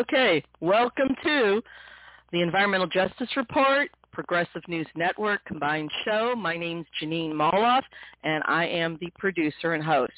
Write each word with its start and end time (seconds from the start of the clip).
Okay, 0.00 0.42
welcome 0.60 1.14
to 1.24 1.60
the 2.32 2.40
Environmental 2.40 2.86
Justice 2.86 3.28
Report, 3.36 3.90
Progressive 4.12 4.62
News 4.66 4.86
Network 4.96 5.44
combined 5.44 5.90
show. 6.06 6.34
My 6.34 6.56
name's 6.56 6.86
Jeanine 6.98 7.34
Molloff, 7.34 7.82
and 8.24 8.42
I 8.46 8.64
am 8.64 8.96
the 9.02 9.10
producer 9.18 9.74
and 9.74 9.84
host. 9.84 10.14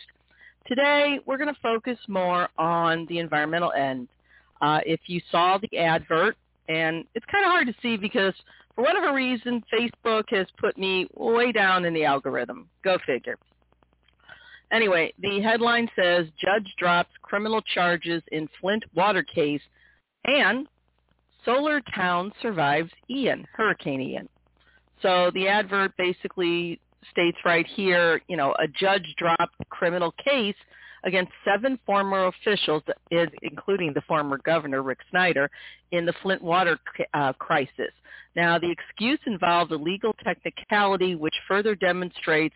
Today, 0.68 1.18
we're 1.26 1.36
going 1.36 1.52
to 1.52 1.60
focus 1.60 1.98
more 2.06 2.48
on 2.58 3.06
the 3.08 3.18
environmental 3.18 3.72
end. 3.72 4.06
Uh, 4.60 4.78
if 4.86 5.00
you 5.06 5.20
saw 5.32 5.58
the 5.58 5.78
advert, 5.78 6.36
and 6.68 7.04
it's 7.16 7.26
kind 7.26 7.44
of 7.44 7.50
hard 7.50 7.66
to 7.66 7.74
see 7.82 7.96
because 7.96 8.34
for 8.76 8.84
whatever 8.84 9.12
reason, 9.12 9.64
Facebook 9.74 10.26
has 10.28 10.46
put 10.60 10.78
me 10.78 11.08
way 11.16 11.50
down 11.50 11.86
in 11.86 11.92
the 11.92 12.04
algorithm. 12.04 12.68
Go 12.84 12.98
figure. 13.04 13.36
Anyway, 14.72 15.12
the 15.20 15.40
headline 15.40 15.86
says 15.94 16.26
Judge 16.40 16.72
drops 16.78 17.10
criminal 17.20 17.60
charges 17.74 18.22
in 18.32 18.48
Flint 18.58 18.82
water 18.94 19.22
case 19.22 19.60
and 20.24 20.66
Solar 21.44 21.80
Town 21.94 22.32
survives 22.40 22.90
Ian, 23.10 23.46
Hurricane 23.52 24.00
Ian. 24.00 24.28
So 25.00 25.30
the 25.34 25.48
advert 25.48 25.92
basically 25.96 26.80
states 27.10 27.38
right 27.44 27.66
here, 27.66 28.20
you 28.28 28.36
know, 28.36 28.54
a 28.60 28.68
judge 28.68 29.14
dropped 29.18 29.54
a 29.60 29.64
criminal 29.66 30.14
case 30.24 30.54
against 31.04 31.32
seven 31.44 31.78
former 31.84 32.26
officials, 32.26 32.82
including 33.42 33.92
the 33.92 34.02
former 34.02 34.38
governor, 34.44 34.82
Rick 34.82 35.00
Snyder, 35.10 35.50
in 35.90 36.06
the 36.06 36.12
Flint 36.22 36.42
water 36.42 36.78
uh, 37.14 37.32
crisis. 37.32 37.90
Now, 38.36 38.58
the 38.58 38.70
excuse 38.70 39.18
involved 39.26 39.72
a 39.72 39.76
legal 39.76 40.14
technicality 40.22 41.16
which 41.16 41.34
further 41.48 41.74
demonstrates 41.74 42.54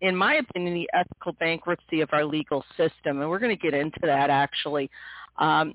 in 0.00 0.14
my 0.14 0.34
opinion, 0.34 0.74
the 0.74 0.90
ethical 0.92 1.32
bankruptcy 1.32 2.00
of 2.02 2.10
our 2.12 2.24
legal 2.24 2.64
system. 2.76 3.20
And 3.20 3.30
we're 3.30 3.38
going 3.38 3.56
to 3.56 3.62
get 3.62 3.72
into 3.72 4.00
that 4.02 4.30
actually. 4.30 4.90
Um, 5.38 5.74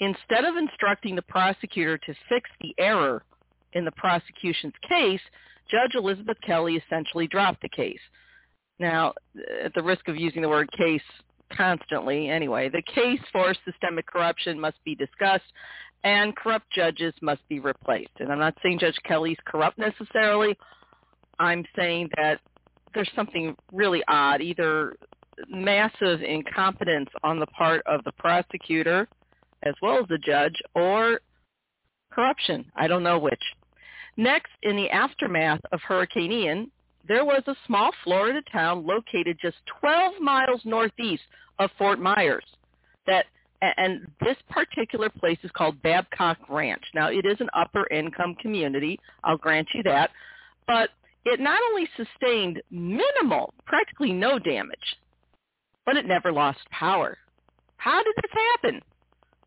instead 0.00 0.44
of 0.44 0.56
instructing 0.56 1.14
the 1.14 1.22
prosecutor 1.22 1.98
to 1.98 2.14
fix 2.28 2.50
the 2.60 2.74
error 2.78 3.22
in 3.72 3.84
the 3.84 3.92
prosecution's 3.92 4.74
case, 4.88 5.20
Judge 5.70 5.94
Elizabeth 5.94 6.38
Kelly 6.44 6.76
essentially 6.84 7.28
dropped 7.28 7.62
the 7.62 7.68
case. 7.68 8.00
Now, 8.78 9.12
at 9.62 9.74
the 9.74 9.82
risk 9.82 10.08
of 10.08 10.16
using 10.16 10.42
the 10.42 10.48
word 10.48 10.70
case 10.72 11.02
constantly, 11.56 12.28
anyway, 12.28 12.68
the 12.68 12.82
case 12.82 13.20
for 13.30 13.54
systemic 13.64 14.06
corruption 14.06 14.58
must 14.58 14.82
be 14.84 14.94
discussed 14.94 15.44
and 16.02 16.34
corrupt 16.34 16.66
judges 16.74 17.12
must 17.20 17.46
be 17.48 17.60
replaced. 17.60 18.12
And 18.20 18.32
I'm 18.32 18.38
not 18.38 18.56
saying 18.62 18.78
Judge 18.78 18.98
Kelly's 19.04 19.36
corrupt 19.44 19.78
necessarily. 19.78 20.56
I'm 21.38 21.64
saying 21.76 22.08
that 22.16 22.40
there's 22.94 23.10
something 23.14 23.54
really 23.72 24.02
odd, 24.08 24.40
either 24.40 24.96
massive 25.48 26.22
incompetence 26.22 27.10
on 27.22 27.38
the 27.38 27.46
part 27.46 27.82
of 27.86 28.02
the 28.04 28.12
prosecutor 28.12 29.06
as 29.62 29.74
well 29.82 29.98
as 29.98 30.08
the 30.08 30.18
judge 30.18 30.56
or 30.74 31.20
corruption. 32.10 32.64
I 32.76 32.86
don't 32.86 33.02
know 33.02 33.18
which. 33.18 33.42
Next, 34.16 34.50
in 34.62 34.76
the 34.76 34.90
aftermath 34.90 35.60
of 35.72 35.80
Hurricane 35.80 36.32
Ian, 36.32 36.70
there 37.06 37.24
was 37.24 37.42
a 37.46 37.56
small 37.66 37.90
Florida 38.04 38.40
town 38.52 38.86
located 38.86 39.38
just 39.40 39.56
12 39.80 40.20
miles 40.20 40.60
northeast 40.64 41.22
of 41.58 41.70
Fort 41.78 41.98
Myers 41.98 42.44
that 43.06 43.26
and 43.62 44.06
this 44.20 44.36
particular 44.48 45.10
place 45.10 45.38
is 45.42 45.50
called 45.54 45.82
Babcock 45.82 46.38
Ranch. 46.48 46.82
Now, 46.94 47.10
it 47.10 47.26
is 47.26 47.36
an 47.40 47.50
upper 47.54 47.86
income 47.88 48.34
community, 48.40 48.98
I'll 49.22 49.36
grant 49.36 49.68
you 49.74 49.82
that, 49.82 50.10
but 50.66 50.90
it 51.26 51.40
not 51.40 51.60
only 51.70 51.86
sustained 51.96 52.62
minimal, 52.70 53.52
practically 53.66 54.12
no 54.12 54.38
damage, 54.38 54.96
but 55.84 55.96
it 55.96 56.06
never 56.06 56.32
lost 56.32 56.60
power. 56.70 57.18
How 57.76 58.02
did 58.02 58.14
this 58.16 58.32
happen? 58.32 58.80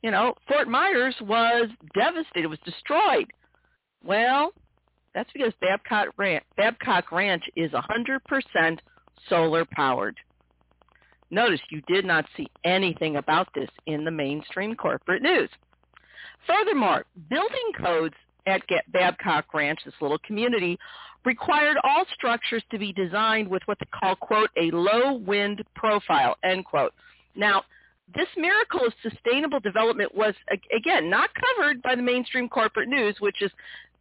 You 0.04 0.12
know, 0.12 0.36
Fort 0.48 0.68
Myers 0.68 1.16
was 1.22 1.70
devastated, 1.96 2.48
was 2.48 2.60
destroyed. 2.66 3.32
Well, 4.04 4.52
that's 5.16 5.32
because 5.34 5.54
Babcock 5.62 6.10
Ranch, 6.18 6.44
Babcock 6.58 7.12
Ranch 7.12 7.44
is 7.56 7.72
100% 7.72 8.80
solar 9.30 9.66
powered. 9.66 10.18
Notice 11.32 11.62
you 11.72 11.82
did 11.88 12.06
not 12.06 12.26
see 12.36 12.48
anything 12.66 13.16
about 13.16 13.48
this 13.56 13.70
in 13.86 14.04
the 14.04 14.12
mainstream 14.12 14.76
corporate 14.76 15.22
news. 15.22 15.50
Furthermore, 16.46 17.06
building 17.30 17.72
codes 17.80 18.16
at 18.46 18.62
Babcock 18.92 19.54
Ranch, 19.54 19.80
this 19.86 19.94
little 20.02 20.20
community, 20.20 20.78
required 21.24 21.78
all 21.84 22.04
structures 22.14 22.64
to 22.72 22.78
be 22.78 22.92
designed 22.92 23.48
with 23.48 23.64
what 23.66 23.80
they 23.80 23.88
call, 23.98 24.18
quote, 24.18 24.50
a 24.58 24.70
low 24.72 25.14
wind 25.14 25.64
profile, 25.76 26.36
end 26.44 26.66
quote. 26.66 26.94
Now, 27.36 27.64
this 28.16 28.28
miracle 28.38 28.86
of 28.86 28.94
sustainable 29.02 29.60
development 29.60 30.14
was, 30.16 30.34
again, 30.76 31.10
not 31.10 31.30
covered 31.34 31.82
by 31.82 31.96
the 31.96 32.02
mainstream 32.02 32.50
corporate 32.50 32.90
news, 32.90 33.16
which 33.20 33.42
is, 33.42 33.52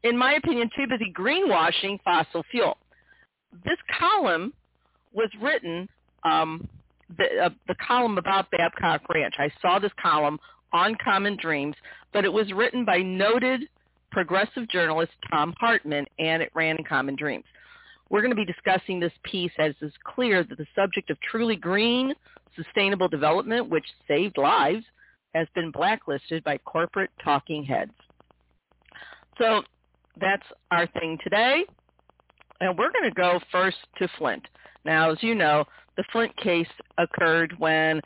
in 0.03 0.17
my 0.17 0.35
opinion, 0.35 0.71
too 0.77 0.87
busy 0.89 1.13
greenwashing 1.13 1.99
fossil 2.03 2.45
fuel. 2.51 2.77
This 3.65 3.79
column 3.99 4.53
was 5.13 5.31
written, 5.41 5.89
um, 6.25 6.69
the, 7.17 7.47
uh, 7.47 7.51
the 7.69 7.75
column 7.87 8.19
about 8.19 8.51
Babcock 8.51 9.03
Ranch. 9.13 9.35
I 9.39 9.51
saw 9.61 9.79
this 9.79 9.93
column 10.03 10.39
on 10.73 10.97
Common 11.05 11.37
Dreams, 11.41 11.77
but 12.13 12.25
it 12.25 12.33
was 12.33 12.53
written 12.53 12.85
by 12.85 12.99
noted 12.99 13.69
progressive 14.11 14.69
journalist 14.69 15.13
Thom 15.31 15.55
Hartmann, 15.59 16.07
and 16.19 16.43
it 16.43 16.51
ran 16.55 16.77
in 16.77 16.85
Common 16.85 17.17
Dreams. 17.17 17.45
We're 18.11 18.21
going 18.21 18.31
to 18.31 18.37
be 18.37 18.45
discussing 18.45 19.01
this 19.01 19.13
piece 19.23 19.53
as 19.59 19.75
it's 19.81 19.95
clear 20.05 20.45
that 20.45 20.59
the 20.59 20.67
subject 20.75 21.09
of 21.09 21.17
truly 21.21 21.57
green, 21.57 22.15
sustainable 22.57 23.09
development, 23.09 23.69
which 23.69 23.87
saved 24.09 24.39
lives, 24.39 24.85
has 25.35 25.47
been 25.55 25.71
blacklisted 25.71 26.45
by 26.45 26.59
corporate 26.59 27.11
talking 27.23 27.65
heads. 27.65 27.93
So 29.39 29.63
that's 30.21 30.47
our 30.71 30.87
thing 30.89 31.19
today. 31.23 31.65
And 32.61 32.77
we're 32.79 32.93
going 32.93 33.09
to 33.09 33.15
go 33.15 33.41
first 33.51 33.79
to 33.99 34.09
Flint. 34.19 34.47
Now, 34.85 35.11
as 35.11 35.23
you 35.23 35.35
know, 35.35 35.65
the 35.97 36.05
Flint 36.13 36.37
case 36.37 36.69
occurred 36.99 37.55
when 37.59 38.01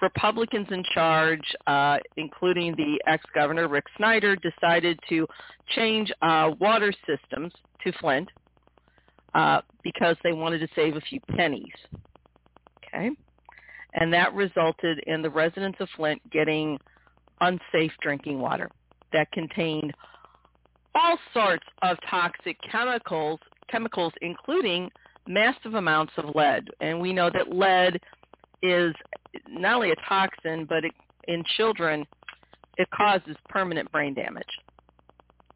Republicans 0.00 0.66
in 0.70 0.84
charge, 0.92 1.44
uh, 1.66 1.98
including 2.16 2.74
the 2.76 3.00
ex-governor 3.06 3.68
Rick 3.68 3.84
Snyder, 3.96 4.36
decided 4.36 4.98
to 5.08 5.26
change 5.74 6.12
uh, 6.22 6.50
water 6.60 6.92
systems 7.06 7.52
to 7.82 7.92
Flint 8.00 8.28
uh, 9.34 9.60
because 9.82 10.16
they 10.24 10.32
wanted 10.32 10.58
to 10.58 10.68
save 10.74 10.96
a 10.96 11.00
few 11.00 11.20
pennies. 11.36 11.72
Okay, 12.86 13.10
and 13.94 14.12
that 14.12 14.34
resulted 14.34 14.98
in 15.06 15.22
the 15.22 15.30
residents 15.30 15.78
of 15.80 15.88
Flint 15.96 16.20
getting 16.30 16.78
unsafe 17.40 17.92
drinking 18.00 18.38
water 18.38 18.70
that 19.12 19.30
contained 19.32 19.92
all 20.94 21.18
sorts 21.32 21.64
of 21.82 21.96
toxic 22.08 22.56
chemicals, 22.70 23.40
chemicals 23.68 24.12
including 24.22 24.90
massive 25.26 25.74
amounts 25.74 26.12
of 26.16 26.34
lead. 26.34 26.68
And 26.80 27.00
we 27.00 27.12
know 27.12 27.30
that 27.30 27.54
lead 27.54 28.00
is 28.62 28.94
not 29.48 29.76
only 29.76 29.90
a 29.90 29.96
toxin, 30.08 30.66
but 30.68 30.84
it, 30.84 30.92
in 31.28 31.42
children, 31.56 32.04
it 32.76 32.88
causes 32.90 33.36
permanent 33.48 33.90
brain 33.92 34.14
damage. 34.14 34.44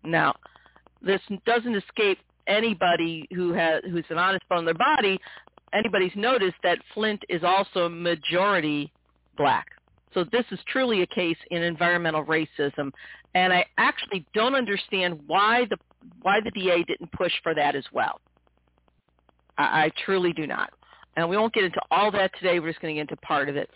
Now, 0.04 0.34
this 1.02 1.20
doesn't 1.46 1.74
escape 1.74 2.18
anybody 2.46 3.28
who 3.34 3.52
has 3.52 3.82
who's 3.90 4.04
an 4.10 4.18
honest 4.18 4.48
bone 4.48 4.60
in 4.60 4.64
their 4.64 4.74
body. 4.74 5.18
Anybody's 5.72 6.12
noticed 6.16 6.56
that 6.62 6.78
Flint 6.94 7.22
is 7.28 7.42
also 7.44 7.88
majority 7.88 8.92
black. 9.36 9.66
So 10.14 10.24
this 10.32 10.44
is 10.50 10.58
truly 10.68 11.02
a 11.02 11.06
case 11.06 11.36
in 11.50 11.62
environmental 11.62 12.24
racism, 12.24 12.90
and 13.34 13.52
I 13.52 13.64
actually 13.76 14.24
don't 14.34 14.54
understand 14.54 15.20
why 15.26 15.66
the 15.68 15.76
why 16.22 16.40
the 16.40 16.50
DA 16.52 16.82
didn't 16.84 17.12
push 17.12 17.32
for 17.42 17.54
that 17.54 17.74
as 17.76 17.84
well. 17.92 18.20
I, 19.58 19.84
I 19.84 19.90
truly 20.04 20.32
do 20.32 20.46
not. 20.46 20.70
And 21.16 21.28
we 21.28 21.36
won't 21.36 21.52
get 21.52 21.64
into 21.64 21.80
all 21.90 22.10
that 22.12 22.30
today. 22.38 22.60
We're 22.60 22.70
just 22.70 22.80
going 22.80 22.94
to 22.94 22.98
get 22.98 23.10
into 23.10 23.16
part 23.16 23.48
of 23.48 23.56
it. 23.56 23.68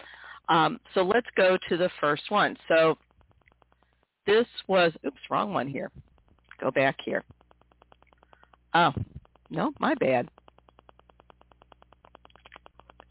Um, 0.49 0.79
so 0.95 1.03
let's 1.03 1.27
go 1.37 1.59
to 1.69 1.77
the 1.77 1.91
first 2.01 2.23
one. 2.31 2.57
So 2.69 2.97
this 4.27 4.47
was, 4.69 4.93
oops, 5.07 5.21
wrong 5.31 5.53
one 5.53 5.67
here. 5.67 5.91
Go 6.61 6.71
back 6.71 6.97
here. 7.05 7.25
Oh, 8.75 8.93
no, 9.51 9.73
my 9.81 9.95
bad. 9.97 10.29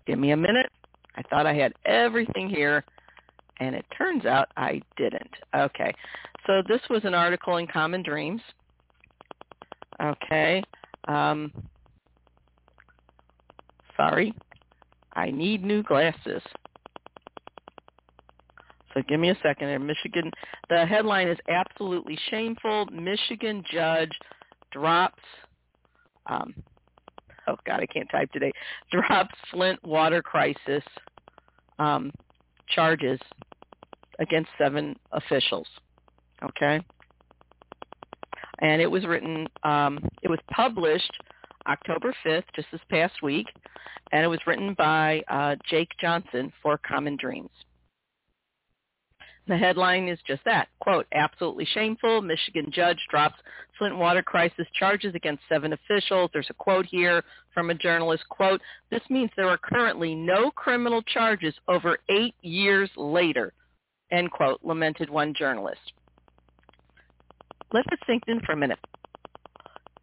Give 0.05 0.19
me 0.19 0.31
a 0.31 0.37
minute. 0.37 0.71
I 1.15 1.21
thought 1.23 1.45
I 1.45 1.53
had 1.53 1.73
everything 1.85 2.49
here, 2.49 2.83
and 3.59 3.75
it 3.75 3.85
turns 3.97 4.25
out 4.25 4.47
I 4.57 4.81
didn't. 4.97 5.35
Okay, 5.55 5.93
so 6.47 6.61
this 6.67 6.81
was 6.89 7.03
an 7.03 7.13
article 7.13 7.57
in 7.57 7.67
Common 7.67 8.01
Dreams. 8.01 8.41
Okay, 10.01 10.63
um, 11.07 11.51
Sorry. 14.01 14.33
I 15.13 15.29
need 15.29 15.63
new 15.63 15.83
glasses. 15.83 16.41
So 18.93 19.01
give 19.07 19.19
me 19.19 19.29
a 19.29 19.37
second. 19.43 19.69
In 19.69 19.85
Michigan, 19.85 20.31
the 20.69 20.85
headline 20.85 21.27
is 21.27 21.37
absolutely 21.47 22.17
shameful. 22.29 22.87
Michigan 22.87 23.63
judge 23.71 24.11
drops. 24.71 25.21
Um, 26.25 26.55
oh 27.47 27.55
God, 27.65 27.79
I 27.79 27.85
can't 27.85 28.09
type 28.09 28.31
today. 28.31 28.51
Drops 28.91 29.35
Flint 29.51 29.83
water 29.83 30.21
crisis 30.21 30.83
um, 31.79 32.11
charges 32.67 33.19
against 34.19 34.49
seven 34.57 34.95
officials. 35.11 35.67
Okay? 36.43 36.79
And 38.59 38.81
it 38.81 38.89
was 38.89 39.05
written, 39.05 39.47
um, 39.63 39.99
it 40.21 40.29
was 40.29 40.39
published 40.51 41.11
October 41.67 42.13
5th, 42.25 42.43
just 42.55 42.67
this 42.71 42.81
past 42.89 43.21
week, 43.23 43.47
and 44.11 44.23
it 44.23 44.27
was 44.27 44.39
written 44.45 44.75
by 44.75 45.21
uh, 45.29 45.55
Jake 45.69 45.89
Johnson 45.99 46.51
for 46.61 46.77
Common 46.77 47.17
Dreams. 47.19 47.49
The 49.51 49.57
headline 49.57 50.07
is 50.07 50.17
just 50.25 50.45
that, 50.45 50.69
quote, 50.79 51.07
absolutely 51.11 51.65
shameful. 51.73 52.21
Michigan 52.21 52.71
judge 52.71 52.99
drops 53.09 53.35
Flint 53.77 53.97
water 53.97 54.23
crisis 54.23 54.65
charges 54.79 55.13
against 55.13 55.43
seven 55.49 55.73
officials. 55.73 56.29
There's 56.31 56.49
a 56.49 56.53
quote 56.53 56.85
here 56.85 57.21
from 57.53 57.69
a 57.69 57.73
journalist, 57.73 58.23
quote, 58.29 58.61
this 58.91 59.01
means 59.09 59.29
there 59.35 59.49
are 59.49 59.57
currently 59.57 60.15
no 60.15 60.51
criminal 60.51 61.01
charges 61.01 61.53
over 61.67 61.97
eight 62.07 62.33
years 62.41 62.89
later, 62.95 63.51
end 64.09 64.31
quote, 64.31 64.61
lamented 64.63 65.09
one 65.09 65.33
journalist. 65.33 65.81
Let 67.73 67.83
this 67.89 67.99
sink 68.07 68.23
in 68.29 68.39
for 68.45 68.53
a 68.53 68.57
minute. 68.57 68.79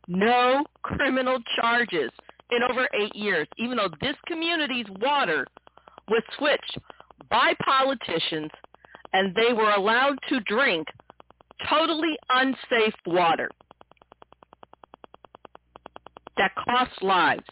No 0.09 0.63
criminal 0.83 1.39
charges 1.59 2.11
in 2.51 2.59
over 2.71 2.87
eight 2.93 3.17
years, 3.17 3.49
even 3.57 3.79
though 3.79 3.89
this 4.03 4.17
community's 4.27 4.91
water 5.01 5.47
was 6.07 6.23
switched 6.37 6.77
by 7.31 7.55
politicians 7.65 8.51
and 9.13 9.35
they 9.35 9.53
were 9.53 9.71
allowed 9.71 10.19
to 10.29 10.41
drink 10.41 10.87
totally 11.69 12.17
unsafe 12.31 12.95
water 13.07 13.51
that 16.37 16.53
costs 16.55 17.03
lives. 17.03 17.45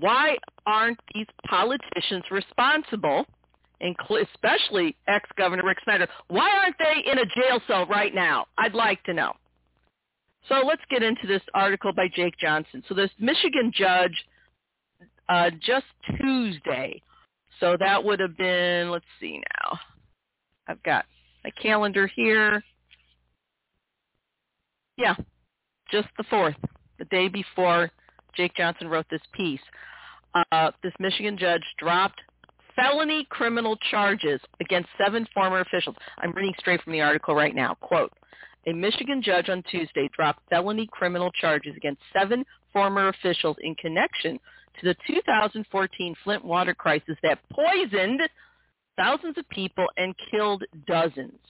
Why 0.00 0.36
aren't 0.66 0.98
these 1.14 1.26
politicians 1.46 2.24
responsible, 2.30 3.24
especially 3.80 4.96
ex-Governor 5.08 5.64
Rick 5.64 5.78
Snyder? 5.84 6.06
Why 6.28 6.50
aren't 6.62 6.76
they 6.78 7.10
in 7.10 7.18
a 7.18 7.24
jail 7.24 7.60
cell 7.66 7.86
right 7.86 8.14
now? 8.14 8.46
I'd 8.58 8.74
like 8.74 9.02
to 9.04 9.14
know. 9.14 9.32
So 10.48 10.56
let's 10.66 10.82
get 10.90 11.02
into 11.02 11.26
this 11.26 11.42
article 11.54 11.92
by 11.92 12.08
Jake 12.14 12.36
Johnson. 12.38 12.82
So 12.88 12.94
this 12.94 13.10
Michigan 13.18 13.72
judge 13.74 14.26
uh, 15.28 15.50
just 15.50 15.86
Tuesday, 16.20 17.00
so 17.60 17.76
that 17.78 18.04
would 18.04 18.20
have 18.20 18.36
been, 18.36 18.90
let's 18.90 19.06
see 19.20 19.40
now, 19.62 19.78
I've 20.66 20.82
got 20.82 21.04
my 21.42 21.50
calendar 21.50 22.06
here. 22.06 22.62
Yeah, 24.96 25.14
just 25.90 26.08
the 26.16 26.24
4th, 26.24 26.56
the 26.98 27.04
day 27.06 27.28
before 27.28 27.90
Jake 28.36 28.54
Johnson 28.56 28.88
wrote 28.88 29.06
this 29.10 29.20
piece. 29.32 29.60
Uh, 30.52 30.70
this 30.82 30.92
Michigan 30.98 31.36
judge 31.38 31.62
dropped 31.78 32.20
felony 32.74 33.26
criminal 33.30 33.76
charges 33.90 34.40
against 34.60 34.88
seven 34.98 35.26
former 35.32 35.60
officials. 35.60 35.96
I'm 36.18 36.32
reading 36.32 36.54
straight 36.58 36.82
from 36.82 36.92
the 36.92 37.00
article 37.00 37.34
right 37.34 37.54
now. 37.54 37.74
Quote, 37.80 38.12
a 38.66 38.72
Michigan 38.72 39.22
judge 39.22 39.48
on 39.48 39.62
Tuesday 39.70 40.08
dropped 40.16 40.40
felony 40.48 40.88
criminal 40.90 41.30
charges 41.32 41.74
against 41.76 42.00
seven 42.12 42.44
former 42.72 43.08
officials 43.08 43.56
in 43.60 43.74
connection 43.76 44.38
to 44.80 44.86
the 44.86 44.96
2014 45.06 46.14
Flint 46.24 46.44
water 46.44 46.74
crisis 46.74 47.16
that 47.22 47.38
poisoned 47.52 48.20
thousands 48.96 49.38
of 49.38 49.48
people 49.48 49.86
and 49.96 50.14
killed 50.30 50.64
dozens. 50.86 51.40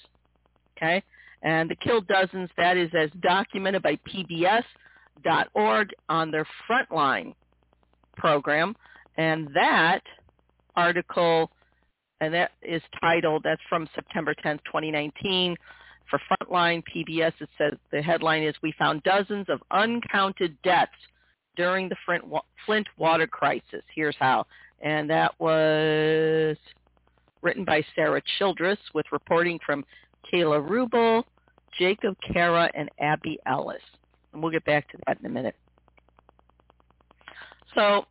Okay? 0.76 1.02
And 1.42 1.70
the 1.70 1.76
killed 1.76 2.06
dozens, 2.08 2.50
that 2.56 2.76
is 2.76 2.90
as 2.94 3.10
documented 3.20 3.82
by 3.82 3.98
PBS.org 4.08 5.90
on 6.08 6.30
their 6.30 6.46
Frontline 6.68 7.34
program. 8.16 8.74
And 9.16 9.48
that 9.54 10.00
article, 10.74 11.50
and 12.20 12.32
that 12.32 12.52
is 12.62 12.82
titled, 13.00 13.42
that's 13.44 13.60
from 13.68 13.88
September 13.94 14.34
10th, 14.34 14.60
2019. 14.64 15.56
For 16.10 16.20
Frontline 16.30 16.82
PBS, 16.94 17.32
it 17.40 17.48
says 17.58 17.74
the 17.90 18.02
headline 18.02 18.42
is, 18.42 18.54
We 18.62 18.72
found 18.78 19.02
dozens 19.02 19.46
of 19.48 19.62
uncounted 19.70 20.56
deaths 20.62 20.92
during 21.56 21.88
the 21.88 21.96
Flint 22.66 22.88
water 22.96 23.26
crisis. 23.26 23.82
Here's 23.94 24.16
how. 24.18 24.46
And 24.80 25.08
that 25.10 25.38
was 25.38 26.56
written 27.44 27.64
by 27.64 27.84
Sarah 27.94 28.22
Childress 28.38 28.78
with 28.94 29.06
reporting 29.12 29.60
from 29.64 29.84
Kayla 30.32 30.68
Ruble, 30.68 31.24
Jacob 31.78 32.16
Carah, 32.28 32.70
and 32.74 32.90
Abby 32.98 33.38
Ellis. 33.46 33.82
And 34.32 34.42
we'll 34.42 34.50
get 34.50 34.64
back 34.64 34.90
to 34.90 34.98
that 35.06 35.18
in 35.20 35.26
a 35.26 35.28
minute. 35.28 35.54
So 37.74 38.06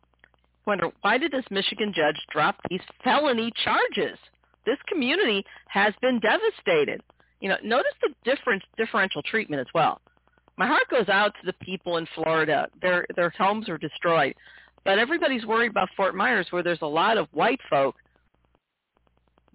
wonder, 0.66 0.90
why 1.02 1.18
did 1.18 1.32
this 1.32 1.44
Michigan 1.50 1.92
judge 1.94 2.16
drop 2.30 2.56
these 2.70 2.80
felony 3.02 3.52
charges? 3.64 4.18
This 4.64 4.78
community 4.88 5.44
has 5.68 5.92
been 6.00 6.20
devastated. 6.20 7.02
You 7.40 7.50
know, 7.50 7.56
notice 7.62 7.92
the 8.00 8.14
different 8.24 8.62
differential 8.78 9.22
treatment 9.22 9.60
as 9.60 9.66
well. 9.74 10.00
My 10.56 10.66
heart 10.66 10.88
goes 10.90 11.08
out 11.08 11.32
to 11.40 11.46
the 11.46 11.52
people 11.64 11.96
in 11.96 12.06
Florida. 12.14 12.68
Their 12.80 13.04
their 13.16 13.30
homes 13.30 13.68
are 13.68 13.76
destroyed. 13.76 14.34
But 14.84 14.98
everybody's 14.98 15.44
worried 15.44 15.70
about 15.70 15.88
Fort 15.96 16.14
Myers 16.14 16.46
where 16.50 16.62
there's 16.62 16.82
a 16.82 16.86
lot 16.86 17.18
of 17.18 17.26
white 17.32 17.60
folk 17.68 17.96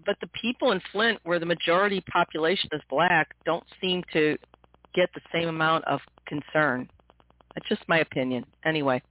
but 0.09 0.17
the 0.21 0.39
people 0.41 0.71
in 0.71 0.81
Flint, 0.91 1.19
where 1.23 1.38
the 1.38 1.45
majority 1.45 2.01
population 2.01 2.67
is 2.73 2.81
black, 2.89 3.35
don't 3.45 3.63
seem 3.79 4.03
to 4.11 4.39
get 4.95 5.07
the 5.13 5.21
same 5.31 5.47
amount 5.47 5.85
of 5.85 6.00
concern. 6.25 6.89
That's 7.53 7.69
just 7.69 7.88
my 7.88 8.00
opinion. 8.00 8.44
Anyway, 8.65 9.03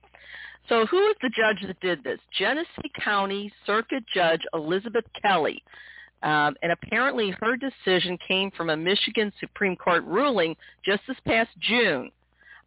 so 0.68 0.86
who 0.86 0.98
is 1.06 1.14
the 1.22 1.30
judge 1.30 1.64
that 1.64 1.78
did 1.78 2.02
this? 2.02 2.18
Genesee 2.36 2.90
County 3.00 3.52
Circuit 3.64 4.02
Judge 4.12 4.40
Elizabeth 4.52 5.04
Kelly. 5.22 5.62
Um, 6.24 6.56
and 6.64 6.72
apparently 6.72 7.32
her 7.42 7.56
decision 7.56 8.18
came 8.26 8.50
from 8.50 8.68
a 8.68 8.76
Michigan 8.76 9.32
Supreme 9.38 9.76
Court 9.76 10.02
ruling 10.02 10.56
just 10.84 11.02
this 11.06 11.16
past 11.24 11.50
June. 11.60 12.10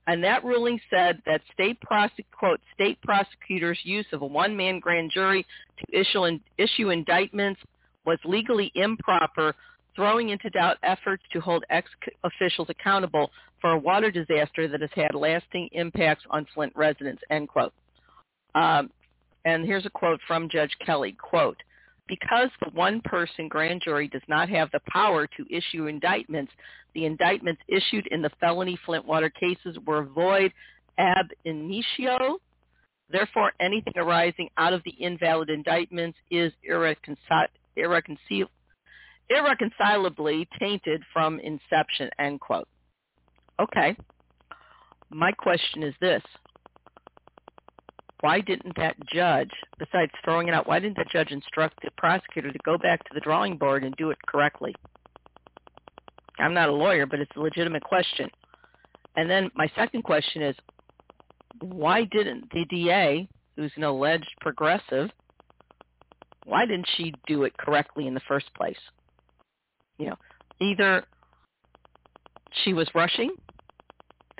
And 0.07 0.23
that 0.23 0.45
ruling 0.45 0.79
said 0.89 1.21
that 1.25 1.41
state 1.53 1.79
prosec- 1.81 2.31
quote, 2.31 2.61
state 2.73 2.97
prosecutors' 3.01 3.79
use 3.83 4.07
of 4.13 4.21
a 4.21 4.25
one-man 4.25 4.79
grand 4.79 5.11
jury 5.13 5.45
to 5.79 5.99
issue, 5.99 6.23
in- 6.23 6.39
issue 6.57 6.91
indictments 6.91 7.59
was 8.05 8.19
legally 8.25 8.71
improper, 8.75 9.55
throwing 9.95 10.29
into 10.29 10.49
doubt 10.49 10.77
efforts 10.83 11.23
to 11.33 11.39
hold 11.39 11.63
ex-officials 11.69 12.69
accountable 12.69 13.31
for 13.59 13.71
a 13.71 13.77
water 13.77 14.09
disaster 14.09 14.67
that 14.67 14.81
has 14.81 14.89
had 14.95 15.13
lasting 15.13 15.69
impacts 15.73 16.23
on 16.29 16.47
Flint 16.53 16.73
residents, 16.75 17.21
end 17.29 17.47
quote. 17.47 17.73
Um, 18.55 18.89
and 19.45 19.65
here's 19.65 19.85
a 19.85 19.89
quote 19.89 20.19
from 20.27 20.49
Judge 20.49 20.75
Kelly, 20.85 21.13
quote, 21.13 21.57
because 22.07 22.49
the 22.59 22.69
one-person 22.71 23.47
grand 23.47 23.81
jury 23.83 24.07
does 24.07 24.21
not 24.27 24.49
have 24.49 24.69
the 24.71 24.81
power 24.91 25.27
to 25.27 25.55
issue 25.55 25.87
indictments, 25.87 26.51
the 26.93 27.05
indictments 27.05 27.61
issued 27.67 28.07
in 28.07 28.21
the 28.21 28.31
felony 28.39 28.77
Flint 28.85 29.05
water 29.05 29.29
cases 29.29 29.77
were 29.85 30.03
void 30.03 30.51
ab 30.97 31.27
initio. 31.45 32.37
Therefore, 33.09 33.51
anything 33.59 33.93
arising 33.95 34.49
out 34.57 34.73
of 34.73 34.81
the 34.83 34.91
invalid 34.91 35.49
indictments 35.49 36.17
is 36.29 36.51
irreconcilable 36.63 37.60
irreconcil- 37.77 38.49
irreconcilably 39.29 40.47
tainted 40.59 41.03
from 41.13 41.39
inception, 41.39 42.09
end 42.19 42.39
quote. 42.39 42.67
Okay. 43.59 43.95
My 45.09 45.31
question 45.31 45.83
is 45.83 45.93
this. 45.99 46.23
Why 48.21 48.39
didn't 48.39 48.75
that 48.77 48.95
judge, 49.11 49.51
besides 49.79 50.11
throwing 50.23 50.47
it 50.47 50.53
out, 50.53 50.67
why 50.67 50.79
didn't 50.79 50.97
that 50.97 51.09
judge 51.09 51.31
instruct 51.31 51.81
the 51.81 51.89
prosecutor 51.97 52.51
to 52.51 52.59
go 52.63 52.77
back 52.77 53.03
to 53.05 53.13
the 53.13 53.19
drawing 53.19 53.57
board 53.57 53.83
and 53.83 53.95
do 53.97 54.11
it 54.11 54.17
correctly? 54.27 54.75
I'm 56.37 56.53
not 56.53 56.69
a 56.69 56.73
lawyer, 56.73 57.05
but 57.05 57.19
it's 57.19 57.35
a 57.35 57.39
legitimate 57.39 57.83
question. 57.83 58.29
And 59.15 59.29
then 59.29 59.49
my 59.55 59.69
second 59.75 60.03
question 60.03 60.41
is, 60.41 60.55
why 61.61 62.03
didn't 62.05 62.49
the 62.51 62.65
DA, 62.69 63.27
who's 63.55 63.71
an 63.75 63.83
alleged 63.83 64.29
progressive, 64.39 65.09
why 66.45 66.65
didn't 66.65 66.87
she 66.97 67.13
do 67.27 67.43
it 67.43 67.57
correctly 67.57 68.07
in 68.07 68.13
the 68.13 68.21
first 68.27 68.53
place? 68.55 68.77
You 69.97 70.07
know, 70.07 70.17
either 70.59 71.05
she 72.63 72.73
was 72.73 72.89
rushing, 72.95 73.31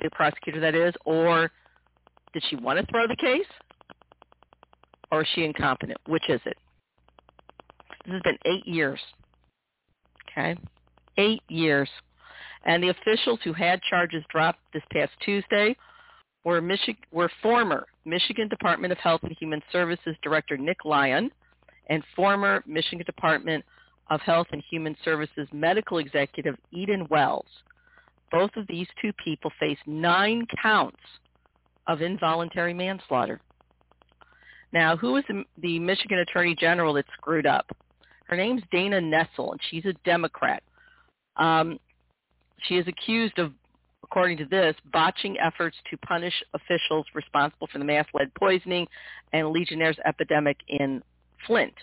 the 0.02 0.10
prosecutor 0.10 0.60
that 0.60 0.74
is, 0.74 0.94
or 1.04 1.50
did 2.32 2.42
she 2.48 2.56
want 2.56 2.78
to 2.78 2.86
throw 2.86 3.06
the 3.06 3.16
case? 3.16 3.46
Or 5.10 5.22
is 5.22 5.28
she 5.34 5.44
incompetent? 5.44 5.98
Which 6.06 6.28
is 6.28 6.40
it? 6.44 6.56
This 8.04 8.14
has 8.14 8.22
been 8.22 8.38
eight 8.46 8.66
years. 8.66 9.00
Okay? 10.30 10.56
Eight 11.18 11.42
years. 11.48 11.88
And 12.64 12.82
the 12.82 12.88
officials 12.88 13.40
who 13.44 13.52
had 13.52 13.80
charges 13.82 14.24
dropped 14.30 14.60
this 14.72 14.82
past 14.92 15.12
Tuesday 15.24 15.76
were, 16.44 16.60
Michi- 16.60 16.96
were 17.12 17.30
former 17.42 17.86
Michigan 18.04 18.48
Department 18.48 18.92
of 18.92 18.98
Health 18.98 19.20
and 19.22 19.36
Human 19.38 19.62
Services 19.70 20.16
Director 20.22 20.56
Nick 20.56 20.84
Lyon, 20.84 21.30
and 21.88 22.02
former 22.14 22.62
Michigan 22.66 23.04
Department 23.04 23.64
of 24.10 24.20
Health 24.20 24.48
and 24.52 24.62
Human 24.70 24.96
Services 25.04 25.48
medical 25.52 25.98
executive 25.98 26.56
Eden 26.70 27.06
Wells. 27.10 27.46
Both 28.30 28.50
of 28.56 28.66
these 28.66 28.86
two 29.00 29.12
people 29.24 29.50
face 29.60 29.78
nine 29.86 30.46
counts 30.62 31.00
of 31.86 32.02
involuntary 32.02 32.74
manslaughter. 32.74 33.40
Now, 34.72 34.96
who 34.96 35.16
is 35.16 35.24
the, 35.28 35.44
the 35.58 35.78
Michigan 35.78 36.18
Attorney 36.18 36.54
General 36.54 36.94
that 36.94 37.04
screwed 37.14 37.46
up? 37.46 37.70
Her 38.24 38.36
name's 38.36 38.62
Dana 38.70 39.00
Nessel, 39.00 39.52
and 39.52 39.60
she's 39.70 39.84
a 39.84 39.92
Democrat. 40.04 40.62
Um, 41.36 41.78
she 42.62 42.76
is 42.76 42.86
accused 42.88 43.38
of, 43.38 43.52
according 44.02 44.38
to 44.38 44.46
this, 44.46 44.74
botching 44.92 45.38
efforts 45.38 45.76
to 45.90 45.96
punish 45.98 46.32
officials 46.54 47.04
responsible 47.14 47.68
for 47.70 47.78
the 47.78 47.84
mass 47.84 48.06
lead 48.14 48.32
poisoning 48.34 48.86
and 49.32 49.50
Legionnaire's 49.50 49.98
epidemic 50.06 50.56
in 50.68 51.02
Flint. 51.46 51.74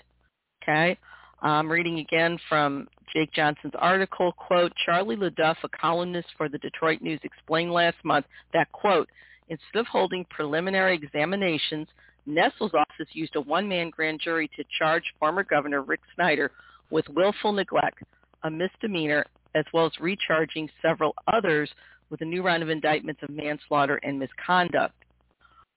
Okay? 0.63 0.97
I'm 1.41 1.71
reading 1.71 1.99
again 1.99 2.37
from 2.49 2.87
Jake 3.13 3.31
Johnson's 3.31 3.73
article, 3.77 4.31
quote, 4.33 4.71
Charlie 4.85 5.15
LeDuff, 5.15 5.55
a 5.63 5.69
columnist 5.69 6.27
for 6.37 6.49
the 6.49 6.57
Detroit 6.57 7.01
News, 7.01 7.19
explained 7.23 7.71
last 7.71 7.97
month 8.03 8.25
that, 8.53 8.71
quote, 8.71 9.09
instead 9.47 9.79
of 9.79 9.87
holding 9.87 10.25
preliminary 10.29 10.95
examinations, 10.95 11.87
Nessel's 12.25 12.73
office 12.73 13.07
used 13.13 13.35
a 13.35 13.41
one-man 13.41 13.89
grand 13.89 14.19
jury 14.19 14.49
to 14.55 14.63
charge 14.77 15.03
former 15.19 15.43
Governor 15.43 15.81
Rick 15.81 16.01
Snyder 16.15 16.51
with 16.91 17.07
willful 17.09 17.53
neglect, 17.53 18.03
a 18.43 18.51
misdemeanor, 18.51 19.25
as 19.55 19.65
well 19.73 19.85
as 19.85 19.91
recharging 19.99 20.69
several 20.81 21.15
others 21.31 21.69
with 22.09 22.21
a 22.21 22.25
new 22.25 22.43
round 22.43 22.63
of 22.63 22.69
indictments 22.69 23.21
of 23.23 23.29
manslaughter 23.29 23.99
and 24.03 24.19
misconduct. 24.19 24.93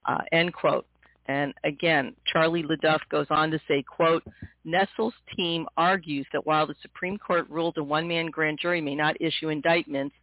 Uh, 0.04 0.18
end 0.32 0.52
quote. 0.52 0.86
And 1.26 1.54
again, 1.64 2.14
Charlie 2.26 2.64
LeDuff 2.64 3.00
goes 3.10 3.26
on 3.30 3.50
to 3.50 3.60
say, 3.68 3.82
quote, 3.82 4.24
Nessel's 4.64 5.14
team 5.36 5.66
argues 5.76 6.26
that 6.32 6.46
while 6.46 6.66
the 6.66 6.74
Supreme 6.82 7.18
Court 7.18 7.48
ruled 7.48 7.78
a 7.78 7.84
one-man 7.84 8.26
grand 8.26 8.58
jury 8.60 8.80
may 8.80 8.94
not 8.94 9.20
issue 9.20 9.48
indictments, 9.48 10.14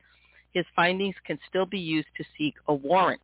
his 0.53 0.65
findings 0.75 1.15
can 1.25 1.39
still 1.47 1.65
be 1.65 1.79
used 1.79 2.07
to 2.17 2.23
seek 2.37 2.55
a 2.67 2.73
warrant. 2.73 3.21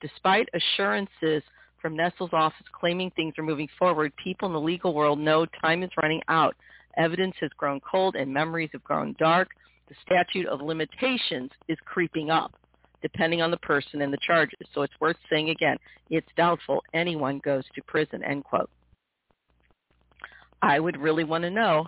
Despite 0.00 0.48
assurances 0.54 1.42
from 1.80 1.96
Nessel's 1.96 2.32
office 2.32 2.66
claiming 2.72 3.10
things 3.10 3.34
are 3.38 3.44
moving 3.44 3.68
forward, 3.78 4.12
people 4.22 4.46
in 4.46 4.52
the 4.52 4.60
legal 4.60 4.94
world 4.94 5.18
know 5.18 5.46
time 5.60 5.82
is 5.82 5.90
running 6.00 6.22
out. 6.28 6.54
Evidence 6.96 7.34
has 7.40 7.50
grown 7.56 7.80
cold 7.80 8.16
and 8.16 8.32
memories 8.32 8.70
have 8.72 8.84
grown 8.84 9.16
dark. 9.18 9.48
The 9.88 9.94
statute 10.02 10.46
of 10.46 10.60
limitations 10.60 11.50
is 11.68 11.78
creeping 11.84 12.30
up 12.30 12.54
depending 13.02 13.42
on 13.42 13.50
the 13.50 13.56
person 13.58 14.02
and 14.02 14.12
the 14.12 14.18
charges. 14.22 14.58
So 14.74 14.82
it's 14.82 14.94
worth 15.00 15.16
saying 15.28 15.50
again, 15.50 15.76
it's 16.08 16.26
doubtful 16.36 16.82
anyone 16.94 17.40
goes 17.44 17.64
to 17.74 17.82
prison, 17.86 18.22
end 18.22 18.44
quote. 18.44 18.70
I 20.62 20.78
would 20.78 20.96
really 20.98 21.24
want 21.24 21.42
to 21.44 21.50
know. 21.50 21.86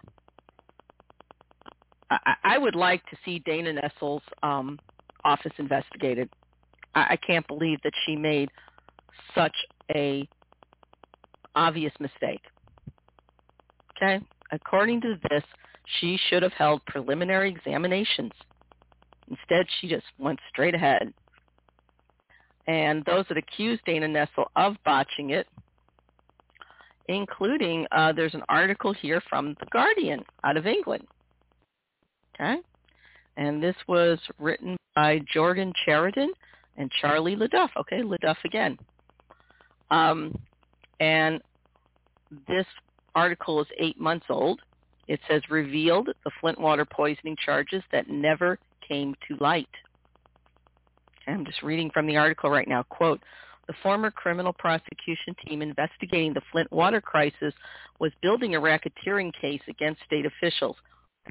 I, 2.11 2.35
I 2.45 2.59
would 2.59 2.75
like 2.75 3.05
to 3.07 3.17
see 3.25 3.39
Dana 3.41 3.73
Nessel's 3.73 4.23
um, 4.43 4.79
office 5.25 5.53
investigated. 5.59 6.29
I, 6.95 7.01
I 7.11 7.17
can't 7.17 7.47
believe 7.47 7.79
that 7.85 7.93
she 8.05 8.17
made 8.17 8.51
such 9.35 9.55
a 9.95 10.27
obvious 11.55 11.93
mistake. 12.01 12.43
Okay? 13.97 14.25
According 14.51 15.01
to 15.03 15.19
this, 15.31 15.43
she 16.01 16.19
should 16.29 16.43
have 16.43 16.53
held 16.53 16.85
preliminary 16.87 17.51
examinations 17.51 18.33
Instead, 19.29 19.67
she 19.81 19.89
just 19.89 20.05
went 20.19 20.39
straight 20.51 20.75
ahead. 20.75 21.13
And 22.67 23.05
those 23.05 23.25
that 23.29 23.39
accused 23.39 23.83
Dana 23.85 24.07
Nessel 24.07 24.47
of 24.57 24.77
botching 24.85 25.31
it, 25.31 25.47
including 27.09 27.87
uh, 27.91 28.13
there's 28.13 28.35
an 28.35 28.43
article 28.49 28.93
here 28.93 29.23
from 29.29 29.57
The 29.59 29.67
Guardian 29.67 30.25
out 30.45 30.57
of 30.57 30.67
England. 30.67 31.07
Okay? 32.35 32.57
And 33.37 33.63
this 33.63 33.77
was 33.89 34.19
written 34.39 34.77
by 34.95 35.21
Jordan 35.33 35.73
Chariton 35.87 36.29
and 36.77 36.91
Charlie 37.01 37.37
LeDuff. 37.37 37.71
Okay, 37.79 38.03
LeDuff 38.03 38.37
again. 38.45 38.79
Um, 39.91 40.39
and 41.01 41.41
this 42.49 42.67
article 43.15 43.61
is 43.61 43.67
eight 43.79 44.01
months 44.01 44.27
old. 44.29 44.61
It 45.09 45.21
says 45.29 45.43
revealed 45.51 46.09
the 46.25 46.31
Flint 46.41 46.61
water 46.61 46.85
poisoning 46.85 47.37
charges 47.45 47.83
that 47.93 48.09
never 48.09 48.59
came 48.87 49.15
to 49.29 49.37
light. 49.37 49.69
I'm 51.27 51.45
just 51.45 51.63
reading 51.63 51.91
from 51.93 52.07
the 52.07 52.17
article 52.17 52.51
right 52.51 52.69
now. 52.69 52.83
Quote, 52.85 53.21
the 53.69 53.75
former 53.83 54.11
criminal 54.11 54.53
prosecution 54.53 55.37
team 55.47 55.63
investigating 55.63 56.35
the 56.35 56.43
Flint 56.51 56.71
water 56.73 57.01
crisis 57.01 57.55
was 58.01 58.11
building 58.21 58.55
a 58.55 58.61
racketeering 58.61 59.33
case 59.41 59.63
against 59.69 60.03
state 60.05 60.27
officials. 60.27 60.77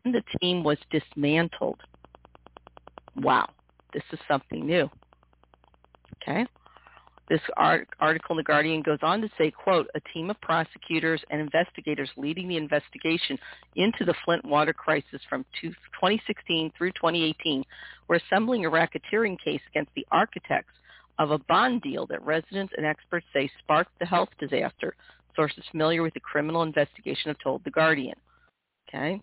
And 0.05 0.13
the 0.15 0.24
team 0.39 0.63
was 0.63 0.77
dismantled. 0.89 1.79
Wow, 3.17 3.50
this 3.93 4.03
is 4.13 4.20
something 4.27 4.65
new. 4.65 4.89
Okay. 6.22 6.46
This 7.31 7.39
art, 7.55 7.88
article 8.01 8.33
in 8.33 8.38
The 8.39 8.43
Guardian 8.43 8.81
goes 8.81 9.00
on 9.01 9.21
to 9.21 9.29
say, 9.38 9.51
quote, 9.51 9.88
a 9.95 10.01
team 10.13 10.29
of 10.29 10.41
prosecutors 10.41 11.23
and 11.29 11.39
investigators 11.39 12.09
leading 12.17 12.50
the 12.50 12.57
investigation 12.57 13.39
into 13.77 14.03
the 14.03 14.13
Flint 14.25 14.43
water 14.43 14.73
crisis 14.73 15.21
from 15.29 15.45
2016 15.61 16.73
through 16.77 16.91
2018 16.91 17.63
were 18.09 18.17
assembling 18.17 18.65
a 18.65 18.69
racketeering 18.69 19.39
case 19.39 19.61
against 19.69 19.93
the 19.95 20.05
architects 20.11 20.73
of 21.19 21.31
a 21.31 21.39
bond 21.47 21.81
deal 21.81 22.05
that 22.07 22.21
residents 22.21 22.73
and 22.75 22.85
experts 22.85 23.25
say 23.31 23.50
sparked 23.59 23.97
the 24.00 24.05
health 24.05 24.27
disaster. 24.38 24.93
Sources 25.33 25.63
familiar 25.71 26.03
with 26.03 26.13
the 26.13 26.19
criminal 26.19 26.63
investigation 26.63 27.29
have 27.29 27.39
told 27.39 27.63
The 27.63 27.71
Guardian. 27.71 28.17
Okay 28.89 29.21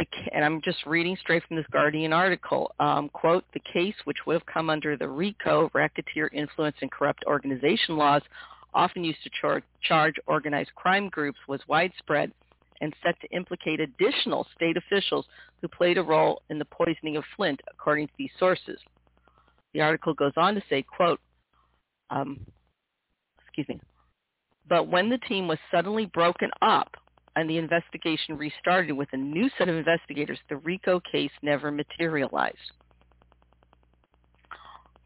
the, 0.00 0.34
and 0.34 0.44
I'm 0.44 0.60
just 0.62 0.84
reading 0.86 1.16
straight 1.20 1.42
from 1.46 1.56
this 1.56 1.66
Guardian 1.70 2.12
article, 2.12 2.74
um, 2.80 3.08
quote, 3.10 3.44
the 3.52 3.60
case 3.72 3.94
which 4.04 4.18
would 4.26 4.34
have 4.34 4.46
come 4.46 4.70
under 4.70 4.96
the 4.96 5.08
RICO, 5.08 5.70
Racketeer 5.74 6.28
Influence 6.32 6.76
and 6.80 6.90
Corrupt 6.90 7.24
Organization 7.26 7.96
laws, 7.96 8.22
often 8.72 9.04
used 9.04 9.22
to 9.24 9.30
char- 9.40 9.62
charge 9.82 10.14
organized 10.26 10.74
crime 10.74 11.08
groups, 11.08 11.38
was 11.48 11.60
widespread 11.68 12.32
and 12.80 12.94
set 13.02 13.20
to 13.20 13.28
implicate 13.36 13.80
additional 13.80 14.46
state 14.56 14.76
officials 14.76 15.26
who 15.60 15.68
played 15.68 15.98
a 15.98 16.02
role 16.02 16.42
in 16.48 16.58
the 16.58 16.64
poisoning 16.64 17.16
of 17.16 17.24
Flint, 17.36 17.60
according 17.70 18.06
to 18.06 18.12
these 18.16 18.30
sources. 18.38 18.78
The 19.74 19.82
article 19.82 20.14
goes 20.14 20.32
on 20.36 20.54
to 20.54 20.62
say, 20.70 20.82
quote, 20.82 21.20
um, 22.08 22.40
excuse 23.42 23.68
me, 23.68 23.80
but 24.68 24.88
when 24.88 25.10
the 25.10 25.18
team 25.18 25.46
was 25.46 25.58
suddenly 25.70 26.06
broken 26.06 26.50
up 26.62 26.96
and 27.36 27.48
the 27.48 27.58
investigation 27.58 28.36
restarted 28.36 28.96
with 28.96 29.08
a 29.12 29.16
new 29.16 29.48
set 29.56 29.68
of 29.68 29.76
investigators, 29.76 30.38
the 30.48 30.56
RICO 30.56 31.00
case 31.00 31.30
never 31.42 31.70
materialized. 31.70 32.56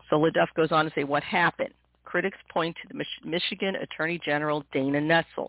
So 0.09 0.17
LeDuff 0.17 0.49
goes 0.57 0.73
on 0.73 0.85
to 0.85 0.93
say 0.95 1.05
what 1.05 1.23
happened. 1.23 1.75
Critics 2.05 2.39
point 2.51 2.77
to 2.83 2.89
the 2.89 2.95
Mich- 2.95 3.25
Michigan 3.25 3.77
Attorney 3.77 4.21
General 4.25 4.65
Dana 4.73 5.01
Nessel. 5.01 5.49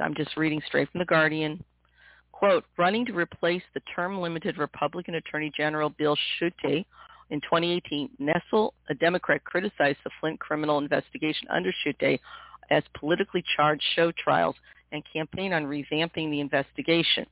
I'm 0.00 0.14
just 0.14 0.36
reading 0.36 0.62
straight 0.66 0.90
from 0.90 1.00
The 1.00 1.04
Guardian. 1.04 1.62
Quote, 2.32 2.64
running 2.78 3.04
to 3.06 3.12
replace 3.12 3.62
the 3.74 3.80
term-limited 3.94 4.58
Republican 4.58 5.16
Attorney 5.16 5.52
General 5.56 5.90
Bill 5.90 6.16
Schuette 6.16 6.84
in 7.30 7.40
2018, 7.40 8.10
Nessel, 8.20 8.72
a 8.88 8.94
Democrat, 8.94 9.44
criticized 9.44 9.98
the 10.04 10.10
Flint 10.20 10.40
criminal 10.40 10.78
investigation 10.78 11.48
under 11.50 11.72
Schuette 11.72 12.18
as 12.70 12.82
politically 12.94 13.42
charged 13.56 13.84
show 13.94 14.12
trials 14.12 14.56
and 14.94 15.02
campaigned 15.12 15.52
on 15.52 15.64
revamping 15.64 16.30
the 16.30 16.40
investigation. 16.40 17.26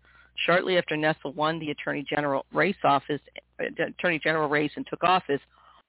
Shortly 0.47 0.76
after 0.76 0.97
Nessel 0.97 1.35
won 1.35 1.59
the 1.59 1.71
Attorney 1.71 2.04
General 2.09 2.45
race 2.52 2.76
office, 2.85 3.21
uh, 3.61 3.85
Attorney 3.85 4.19
General 4.19 4.49
race 4.49 4.73
and 4.76 4.87
took 4.87 5.04
office, 5.04 5.40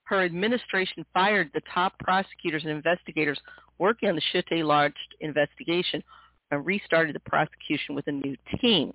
her 0.03 0.23
administration 0.23 1.05
fired 1.13 1.49
the 1.53 1.61
top 1.73 1.97
prosecutors 1.99 2.63
and 2.63 2.71
investigators 2.71 3.39
working 3.79 4.09
on 4.09 4.15
the 4.15 4.21
Schuette 4.31 4.63
lodged 4.63 5.15
investigation 5.21 6.03
and 6.51 6.65
restarted 6.65 7.15
the 7.15 7.21
prosecution 7.21 7.95
with 7.95 8.05
a 8.07 8.11
new 8.11 8.35
team. 8.61 8.93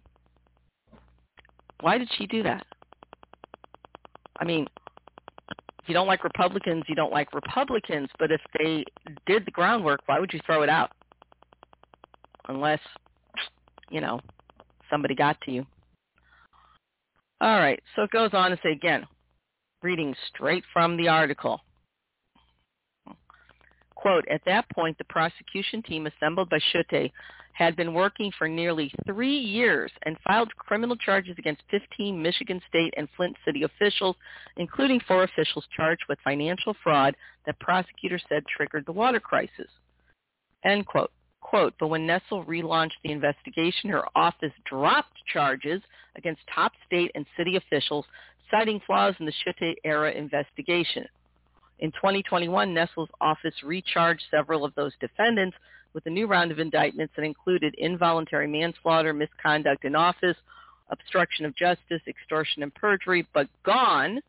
Why 1.80 1.98
did 1.98 2.08
she 2.16 2.26
do 2.26 2.42
that? 2.44 2.64
I 4.38 4.44
mean, 4.44 4.66
you 5.86 5.94
don't 5.94 6.06
like 6.06 6.22
Republicans, 6.22 6.84
you 6.86 6.94
don't 6.94 7.10
like 7.10 7.32
Republicans, 7.32 8.08
but 8.18 8.30
if 8.30 8.40
they 8.58 8.84
did 9.26 9.46
the 9.46 9.50
groundwork, 9.50 10.00
why 10.06 10.20
would 10.20 10.32
you 10.32 10.40
throw 10.46 10.62
it 10.62 10.68
out? 10.68 10.92
Unless, 12.48 12.80
you 13.90 14.00
know, 14.00 14.20
somebody 14.90 15.14
got 15.14 15.40
to 15.42 15.50
you. 15.50 15.66
All 17.40 17.58
right, 17.58 17.80
so 17.94 18.02
it 18.02 18.10
goes 18.10 18.30
on 18.32 18.50
to 18.50 18.58
say 18.62 18.72
again, 18.72 19.06
reading 19.82 20.14
straight 20.28 20.64
from 20.72 20.96
the 20.96 21.08
article. 21.08 21.60
Quote, 23.94 24.26
at 24.28 24.42
that 24.46 24.68
point, 24.70 24.96
the 24.98 25.04
prosecution 25.04 25.82
team 25.82 26.06
assembled 26.06 26.48
by 26.48 26.58
Schuette 26.58 27.10
had 27.52 27.74
been 27.74 27.92
working 27.92 28.30
for 28.38 28.46
nearly 28.48 28.92
three 29.04 29.36
years 29.36 29.90
and 30.04 30.16
filed 30.24 30.54
criminal 30.56 30.94
charges 30.96 31.34
against 31.38 31.62
15 31.72 32.22
Michigan 32.22 32.60
State 32.68 32.94
and 32.96 33.08
Flint 33.16 33.36
City 33.44 33.64
officials, 33.64 34.14
including 34.56 35.00
four 35.08 35.24
officials 35.24 35.66
charged 35.76 36.04
with 36.08 36.20
financial 36.22 36.76
fraud 36.84 37.16
that 37.46 37.58
prosecutors 37.58 38.22
said 38.28 38.44
triggered 38.46 38.86
the 38.86 38.92
water 38.92 39.18
crisis. 39.18 39.66
End 40.64 40.86
quote. 40.86 41.10
Quote, 41.40 41.74
but 41.78 41.88
when 41.88 42.06
Nessel 42.06 42.44
relaunched 42.46 43.00
the 43.02 43.12
investigation, 43.12 43.90
her 43.90 44.04
office 44.14 44.52
dropped 44.64 45.16
charges 45.32 45.80
against 46.16 46.42
top 46.54 46.72
state 46.86 47.10
and 47.14 47.24
city 47.36 47.56
officials, 47.56 48.04
citing 48.50 48.80
flaws 48.86 49.14
in 49.18 49.26
the 49.26 49.32
Schuette 49.32 49.76
era 49.84 50.12
investigation. 50.12 51.06
In 51.78 51.92
2021, 51.92 52.74
Nessel's 52.74 53.10
office 53.20 53.54
recharged 53.62 54.22
several 54.30 54.64
of 54.64 54.74
those 54.74 54.92
defendants 55.00 55.56
with 55.94 56.04
a 56.06 56.10
new 56.10 56.26
round 56.26 56.50
of 56.50 56.58
indictments 56.58 57.14
that 57.16 57.24
included 57.24 57.74
involuntary 57.78 58.46
manslaughter, 58.46 59.12
misconduct 59.12 59.84
in 59.84 59.94
office, 59.94 60.36
obstruction 60.90 61.44
of 61.44 61.54
justice, 61.54 62.02
extortion, 62.06 62.62
and 62.62 62.74
perjury, 62.74 63.26
but 63.32 63.48
gone, 63.62 64.20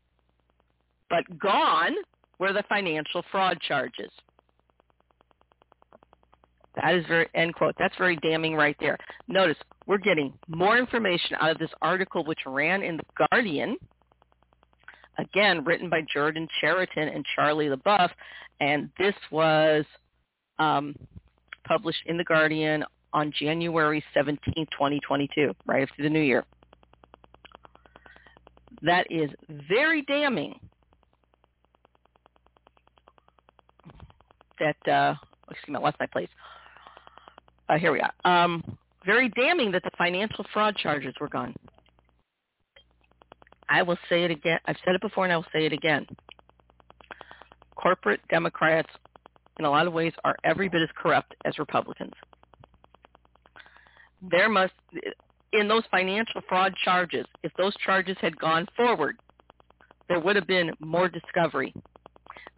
but 1.08 1.38
gone 1.38 1.94
were 2.38 2.52
the 2.52 2.64
financial 2.68 3.24
fraud 3.30 3.60
charges. 3.60 4.10
That 6.76 6.94
is 6.94 7.04
very, 7.06 7.26
end 7.34 7.54
quote. 7.54 7.74
That's 7.78 7.96
very 7.96 8.16
damning 8.16 8.54
right 8.54 8.76
there. 8.80 8.96
Notice, 9.28 9.56
we're 9.86 9.98
getting 9.98 10.32
more 10.48 10.78
information 10.78 11.36
out 11.40 11.50
of 11.50 11.58
this 11.58 11.70
article 11.82 12.24
which 12.24 12.40
ran 12.46 12.82
in 12.82 12.96
The 12.96 13.26
Guardian, 13.28 13.76
again, 15.18 15.64
written 15.64 15.90
by 15.90 16.02
Jordan 16.12 16.46
Chariton 16.62 17.14
and 17.14 17.24
Charlie 17.34 17.68
LeDuff, 17.68 18.10
and 18.60 18.88
this 18.98 19.14
was 19.32 19.84
um, 20.58 20.94
published 21.66 22.02
in 22.06 22.16
The 22.16 22.24
Guardian 22.24 22.84
on 23.12 23.32
January 23.36 24.04
17, 24.14 24.54
2022, 24.54 25.52
right 25.66 25.82
after 25.82 26.02
the 26.02 26.08
new 26.08 26.20
year. 26.20 26.44
That 28.82 29.06
is 29.10 29.28
very 29.68 30.02
damning 30.02 30.54
that, 34.60 34.90
uh, 34.90 35.14
excuse 35.50 35.72
me, 35.72 35.76
I 35.76 35.82
lost 35.82 35.96
my 35.98 36.06
place. 36.06 36.28
Uh, 37.70 37.78
here 37.78 37.92
we 37.92 38.00
are. 38.00 38.12
Um, 38.24 38.64
very 39.06 39.28
damning 39.28 39.70
that 39.72 39.84
the 39.84 39.92
financial 39.96 40.44
fraud 40.52 40.76
charges 40.76 41.14
were 41.20 41.28
gone. 41.28 41.54
I 43.68 43.82
will 43.82 43.98
say 44.08 44.24
it 44.24 44.32
again. 44.32 44.58
I've 44.66 44.76
said 44.84 44.96
it 44.96 45.00
before 45.00 45.22
and 45.24 45.32
I 45.32 45.36
will 45.36 45.46
say 45.52 45.66
it 45.66 45.72
again. 45.72 46.04
Corporate 47.76 48.20
Democrats, 48.28 48.88
in 49.60 49.64
a 49.64 49.70
lot 49.70 49.86
of 49.86 49.92
ways, 49.92 50.12
are 50.24 50.34
every 50.42 50.68
bit 50.68 50.82
as 50.82 50.88
corrupt 51.00 51.36
as 51.44 51.60
Republicans. 51.60 52.12
There 54.20 54.48
must, 54.48 54.72
in 55.52 55.68
those 55.68 55.84
financial 55.92 56.40
fraud 56.48 56.74
charges, 56.84 57.24
if 57.44 57.52
those 57.56 57.74
charges 57.86 58.16
had 58.20 58.36
gone 58.36 58.66
forward, 58.76 59.16
there 60.08 60.18
would 60.18 60.34
have 60.34 60.48
been 60.48 60.72
more 60.80 61.08
discovery. 61.08 61.72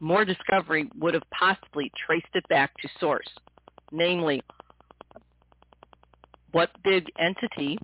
More 0.00 0.24
discovery 0.24 0.88
would 0.98 1.12
have 1.12 1.22
possibly 1.38 1.92
traced 2.06 2.34
it 2.34 2.48
back 2.48 2.72
to 2.80 2.88
source, 2.98 3.28
namely 3.92 4.42
what 6.52 6.70
big 6.84 7.10
entity, 7.18 7.78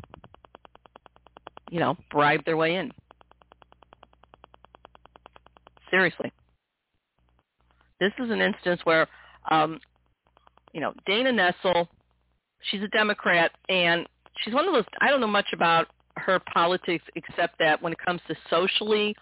you 1.71 1.81
know, 1.81 1.97
bribed 2.11 2.45
their 2.47 2.57
way 2.57 2.77
in. 2.77 2.93
Seriously. 5.91 6.33
This 8.01 8.13
is 8.19 8.31
an 8.31 8.41
instance 8.41 8.81
where, 8.85 9.09
um, 9.51 9.81
you 10.73 10.81
know, 10.81 10.93
Dana 11.07 11.33
Nessel, 11.33 11.89
she's 12.71 12.83
a 12.83 12.89
Democrat, 12.89 13.51
and 13.69 14.07
she's 14.43 14.55
one 14.55 14.69
of 14.69 14.75
those, 14.75 14.85
I 15.01 15.09
don't 15.09 15.21
know 15.21 15.27
much 15.27 15.49
about 15.53 15.89
her 16.17 16.41
politics 16.53 17.05
except 17.15 17.59
that 17.59 17.83
when 17.83 17.93
it 17.93 17.99
comes 18.05 18.21
to 18.29 18.35
socially 18.51 19.17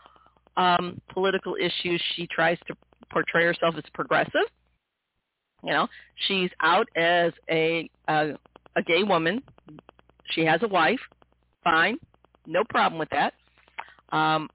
um, 0.56 1.00
political 1.12 1.56
issues, 1.60 2.02
she 2.14 2.26
tries 2.26 2.58
to 2.66 2.76
portray 3.10 3.44
herself 3.44 3.74
as 3.76 3.84
progressive. 3.94 4.48
You 5.62 5.70
know, 5.72 5.88
she's 6.26 6.50
out 6.60 6.88
as 6.96 7.32
a, 7.50 7.88
a 8.08 8.32
a 8.76 8.82
gay 8.82 9.02
woman. 9.02 9.43
She 10.30 10.45
has 10.45 10.62
a 10.62 10.69
wife. 10.69 11.00
Fine. 11.65 11.99
No 12.47 12.62
problem 12.69 12.99
with 12.99 13.08
that. 13.10 13.34
Um, 14.12 14.49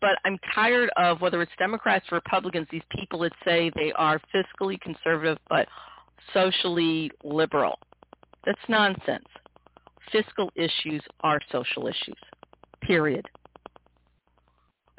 but 0.00 0.18
I'm 0.24 0.38
tired 0.54 0.90
of 0.96 1.20
whether 1.20 1.40
it's 1.42 1.52
Democrats 1.58 2.06
or 2.10 2.16
Republicans, 2.16 2.66
these 2.70 2.82
people 2.90 3.20
that 3.20 3.32
say 3.44 3.70
they 3.76 3.92
are 3.92 4.20
fiscally 4.34 4.80
conservative 4.80 5.38
but 5.48 5.68
socially 6.34 7.10
liberal. 7.22 7.78
That's 8.44 8.58
nonsense. 8.68 9.26
Fiscal 10.10 10.50
issues 10.56 11.02
are 11.20 11.40
social 11.52 11.86
issues, 11.86 12.18
period. 12.82 13.26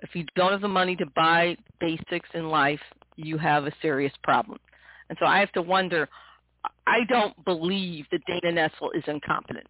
If 0.01 0.15
you 0.15 0.25
don't 0.35 0.51
have 0.51 0.61
the 0.61 0.67
money 0.67 0.95
to 0.97 1.05
buy 1.15 1.57
basics 1.79 2.29
in 2.33 2.49
life, 2.49 2.79
you 3.15 3.37
have 3.37 3.65
a 3.65 3.71
serious 3.81 4.13
problem. 4.23 4.59
And 5.09 5.17
so 5.19 5.25
I 5.25 5.39
have 5.39 5.51
to 5.53 5.61
wonder, 5.61 6.07
I 6.85 6.99
don't 7.09 7.33
believe 7.45 8.05
that 8.11 8.21
Dana 8.25 8.53
Nessel 8.53 8.89
is 8.95 9.03
incompetent. 9.07 9.67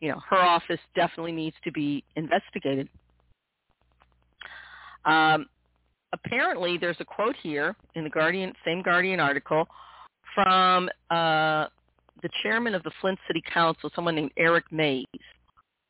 You 0.00 0.10
know, 0.10 0.20
her 0.28 0.36
office 0.36 0.80
definitely 0.94 1.32
needs 1.32 1.56
to 1.64 1.70
be 1.70 2.02
investigated. 2.16 2.88
Um, 5.04 5.46
apparently, 6.12 6.76
there's 6.78 6.96
a 7.00 7.04
quote 7.04 7.36
here 7.42 7.76
in 7.94 8.04
the 8.04 8.10
Guardian, 8.10 8.52
same 8.64 8.82
Guardian 8.82 9.20
article, 9.20 9.66
from 10.34 10.88
uh, 11.10 11.66
the 12.22 12.28
chairman 12.42 12.74
of 12.74 12.82
the 12.82 12.90
Flint 13.00 13.18
City 13.26 13.42
Council, 13.52 13.90
someone 13.94 14.14
named 14.14 14.32
Eric 14.36 14.64
Mays. 14.70 15.06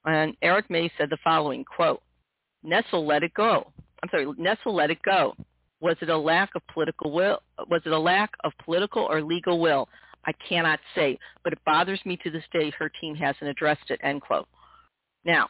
And 0.04 0.36
Eric 0.42 0.68
Mays 0.68 0.90
said 0.98 1.08
the 1.10 1.18
following, 1.22 1.64
quote, 1.64 2.02
Nessel 2.64 3.06
let 3.06 3.22
it 3.22 3.34
go. 3.34 3.72
I'm 4.02 4.08
sorry, 4.10 4.26
Nessel 4.26 4.74
let 4.74 4.90
it 4.90 5.02
go. 5.02 5.34
Was 5.82 5.96
it 6.00 6.08
a 6.08 6.16
lack 6.16 6.50
of 6.54 6.62
political 6.72 7.10
will? 7.10 7.42
Was 7.68 7.82
it 7.84 7.92
a 7.92 7.98
lack 7.98 8.30
of 8.44 8.52
political 8.64 9.02
or 9.02 9.20
legal 9.20 9.58
will? 9.60 9.88
I 10.24 10.32
cannot 10.48 10.78
say, 10.94 11.18
but 11.42 11.52
it 11.52 11.58
bothers 11.66 12.00
me 12.04 12.16
to 12.22 12.30
this 12.30 12.44
day 12.52 12.72
her 12.78 12.88
team 13.00 13.16
hasn't 13.16 13.50
addressed 13.50 13.90
it, 13.90 13.98
end 14.04 14.22
quote. 14.22 14.46
Now, 15.24 15.48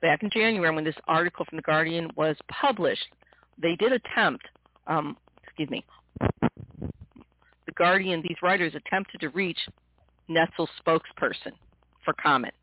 back 0.00 0.22
in 0.22 0.30
January 0.30 0.72
when 0.72 0.84
this 0.84 0.94
article 1.08 1.44
from 1.44 1.56
The 1.56 1.62
Guardian 1.62 2.08
was 2.14 2.36
published, 2.48 3.06
they 3.60 3.74
did 3.74 3.90
attempt, 3.90 4.46
um, 4.86 5.16
excuse 5.42 5.68
me, 5.68 5.84
The 6.20 7.72
Guardian, 7.76 8.22
these 8.22 8.38
writers 8.40 8.74
attempted 8.76 9.20
to 9.22 9.30
reach 9.30 9.58
Nessel's 10.28 10.70
spokesperson 10.86 11.52
for 12.04 12.14
comment. 12.22 12.54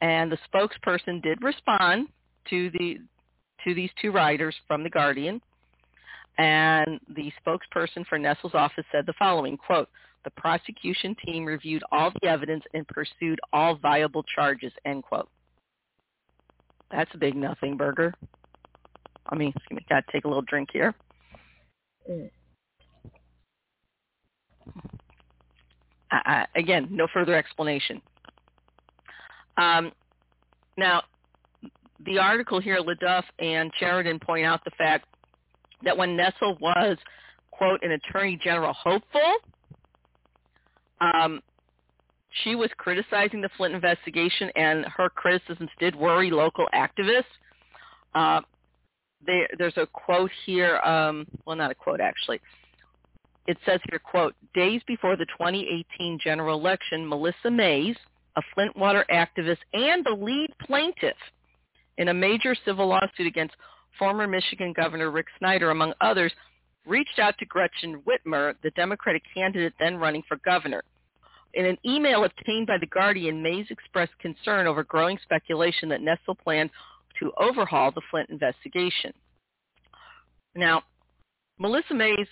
And 0.00 0.32
the 0.32 0.38
spokesperson 0.50 1.22
did 1.22 1.42
respond 1.42 2.08
to 2.48 2.70
the 2.70 2.96
to 3.64 3.74
these 3.74 3.90
two 4.00 4.12
writers 4.12 4.54
from 4.66 4.82
The 4.82 4.90
Guardian. 4.90 5.40
And 6.38 6.98
the 7.14 7.32
spokesperson 7.44 8.06
for 8.06 8.18
Nessel's 8.18 8.54
office 8.54 8.84
said 8.90 9.06
the 9.06 9.12
following, 9.18 9.56
quote, 9.56 9.88
the 10.24 10.30
prosecution 10.30 11.16
team 11.26 11.44
reviewed 11.44 11.82
all 11.90 12.12
the 12.20 12.28
evidence 12.28 12.64
and 12.74 12.86
pursued 12.88 13.40
all 13.52 13.74
viable 13.76 14.22
charges, 14.22 14.72
end 14.84 15.02
quote. 15.02 15.28
That's 16.90 17.10
a 17.14 17.18
big 17.18 17.34
nothing 17.34 17.76
burger. 17.76 18.14
I 19.26 19.34
mean, 19.34 19.52
excuse 19.56 19.78
me, 19.78 19.86
got 19.88 20.06
to 20.06 20.12
take 20.12 20.24
a 20.24 20.28
little 20.28 20.42
drink 20.42 20.68
here. 20.72 20.94
Uh, 26.12 26.44
again, 26.54 26.88
no 26.90 27.06
further 27.12 27.34
explanation. 27.34 28.00
Um, 29.56 29.92
now, 30.76 31.02
the 32.04 32.18
article 32.18 32.60
here, 32.60 32.78
LeDuff 32.78 33.24
and 33.38 33.72
Chariton 33.80 34.20
point 34.20 34.44
out 34.44 34.64
the 34.64 34.70
fact 34.72 35.06
that 35.84 35.96
when 35.96 36.16
Nessel 36.16 36.58
was, 36.60 36.96
quote, 37.50 37.82
an 37.82 37.92
attorney 37.92 38.38
general 38.42 38.72
hopeful, 38.72 39.36
um, 41.00 41.40
she 42.44 42.54
was 42.54 42.70
criticizing 42.78 43.40
the 43.40 43.50
Flint 43.56 43.74
investigation, 43.74 44.50
and 44.56 44.86
her 44.86 45.08
criticisms 45.10 45.70
did 45.78 45.94
worry 45.94 46.30
local 46.30 46.66
activists. 46.74 47.24
Uh, 48.14 48.40
there's 49.58 49.76
a 49.76 49.86
quote 49.86 50.30
here, 50.46 50.78
um, 50.78 51.26
well, 51.46 51.56
not 51.56 51.70
a 51.70 51.74
quote 51.74 52.00
actually. 52.00 52.40
It 53.46 53.56
says 53.66 53.80
here, 53.90 53.98
quote, 53.98 54.34
days 54.54 54.80
before 54.86 55.16
the 55.16 55.26
2018 55.26 56.18
general 56.22 56.58
election, 56.58 57.08
Melissa 57.08 57.50
Mays, 57.50 57.96
a 58.36 58.42
Flint 58.54 58.76
water 58.76 59.04
activist 59.10 59.58
and 59.74 60.04
the 60.04 60.12
lead 60.12 60.50
plaintiff 60.64 61.16
in 61.98 62.08
a 62.08 62.14
major 62.14 62.54
civil 62.64 62.88
lawsuit 62.88 63.26
against 63.26 63.54
former 63.98 64.26
Michigan 64.26 64.72
Governor 64.72 65.10
Rick 65.10 65.26
Snyder, 65.38 65.70
among 65.70 65.92
others, 66.00 66.32
reached 66.86 67.18
out 67.18 67.36
to 67.38 67.46
Gretchen 67.46 68.02
Whitmer, 68.02 68.54
the 68.62 68.70
Democratic 68.70 69.22
candidate 69.34 69.74
then 69.78 69.96
running 69.96 70.22
for 70.26 70.38
governor. 70.44 70.82
In 71.54 71.66
an 71.66 71.76
email 71.84 72.24
obtained 72.24 72.66
by 72.66 72.78
The 72.78 72.86
Guardian, 72.86 73.42
Mays 73.42 73.66
expressed 73.68 74.18
concern 74.20 74.66
over 74.66 74.84
growing 74.84 75.18
speculation 75.22 75.88
that 75.90 76.00
Nessel 76.00 76.38
planned 76.42 76.70
to 77.20 77.30
overhaul 77.38 77.92
the 77.92 78.00
Flint 78.10 78.30
investigation. 78.30 79.12
Now, 80.54 80.82
Melissa 81.58 81.94
Mays, 81.94 82.26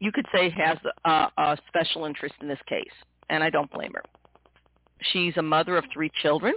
you 0.00 0.10
could 0.10 0.26
say, 0.34 0.50
has 0.50 0.78
a, 1.04 1.28
a 1.38 1.56
special 1.68 2.04
interest 2.04 2.34
in 2.40 2.48
this 2.48 2.58
case, 2.68 2.92
and 3.30 3.44
I 3.44 3.50
don't 3.50 3.70
blame 3.70 3.92
her. 3.94 4.02
She's 5.12 5.36
a 5.36 5.42
mother 5.42 5.76
of 5.76 5.84
three 5.92 6.10
children 6.20 6.54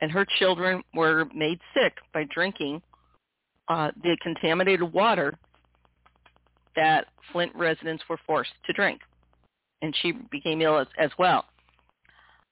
and 0.00 0.10
her 0.10 0.26
children 0.38 0.82
were 0.94 1.26
made 1.34 1.58
sick 1.74 1.94
by 2.12 2.24
drinking 2.24 2.82
uh, 3.68 3.90
the 4.02 4.16
contaminated 4.22 4.92
water 4.92 5.34
that 6.76 7.06
Flint 7.32 7.52
residents 7.54 8.04
were 8.08 8.18
forced 8.26 8.52
to 8.66 8.72
drink, 8.72 9.00
and 9.82 9.94
she 10.02 10.12
became 10.30 10.60
ill 10.60 10.78
as, 10.78 10.86
as 10.98 11.10
well. 11.18 11.44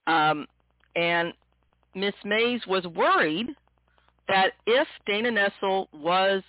Um, 0.07 0.47
and 0.97 1.33
Miss 1.95 2.15
Mays 2.25 2.61
was 2.67 2.85
worried 2.87 3.49
that 4.29 4.53
if 4.67 4.89
Dana 5.07 5.31
Nessel 5.31 5.87
was 5.93 6.43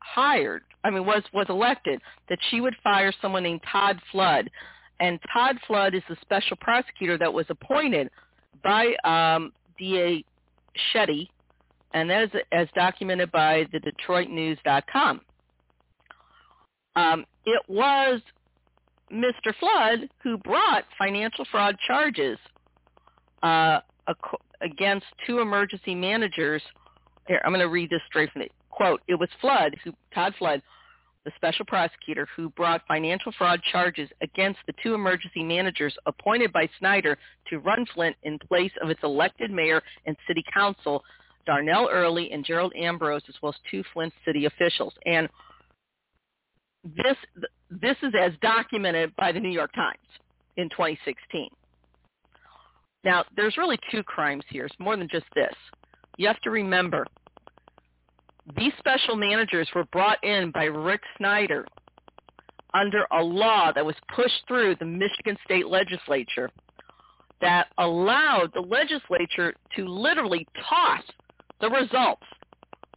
hired, 0.00 0.62
I 0.84 0.90
mean, 0.90 1.06
was, 1.06 1.22
was 1.32 1.46
elected, 1.48 2.00
that 2.28 2.38
she 2.50 2.60
would 2.60 2.74
fire 2.82 3.12
someone 3.22 3.44
named 3.44 3.60
Todd 3.70 4.00
Flood. 4.10 4.50
And 5.00 5.18
Todd 5.32 5.56
Flood 5.66 5.94
is 5.94 6.02
the 6.08 6.16
special 6.20 6.56
prosecutor 6.60 7.16
that 7.18 7.32
was 7.32 7.46
appointed 7.48 8.10
by 8.62 8.94
um, 9.04 9.52
DA 9.78 10.24
Shetty, 10.92 11.28
and 11.94 12.08
that 12.10 12.22
is 12.22 12.30
as 12.52 12.68
documented 12.74 13.30
by 13.32 13.66
the 13.72 13.80
DetroitNews.com. 13.80 15.20
Um, 16.94 17.24
it 17.46 17.62
was 17.68 18.20
Mr. 19.12 19.54
Flood 19.58 20.08
who 20.22 20.38
brought 20.38 20.84
financial 20.98 21.44
fraud 21.50 21.76
charges 21.86 22.38
uh, 23.42 23.80
against 24.60 25.06
two 25.26 25.40
emergency 25.40 25.94
managers. 25.94 26.62
Here, 27.28 27.40
I'm 27.44 27.52
going 27.52 27.60
to 27.60 27.68
read 27.68 27.90
this 27.90 28.00
straight 28.06 28.30
from 28.32 28.42
the 28.42 28.48
quote. 28.70 29.00
It 29.08 29.14
was 29.14 29.28
Flood, 29.40 29.76
who, 29.84 29.92
Todd 30.14 30.34
Flood, 30.38 30.62
the 31.24 31.32
special 31.36 31.64
prosecutor, 31.64 32.26
who 32.36 32.50
brought 32.50 32.82
financial 32.88 33.32
fraud 33.38 33.60
charges 33.70 34.08
against 34.22 34.58
the 34.66 34.74
two 34.82 34.94
emergency 34.94 35.42
managers 35.42 35.94
appointed 36.06 36.52
by 36.52 36.68
Snyder 36.78 37.16
to 37.48 37.58
run 37.58 37.86
Flint 37.94 38.16
in 38.24 38.38
place 38.38 38.72
of 38.82 38.90
its 38.90 39.00
elected 39.02 39.50
mayor 39.50 39.82
and 40.06 40.16
city 40.26 40.44
council, 40.52 41.02
Darnell 41.46 41.88
Earley 41.90 42.30
and 42.32 42.44
Gerald 42.44 42.72
Ambrose, 42.76 43.22
as 43.28 43.34
well 43.42 43.50
as 43.50 43.70
two 43.70 43.82
Flint 43.92 44.12
city 44.24 44.46
officials. 44.46 44.94
And 45.06 45.28
this 46.84 47.16
this 47.70 47.96
is 48.02 48.12
as 48.20 48.32
documented 48.42 49.14
by 49.16 49.32
the 49.32 49.40
New 49.40 49.50
York 49.50 49.72
Times 49.74 49.98
in 50.56 50.68
2016. 50.70 51.48
Now, 53.04 53.24
there's 53.36 53.56
really 53.56 53.78
two 53.90 54.02
crimes 54.02 54.44
here. 54.48 54.66
It's 54.66 54.74
more 54.78 54.96
than 54.96 55.08
just 55.10 55.26
this. 55.34 55.54
You 56.18 56.26
have 56.26 56.40
to 56.42 56.50
remember, 56.50 57.06
these 58.56 58.72
special 58.78 59.16
managers 59.16 59.68
were 59.74 59.84
brought 59.84 60.22
in 60.24 60.50
by 60.50 60.64
Rick 60.64 61.02
Snyder 61.16 61.66
under 62.74 63.06
a 63.12 63.22
law 63.22 63.72
that 63.72 63.84
was 63.84 63.94
pushed 64.14 64.42
through 64.48 64.76
the 64.78 64.84
Michigan 64.84 65.36
State 65.44 65.68
Legislature 65.68 66.50
that 67.40 67.68
allowed 67.78 68.50
the 68.54 68.60
legislature 68.60 69.52
to 69.76 69.86
literally 69.86 70.46
toss 70.68 71.02
the 71.60 71.68
results 71.68 72.22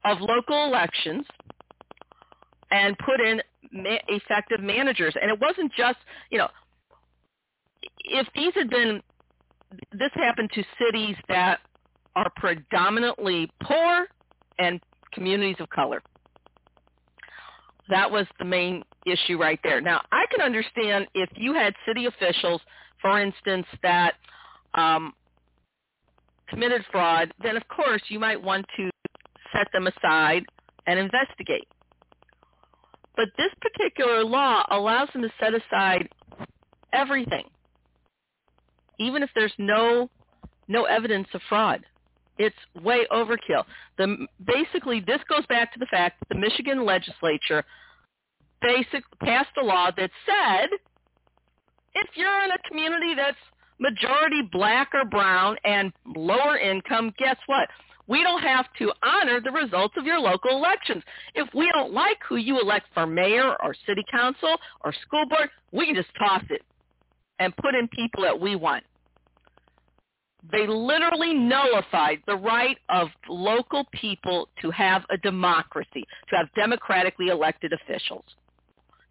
of 0.05 0.19
local 0.21 0.65
elections 0.65 1.25
and 2.71 2.97
put 2.99 3.19
in 3.19 3.41
ma- 3.71 3.97
effective 4.07 4.61
managers. 4.61 5.15
And 5.19 5.31
it 5.31 5.39
wasn't 5.39 5.71
just, 5.75 5.97
you 6.29 6.37
know, 6.37 6.47
if 7.99 8.27
these 8.35 8.53
had 8.55 8.69
been, 8.69 9.01
this 9.91 10.11
happened 10.13 10.51
to 10.53 10.63
cities 10.79 11.15
that 11.27 11.59
are 12.15 12.31
predominantly 12.37 13.49
poor 13.63 14.07
and 14.59 14.79
communities 15.15 15.55
of 15.59 15.69
color. 15.69 16.01
That 17.89 18.09
was 18.09 18.25
the 18.39 18.45
main 18.45 18.83
issue 19.05 19.37
right 19.37 19.59
there. 19.63 19.81
Now, 19.81 20.01
I 20.11 20.25
can 20.31 20.41
understand 20.41 21.07
if 21.13 21.29
you 21.35 21.53
had 21.53 21.73
city 21.87 22.05
officials, 22.05 22.61
for 23.01 23.19
instance, 23.19 23.65
that 23.83 24.13
um, 24.73 25.13
committed 26.49 26.83
fraud, 26.91 27.33
then 27.41 27.57
of 27.57 27.67
course 27.67 28.01
you 28.09 28.19
might 28.19 28.41
want 28.41 28.65
to 28.77 28.89
set 29.53 29.67
them 29.71 29.87
aside 29.87 30.43
and 30.87 30.99
investigate. 30.99 31.67
But 33.15 33.29
this 33.37 33.51
particular 33.61 34.23
law 34.23 34.63
allows 34.69 35.09
them 35.13 35.21
to 35.21 35.31
set 35.39 35.53
aside 35.53 36.09
everything, 36.91 37.45
even 38.99 39.23
if 39.23 39.29
there's 39.35 39.53
no 39.57 40.09
no 40.67 40.85
evidence 40.85 41.27
of 41.33 41.41
fraud. 41.47 41.85
It's 42.37 42.55
way 42.83 43.07
overkill. 43.11 43.63
The, 43.97 44.27
basically, 44.45 44.99
this 44.99 45.21
goes 45.29 45.45
back 45.47 45.71
to 45.73 45.79
the 45.79 45.87
fact 45.87 46.19
that 46.19 46.29
the 46.33 46.39
Michigan 46.39 46.85
legislature 46.85 47.63
basic, 48.61 49.03
passed 49.19 49.51
a 49.61 49.65
law 49.65 49.91
that 49.95 50.09
said 50.25 50.69
if 51.93 52.07
you're 52.15 52.43
in 52.43 52.51
a 52.51 52.69
community 52.69 53.13
that's 53.15 53.37
majority 53.79 54.41
black 54.51 54.89
or 54.93 55.05
brown 55.05 55.55
and 55.63 55.91
lower 56.15 56.57
income, 56.57 57.13
guess 57.17 57.37
what? 57.47 57.69
We 58.07 58.21
don't 58.21 58.41
have 58.41 58.67
to 58.79 58.91
honor 59.03 59.41
the 59.41 59.51
results 59.51 59.95
of 59.97 60.05
your 60.05 60.19
local 60.19 60.51
elections. 60.51 61.03
If 61.33 61.47
we 61.55 61.71
don't 61.73 61.91
like 61.91 62.17
who 62.27 62.35
you 62.35 62.59
elect 62.61 62.87
for 62.93 63.07
mayor 63.07 63.55
or 63.63 63.73
city 63.87 64.03
council 64.11 64.57
or 64.83 64.93
school 64.93 65.25
board, 65.27 65.49
we 65.71 65.87
can 65.87 65.95
just 65.95 66.09
toss 66.17 66.43
it 66.49 66.61
and 67.39 67.55
put 67.57 67.73
in 67.73 67.87
people 67.87 68.23
that 68.23 68.39
we 68.39 68.55
want. 68.55 68.83
They 70.51 70.67
literally 70.67 71.33
nullified 71.33 72.19
the 72.27 72.35
right 72.35 72.77
of 72.89 73.07
local 73.27 73.85
people 73.91 74.49
to 74.61 74.71
have 74.71 75.03
a 75.09 75.17
democracy, 75.17 76.05
to 76.29 76.35
have 76.35 76.53
democratically 76.55 77.27
elected 77.27 77.73
officials. 77.73 78.25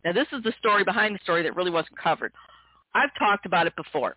Now, 0.05 0.12
this 0.12 0.29
is 0.33 0.42
the 0.42 0.53
story 0.59 0.85
behind 0.85 1.14
the 1.14 1.20
story 1.23 1.42
that 1.42 1.57
really 1.57 1.70
wasn't 1.70 1.99
covered. 1.99 2.33
I've 2.94 3.11
talked 3.18 3.47
about 3.47 3.66
it 3.66 3.75
before 3.75 4.14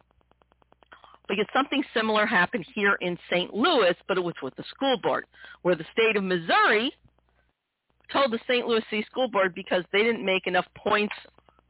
because 1.28 1.46
something 1.54 1.84
similar 1.94 2.26
happened 2.26 2.66
here 2.74 2.98
in 3.02 3.18
St. 3.30 3.54
Louis, 3.54 3.96
but 4.08 4.18
it 4.18 4.24
was 4.24 4.36
with 4.42 4.56
the 4.56 4.64
school 4.70 4.98
board, 5.02 5.26
where 5.62 5.76
the 5.76 5.86
state 5.92 6.16
of 6.16 6.24
Missouri 6.24 6.92
told 8.12 8.32
the 8.32 8.40
St. 8.48 8.66
Louis 8.66 8.84
City 8.90 9.06
School 9.10 9.28
Board 9.28 9.54
because 9.54 9.84
they 9.92 10.04
didn't 10.04 10.26
make 10.26 10.48
enough 10.48 10.66
points 10.78 11.16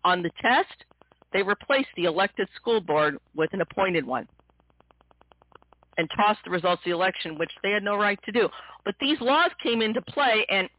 on 0.03 0.21
the 0.21 0.29
test, 0.41 0.85
they 1.33 1.41
replaced 1.41 1.89
the 1.95 2.05
elected 2.05 2.47
school 2.55 2.79
board 2.79 3.17
with 3.35 3.51
an 3.53 3.61
appointed 3.61 4.05
one 4.05 4.27
and 5.97 6.09
tossed 6.15 6.39
the 6.45 6.51
results 6.51 6.81
of 6.81 6.85
the 6.85 6.95
election, 6.95 7.37
which 7.37 7.51
they 7.63 7.71
had 7.71 7.83
no 7.83 7.95
right 7.97 8.19
to 8.25 8.31
do. 8.31 8.49
But 8.85 8.95
these 8.99 9.19
laws 9.21 9.51
came 9.61 9.81
into 9.81 10.01
play, 10.01 10.45
and 10.49 10.69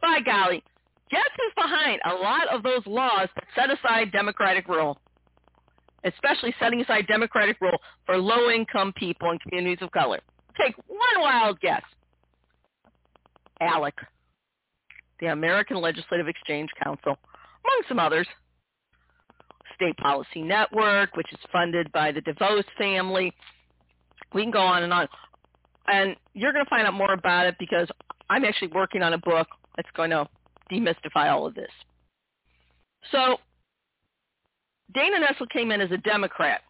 by 0.00 0.20
golly, 0.24 0.62
guess 1.10 1.28
who's 1.36 1.52
behind 1.54 2.00
a 2.04 2.14
lot 2.14 2.48
of 2.48 2.62
those 2.62 2.86
laws 2.86 3.28
that 3.34 3.44
set 3.54 3.70
aside 3.70 4.12
democratic 4.12 4.68
rule? 4.68 4.98
especially 6.06 6.54
setting 6.60 6.80
aside 6.80 7.06
democratic 7.06 7.60
rule 7.60 7.78
for 8.04 8.16
low-income 8.16 8.92
people 8.96 9.30
and 9.30 9.40
communities 9.40 9.78
of 9.82 9.90
color. 9.90 10.20
Take 10.58 10.76
one 10.86 11.20
wild 11.20 11.60
guess. 11.60 11.82
ALEC, 13.60 13.92
the 15.20 15.26
American 15.26 15.78
Legislative 15.78 16.28
Exchange 16.28 16.70
Council, 16.82 17.16
among 17.64 17.82
some 17.88 17.98
others. 17.98 18.26
State 19.74 19.96
Policy 19.98 20.40
Network, 20.40 21.16
which 21.16 21.30
is 21.32 21.38
funded 21.52 21.90
by 21.92 22.10
the 22.10 22.22
DeVos 22.22 22.64
family. 22.78 23.32
We 24.34 24.42
can 24.42 24.50
go 24.50 24.60
on 24.60 24.82
and 24.82 24.92
on. 24.92 25.08
And 25.86 26.16
you're 26.34 26.52
going 26.52 26.64
to 26.64 26.68
find 26.68 26.86
out 26.86 26.94
more 26.94 27.12
about 27.12 27.46
it 27.46 27.56
because 27.58 27.88
I'm 28.28 28.44
actually 28.44 28.68
working 28.68 29.02
on 29.02 29.12
a 29.12 29.18
book 29.18 29.46
that's 29.76 29.88
going 29.96 30.10
to 30.10 30.26
demystify 30.70 31.30
all 31.30 31.46
of 31.46 31.54
this. 31.54 31.70
So 33.12 33.36
Dana 34.94 35.18
Nessel 35.18 35.48
came 35.48 35.70
in 35.70 35.80
as 35.80 35.90
a 35.92 35.98
Democrat. 35.98 36.62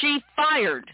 She 0.00 0.20
fired. 0.36 0.90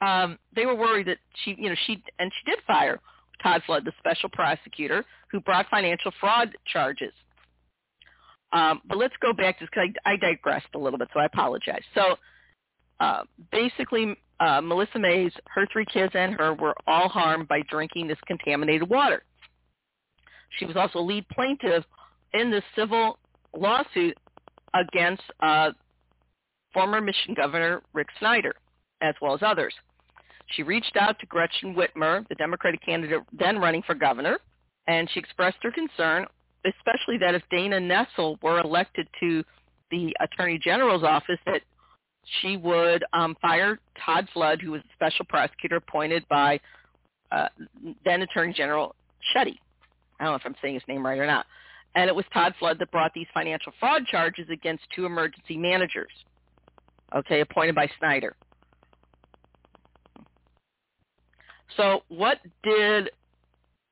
Um, 0.00 0.38
they 0.54 0.64
were 0.64 0.74
worried 0.74 1.08
that 1.08 1.18
she, 1.44 1.54
you 1.58 1.68
know, 1.68 1.74
she 1.86 2.02
and 2.18 2.32
she 2.32 2.50
did 2.50 2.60
fire 2.66 3.00
Todd 3.42 3.62
Flood, 3.66 3.84
the 3.84 3.92
special 3.98 4.28
prosecutor, 4.28 5.04
who 5.30 5.40
brought 5.40 5.66
financial 5.68 6.12
fraud 6.20 6.56
charges. 6.66 7.12
Um, 8.52 8.80
but 8.86 8.96
let's 8.96 9.14
go 9.20 9.32
back 9.32 9.58
just 9.58 9.70
because 9.70 9.90
I, 10.04 10.12
I 10.12 10.16
digressed 10.16 10.68
a 10.74 10.78
little 10.78 10.98
bit, 10.98 11.08
so 11.12 11.20
I 11.20 11.26
apologize. 11.26 11.82
So 11.94 12.16
uh, 13.00 13.22
basically, 13.52 14.16
uh, 14.40 14.60
Melissa 14.60 14.98
Mays, 14.98 15.32
her 15.46 15.66
three 15.72 15.86
kids 15.92 16.12
and 16.14 16.34
her 16.34 16.54
were 16.54 16.74
all 16.86 17.08
harmed 17.08 17.48
by 17.48 17.62
drinking 17.68 18.08
this 18.08 18.18
contaminated 18.26 18.88
water. 18.88 19.22
She 20.58 20.64
was 20.64 20.76
also 20.76 21.00
lead 21.00 21.28
plaintiff 21.28 21.84
in 22.32 22.50
this 22.50 22.64
civil 22.76 23.18
lawsuit 23.56 24.16
against 24.74 25.22
uh, 25.40 25.70
former 26.72 27.00
Michigan 27.00 27.34
Governor 27.34 27.82
Rick 27.92 28.08
Snyder, 28.18 28.54
as 29.00 29.14
well 29.20 29.34
as 29.34 29.40
others. 29.42 29.74
She 30.52 30.62
reached 30.62 30.96
out 30.96 31.18
to 31.20 31.26
Gretchen 31.26 31.74
Whitmer, 31.74 32.26
the 32.28 32.34
Democratic 32.36 32.84
candidate 32.84 33.20
then 33.32 33.58
running 33.58 33.82
for 33.82 33.94
governor, 33.94 34.38
and 34.86 35.08
she 35.10 35.20
expressed 35.20 35.58
her 35.62 35.70
concern, 35.70 36.26
especially 36.64 37.18
that 37.18 37.34
if 37.34 37.42
Dana 37.50 37.78
Nessel 37.78 38.42
were 38.42 38.60
elected 38.60 39.08
to 39.20 39.44
the 39.90 40.14
Attorney 40.20 40.58
General's 40.58 41.02
office, 41.04 41.38
that 41.46 41.62
she 42.40 42.56
would 42.56 43.04
um, 43.12 43.36
fire 43.40 43.78
Todd 44.04 44.28
Flood, 44.32 44.60
who 44.60 44.72
was 44.72 44.82
a 44.82 44.92
special 44.94 45.24
prosecutor 45.24 45.76
appointed 45.76 46.26
by 46.28 46.60
uh, 47.32 47.48
then 48.04 48.22
Attorney 48.22 48.52
General 48.52 48.94
Shetty. 49.34 49.58
I 50.18 50.24
don't 50.24 50.32
know 50.32 50.34
if 50.36 50.42
I'm 50.44 50.54
saying 50.62 50.74
his 50.74 50.82
name 50.88 51.04
right 51.04 51.18
or 51.18 51.26
not 51.26 51.46
and 51.94 52.08
it 52.08 52.14
was 52.14 52.24
Todd 52.32 52.54
Flood 52.58 52.78
that 52.78 52.90
brought 52.90 53.12
these 53.14 53.26
financial 53.32 53.72
fraud 53.80 54.06
charges 54.06 54.46
against 54.52 54.84
two 54.94 55.06
emergency 55.06 55.56
managers, 55.56 56.12
okay, 57.14 57.40
appointed 57.40 57.74
by 57.74 57.88
Snyder. 57.98 58.36
So 61.76 62.02
what 62.08 62.38
did 62.62 63.10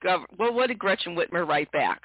well, 0.04 0.52
what 0.52 0.68
did 0.68 0.78
Gretchen 0.78 1.16
Whitmer 1.16 1.46
write 1.46 1.70
back? 1.72 2.02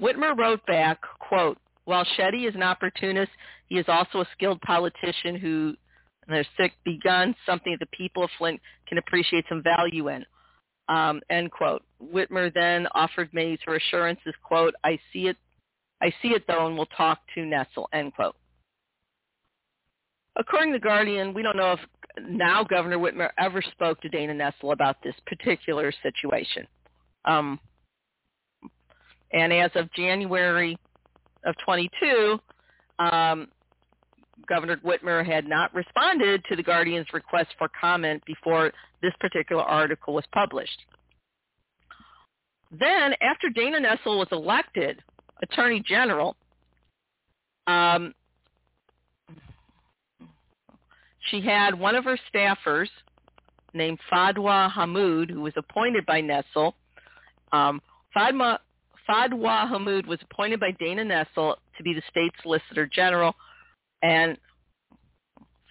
Whitmer 0.00 0.36
wrote 0.36 0.64
back, 0.66 0.98
quote, 1.18 1.58
while 1.84 2.06
Shetty 2.18 2.46
is 2.46 2.54
an 2.54 2.62
opportunist, 2.62 3.30
he 3.68 3.78
is 3.78 3.86
also 3.88 4.20
a 4.20 4.28
skilled 4.32 4.60
politician 4.62 5.36
who 5.36 5.74
has 6.28 6.46
begun 6.84 7.34
something 7.46 7.72
that 7.72 7.80
the 7.80 7.96
people 7.96 8.22
of 8.24 8.30
Flint 8.38 8.60
can 8.86 8.98
appreciate 8.98 9.44
some 9.48 9.62
value 9.62 10.08
in. 10.08 10.24
um, 10.88 11.20
end 11.30 11.50
quote. 11.50 11.82
Whitmer 12.02 12.52
then 12.52 12.86
offered 12.94 13.28
Mays 13.32 13.58
her 13.66 13.76
assurances, 13.76 14.34
quote, 14.42 14.74
I 14.84 14.98
see 15.12 15.28
it, 15.28 15.36
I 16.02 16.12
see 16.22 16.28
it 16.28 16.44
though, 16.46 16.66
and 16.66 16.76
we'll 16.76 16.86
talk 16.86 17.20
to 17.34 17.40
Nessel, 17.40 17.86
end 17.92 18.14
quote. 18.14 18.36
According 20.36 20.72
to 20.72 20.78
The 20.78 20.82
Guardian, 20.82 21.34
we 21.34 21.42
don't 21.42 21.56
know 21.56 21.72
if 21.72 21.80
now 22.28 22.64
Governor 22.64 22.98
Whitmer 22.98 23.30
ever 23.38 23.60
spoke 23.72 24.00
to 24.00 24.08
Dana 24.08 24.32
Nessel 24.34 24.72
about 24.72 24.96
this 25.02 25.14
particular 25.26 25.92
situation. 26.02 26.66
Um, 27.24 27.58
and 29.32 29.52
as 29.52 29.70
of 29.74 29.92
January 29.92 30.78
of 31.44 31.54
22, 31.64 32.38
um, 32.98 33.48
Governor 34.48 34.76
Whitmer 34.78 35.24
had 35.24 35.46
not 35.46 35.74
responded 35.74 36.44
to 36.48 36.56
the 36.56 36.62
Guardian's 36.62 37.06
request 37.12 37.48
for 37.58 37.68
comment 37.80 38.22
before 38.26 38.72
this 39.02 39.12
particular 39.20 39.62
article 39.62 40.14
was 40.14 40.24
published. 40.32 40.84
Then, 42.70 43.14
after 43.20 43.48
Dana 43.48 43.78
Nessel 43.80 44.18
was 44.18 44.28
elected 44.32 45.02
Attorney 45.42 45.82
General, 45.86 46.36
um, 47.66 48.14
she 51.30 51.40
had 51.40 51.78
one 51.78 51.94
of 51.94 52.04
her 52.04 52.18
staffers 52.34 52.88
named 53.74 53.98
Fadwa 54.10 54.70
Hammoud, 54.72 55.30
who 55.30 55.40
was 55.42 55.52
appointed 55.56 56.04
by 56.06 56.20
Nessel. 56.20 56.72
Um, 57.52 57.80
Fadma, 58.16 58.58
Fadwa 59.08 59.70
Hammoud 59.70 60.06
was 60.06 60.18
appointed 60.30 60.60
by 60.60 60.70
Dana 60.78 61.04
Nessel 61.04 61.56
to 61.76 61.82
be 61.82 61.94
the 61.94 62.02
state 62.10 62.32
solicitor 62.42 62.86
general, 62.86 63.34
and 64.02 64.38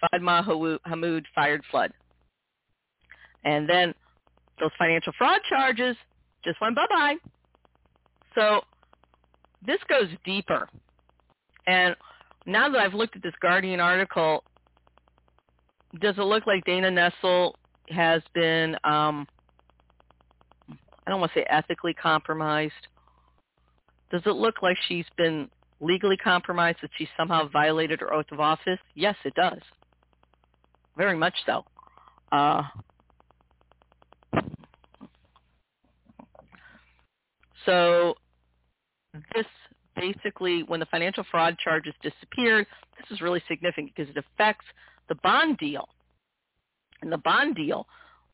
Fadma 0.02 0.44
Hammoud 0.86 1.24
fired 1.34 1.62
Flood. 1.70 1.92
And 3.44 3.68
then 3.68 3.94
those 4.60 4.70
financial 4.78 5.12
fraud 5.16 5.40
charges 5.48 5.96
just 6.44 6.60
went 6.60 6.76
bye-bye. 6.76 7.16
So 8.34 8.60
this 9.66 9.78
goes 9.88 10.08
deeper. 10.24 10.68
And 11.66 11.96
now 12.46 12.68
that 12.68 12.78
I've 12.78 12.94
looked 12.94 13.16
at 13.16 13.22
this 13.22 13.34
Guardian 13.40 13.80
article, 13.80 14.44
does 16.00 16.16
it 16.18 16.22
look 16.22 16.46
like 16.46 16.64
Dana 16.64 16.90
Nessel 16.90 17.54
has 17.90 18.22
been, 18.34 18.74
um, 18.84 19.26
I 20.70 21.10
don't 21.10 21.20
want 21.20 21.32
to 21.32 21.40
say 21.40 21.46
ethically 21.48 21.94
compromised. 21.94 22.72
Does 24.10 24.22
it 24.26 24.36
look 24.36 24.62
like 24.62 24.76
she's 24.86 25.06
been 25.16 25.48
legally 25.80 26.16
compromised, 26.16 26.78
that 26.82 26.90
she 26.96 27.08
somehow 27.16 27.48
violated 27.48 28.00
her 28.00 28.12
oath 28.12 28.26
of 28.32 28.40
office? 28.40 28.78
Yes, 28.94 29.16
it 29.24 29.34
does. 29.34 29.60
Very 30.96 31.16
much 31.16 31.34
so. 31.46 31.64
Uh, 32.32 32.62
so 37.64 38.14
this 39.34 39.46
basically, 39.96 40.62
when 40.66 40.80
the 40.80 40.86
financial 40.86 41.24
fraud 41.30 41.56
charges 41.62 41.94
disappeared, 42.02 42.66
this 42.98 43.10
is 43.10 43.20
really 43.20 43.42
significant 43.48 43.92
because 43.94 44.10
it 44.10 44.16
affects 44.16 44.66
the 45.08 45.14
bond 45.16 45.58
deal. 45.58 45.88
And 47.00 47.12
the 47.12 47.18
bond 47.18 47.54
deal 47.54 47.86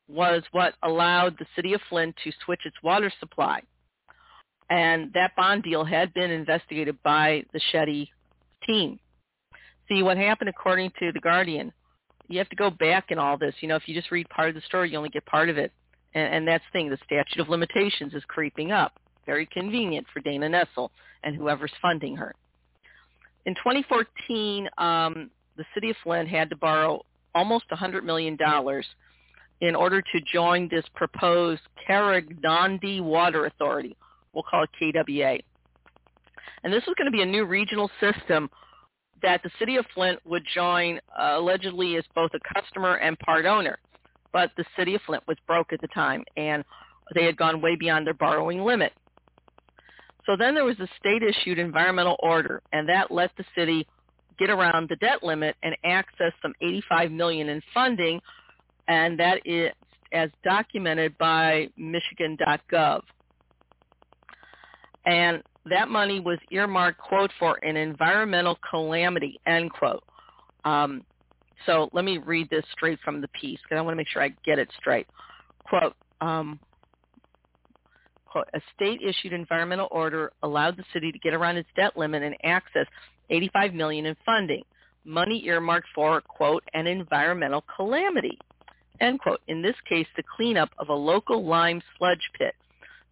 was 0.09 0.43
what 0.53 0.75
allowed 0.83 1.37
the 1.39 1.47
city 1.57 1.75
of 1.75 1.81
Flint 1.89 2.15
to 2.25 2.33
switch 2.45 2.61
its 2.65 2.77
water 2.83 3.13
supply. 3.21 3.61
And 4.71 5.13
that 5.13 5.37
bond 5.37 5.63
deal 5.63 5.85
had 5.85 6.15
been 6.15 6.31
investigated 6.31 6.97
by 7.03 7.45
the 7.53 7.61
Shetty 7.73 8.09
team. 8.67 8.99
See, 9.89 10.03
what 10.03 10.17
happened 10.17 10.49
according 10.49 10.93
to 10.99 11.13
The 11.13 11.21
Guardian, 11.21 11.73
you 12.29 12.39
have 12.39 12.49
to 12.49 12.57
go 12.57 12.71
back 12.71 13.07
in 13.11 13.19
all 13.19 13.37
this. 13.37 13.55
You 13.61 13.69
know, 13.69 13.77
if 13.77 13.87
you 13.87 13.95
just 13.95 14.11
read 14.11 14.29
part 14.31 14.49
of 14.49 14.55
the 14.55 14.63
story, 14.63 14.91
you 14.91 14.97
only 14.97 15.11
get 15.11 15.27
part 15.27 15.51
of 15.51 15.59
it. 15.59 15.73
And, 16.15 16.35
and 16.35 16.49
that's 16.49 16.65
the 16.73 16.79
thing, 16.79 16.91
the 16.91 16.99
statute 17.05 17.41
of 17.41 17.49
limitations 17.49 18.15
is 18.15 18.23
creeping 18.27 18.73
up. 18.73 18.99
Very 19.27 19.47
convenient 19.47 20.07
for 20.13 20.21
Dana 20.21 20.49
Nessel 20.49 20.91
and 21.23 21.37
whoever's 21.37 21.73
funding 21.83 22.17
her. 22.17 22.35
In 23.47 23.55
2014, 23.57 24.69
um, 24.79 25.31
the 25.57 25.65
city 25.75 25.91
of 25.91 25.97
Flint 26.03 26.29
had 26.29 26.49
to 26.51 26.57
borrow 26.57 27.05
almost 27.35 27.67
$100 27.71 28.05
million 28.05 28.39
in 29.61 29.75
order 29.75 30.01
to 30.01 30.21
join 30.33 30.69
this 30.71 30.85
proposed 30.95 31.63
Karegnondi 31.89 33.03
Water 33.03 33.47
Authority. 33.47 33.97
We'll 34.35 34.45
call 34.45 34.65
it 34.65 34.71
KWA. 34.79 35.39
And 36.63 36.73
this 36.73 36.85
was 36.87 36.95
going 36.99 37.07
to 37.07 37.17
be 37.17 37.23
a 37.23 37.27
new 37.27 37.45
regional 37.45 37.91
system 38.01 38.51
that 39.23 39.43
the 39.43 39.51
city 39.59 39.77
of 39.77 39.87
Flint 39.95 40.19
would 40.25 40.43
join 40.55 41.01
uh, 41.19 41.37
allegedly 41.37 41.97
as 41.97 42.05
both 42.15 42.31
a 42.35 42.55
customer 42.55 42.97
and 42.97 43.19
part 43.19 43.47
owner. 43.47 43.79
But 44.33 44.51
the 44.57 44.65
city 44.77 44.95
of 44.95 45.03
Flint 45.07 45.23
was 45.27 45.37
broke 45.47 45.73
at 45.73 45.81
the 45.81 45.89
time, 45.89 46.25
and 46.37 46.65
they 47.15 47.25
had 47.25 47.37
gone 47.37 47.61
way 47.61 47.77
beyond 47.77 48.07
their 48.07 48.15
borrowing 48.15 48.61
limit. 48.65 48.93
So 50.27 50.37
then 50.37 50.55
there 50.55 50.65
was 50.65 50.79
a 50.81 50.89
state-issued 50.99 51.59
environmental 51.59 52.17
order, 52.21 52.63
and 52.73 52.89
that 52.89 53.11
let 53.11 53.31
the 53.37 53.45
city 53.55 53.87
get 54.39 54.51
around 54.51 54.89
the 54.89 54.97
debt 54.97 55.23
limit 55.23 55.55
and 55.63 55.77
access 55.85 56.33
some 56.43 56.55
85 56.61 57.13
million 57.13 57.49
in 57.49 57.63
funding, 57.73 58.21
and 58.89 59.19
that 59.19 59.41
is 59.45 59.71
as 60.13 60.31
documented 60.43 61.17
by 61.19 61.69
Michigan.gov. 61.77 63.03
And 65.07 65.43
that 65.67 65.89
money 65.89 66.21
was 66.21 66.39
earmarked, 66.51 67.01
quote, 67.01 67.31
for 67.39 67.59
an 67.65 67.77
environmental 67.77 68.59
calamity, 68.69 69.41
end 69.47 69.73
quote. 69.73 70.05
Um, 70.65 71.05
so 71.67 71.89
let 71.93 72.05
me 72.05 72.19
read 72.19 72.51
this 72.51 72.65
straight 72.73 72.99
from 73.05 73.21
the 73.21 73.29
piece 73.29 73.59
because 73.63 73.79
I 73.79 73.81
want 73.81 73.95
to 73.95 73.97
make 73.97 74.09
sure 74.09 74.23
I 74.23 74.35
get 74.45 74.59
it 74.59 74.69
straight. 74.79 75.07
Quote, 75.65 75.95
um, 76.21 76.59
quote, 78.27 78.49
a 78.55 78.61
state-issued 78.75 79.33
environmental 79.33 79.89
order 79.91 80.33
allowed 80.43 80.77
the 80.77 80.85
city 80.93 81.13
to 81.13 81.19
get 81.19 81.35
around 81.35 81.57
its 81.57 81.69
debt 81.77 81.97
limit 81.97 82.23
and 82.23 82.37
access 82.43 82.87
85 83.31 83.75
million 83.75 84.07
in 84.07 84.17
funding, 84.27 84.65
money 85.05 85.43
earmarked 85.47 85.89
for, 85.95 86.21
quote, 86.21 86.65
an 86.75 86.87
environmental 86.87 87.65
calamity, 87.77 88.39
end 89.01 89.21
quote. 89.21 89.41
In 89.49 89.63
this 89.63 89.77
case, 89.89 90.07
the 90.17 90.23
cleanup 90.37 90.71
of 90.79 90.89
a 90.89 90.95
local 90.95 91.45
lime 91.45 91.81
sludge 91.97 92.31
pit. 92.39 92.55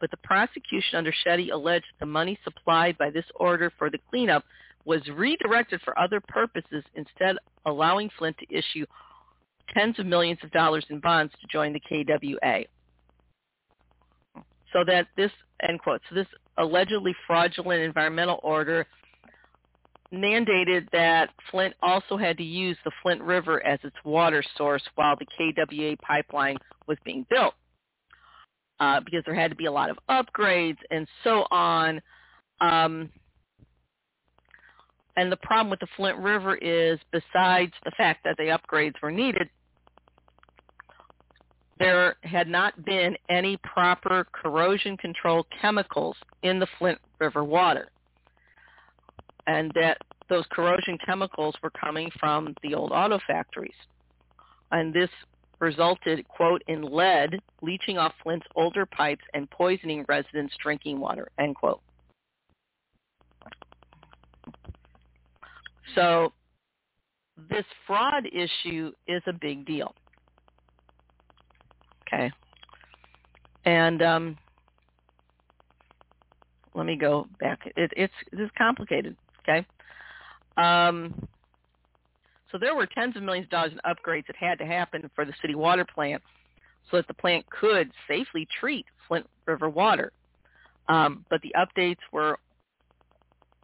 But 0.02 0.10
the 0.10 0.16
prosecution 0.16 0.98
under 0.98 1.14
Shetty 1.24 1.52
alleged 1.52 1.86
the 2.00 2.06
money 2.06 2.36
supplied 2.42 2.98
by 2.98 3.10
this 3.10 3.24
order 3.36 3.72
for 3.78 3.88
the 3.88 4.00
cleanup 4.10 4.44
was 4.84 5.00
redirected 5.06 5.80
for 5.84 5.96
other 5.96 6.20
purposes, 6.20 6.82
instead 6.96 7.36
allowing 7.66 8.10
Flint 8.18 8.36
to 8.38 8.46
issue 8.52 8.84
tens 9.72 10.00
of 10.00 10.06
millions 10.06 10.40
of 10.42 10.50
dollars 10.50 10.84
in 10.90 10.98
bonds 10.98 11.32
to 11.40 11.46
join 11.46 11.72
the 11.72 11.78
KWA. 11.78 12.64
So 14.72 14.84
that 14.88 15.06
this, 15.16 15.30
end 15.62 15.80
quote, 15.80 16.00
so 16.08 16.16
this 16.16 16.26
allegedly 16.58 17.14
fraudulent 17.24 17.82
environmental 17.82 18.40
order 18.42 18.88
mandated 20.12 20.90
that 20.90 21.30
Flint 21.48 21.74
also 21.80 22.16
had 22.16 22.36
to 22.38 22.44
use 22.44 22.76
the 22.84 22.90
Flint 23.02 23.22
River 23.22 23.64
as 23.64 23.78
its 23.84 23.96
water 24.04 24.42
source 24.56 24.82
while 24.96 25.14
the 25.16 25.26
KWA 25.26 25.96
pipeline 25.98 26.56
was 26.88 26.98
being 27.04 27.24
built. 27.30 27.54
Uh, 28.82 28.98
because 28.98 29.22
there 29.24 29.34
had 29.34 29.48
to 29.48 29.56
be 29.56 29.66
a 29.66 29.72
lot 29.72 29.90
of 29.90 29.98
upgrades 30.10 30.78
and 30.90 31.06
so 31.22 31.46
on. 31.52 32.02
Um, 32.60 33.08
and 35.16 35.30
the 35.30 35.36
problem 35.36 35.70
with 35.70 35.78
the 35.78 35.86
Flint 35.96 36.18
River 36.18 36.56
is, 36.56 36.98
besides 37.12 37.72
the 37.84 37.92
fact 37.96 38.24
that 38.24 38.36
the 38.38 38.58
upgrades 38.58 39.00
were 39.00 39.12
needed, 39.12 39.48
there 41.78 42.16
had 42.24 42.48
not 42.48 42.84
been 42.84 43.16
any 43.28 43.56
proper 43.58 44.26
corrosion 44.32 44.96
control 44.96 45.46
chemicals 45.60 46.16
in 46.42 46.58
the 46.58 46.66
Flint 46.80 46.98
River 47.20 47.44
water 47.44 47.88
and 49.46 49.70
that 49.76 49.98
those 50.28 50.44
corrosion 50.50 50.98
chemicals 51.06 51.54
were 51.62 51.70
coming 51.70 52.10
from 52.18 52.52
the 52.64 52.74
old 52.74 52.90
auto 52.90 53.20
factories. 53.28 53.70
And 54.72 54.92
this 54.92 55.10
resulted, 55.62 56.26
quote, 56.28 56.62
in 56.66 56.82
lead 56.82 57.40
leaching 57.62 57.96
off 57.96 58.12
Flint's 58.22 58.46
older 58.56 58.84
pipes 58.84 59.24
and 59.32 59.48
poisoning 59.48 60.04
residents' 60.08 60.54
drinking 60.60 60.98
water, 60.98 61.28
end 61.38 61.54
quote. 61.54 61.80
So 65.94 66.32
this 67.48 67.64
fraud 67.86 68.24
issue 68.26 68.92
is 69.06 69.22
a 69.26 69.32
big 69.32 69.64
deal. 69.64 69.94
Okay. 72.06 72.30
And 73.64 74.02
um, 74.02 74.36
let 76.74 76.86
me 76.86 76.96
go 76.96 77.28
back. 77.38 77.60
It, 77.76 77.92
it's, 77.96 78.12
it's 78.32 78.52
complicated. 78.58 79.16
Okay. 79.42 79.64
Um, 80.56 81.28
so 82.52 82.58
there 82.58 82.76
were 82.76 82.86
tens 82.86 83.16
of 83.16 83.22
millions 83.22 83.46
of 83.46 83.50
dollars 83.50 83.72
in 83.72 83.78
upgrades 83.90 84.26
that 84.26 84.36
had 84.36 84.58
to 84.58 84.66
happen 84.66 85.10
for 85.14 85.24
the 85.24 85.32
city 85.40 85.54
water 85.54 85.84
plant 85.84 86.22
so 86.90 86.98
that 86.98 87.08
the 87.08 87.14
plant 87.14 87.44
could 87.48 87.90
safely 88.06 88.46
treat 88.60 88.84
Flint 89.08 89.26
River 89.46 89.68
water. 89.68 90.12
Um, 90.88 91.24
but 91.30 91.40
the 91.42 91.54
updates 91.56 92.00
were 92.12 92.38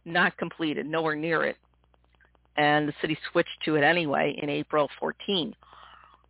not 0.05 0.35
completed, 0.37 0.85
nowhere 0.85 1.15
near 1.15 1.43
it. 1.43 1.57
And 2.57 2.87
the 2.87 2.93
city 2.99 3.17
switched 3.31 3.61
to 3.65 3.75
it 3.75 3.83
anyway 3.83 4.37
in 4.41 4.49
April 4.49 4.89
14. 4.99 5.53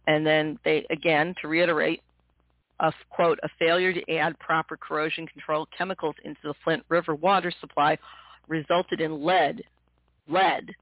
And 0.08 0.26
then 0.26 0.60
they, 0.66 0.86
again, 0.90 1.34
to 1.42 1.48
reiterate, 1.48 2.02
a 2.82 2.94
quote 3.10 3.40
a 3.44 3.50
failure 3.60 3.94
to 3.94 4.16
add 4.16 4.40
proper 4.40 4.78
corrosion 4.78 5.28
control 5.28 5.68
chemicals 5.78 6.16
into 6.24 6.40
the 6.44 6.54
Flint 6.64 6.84
River 6.90 7.14
water 7.14 7.52
supply 7.60 7.98
resulted 8.48 9.02
in 9.02 9.24
lead 9.24 9.64
lead 10.30 10.74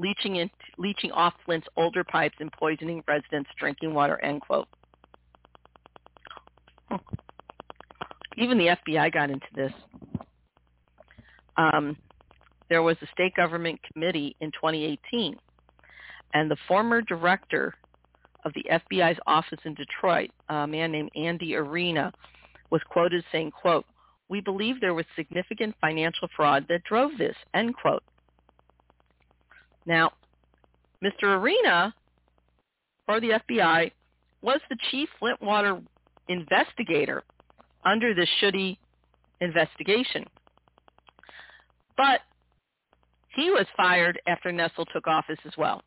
leaching 0.00 0.36
in, 0.36 0.50
leaching 0.78 1.12
off 1.12 1.34
Flint's 1.44 1.68
older 1.76 2.04
pipes 2.04 2.36
and 2.40 2.50
poisoning 2.52 3.02
residents' 3.06 3.50
drinking 3.58 3.94
water. 3.94 4.22
End 4.22 4.40
quote. 4.40 4.68
Even 8.36 8.58
the 8.58 8.76
FBI 8.86 9.12
got 9.12 9.30
into 9.30 9.46
this. 9.54 9.72
Um, 11.56 11.96
there 12.68 12.82
was 12.82 12.96
a 13.02 13.06
state 13.12 13.34
government 13.34 13.78
committee 13.92 14.34
in 14.40 14.50
2018, 14.52 15.36
and 16.32 16.50
the 16.50 16.56
former 16.66 17.02
director 17.02 17.74
of 18.44 18.52
the 18.54 18.64
FBI's 18.70 19.18
office 19.26 19.58
in 19.64 19.74
Detroit, 19.74 20.30
a 20.48 20.66
man 20.66 20.92
named 20.92 21.10
Andy 21.14 21.54
Arena, 21.56 22.12
was 22.70 22.80
quoted 22.88 23.24
saying, 23.30 23.50
quote, 23.50 23.84
we 24.28 24.40
believe 24.40 24.80
there 24.80 24.94
was 24.94 25.04
significant 25.16 25.74
financial 25.80 26.28
fraud 26.34 26.64
that 26.68 26.84
drove 26.84 27.10
this, 27.18 27.34
end 27.52 27.74
quote. 27.74 28.04
Now, 29.86 30.12
Mr. 31.02 31.24
Arena, 31.24 31.94
for 33.06 33.20
the 33.20 33.40
FBI, 33.48 33.90
was 34.42 34.60
the 34.68 34.76
chief 34.90 35.08
Flint 35.18 35.40
water 35.42 35.80
investigator 36.28 37.22
under 37.84 38.14
the 38.14 38.26
Schuette 38.40 38.76
investigation. 39.40 40.26
But 41.96 42.20
he 43.34 43.50
was 43.50 43.66
fired 43.76 44.20
after 44.26 44.50
Nessel 44.50 44.86
took 44.92 45.06
office 45.06 45.38
as 45.46 45.52
well. 45.56 45.82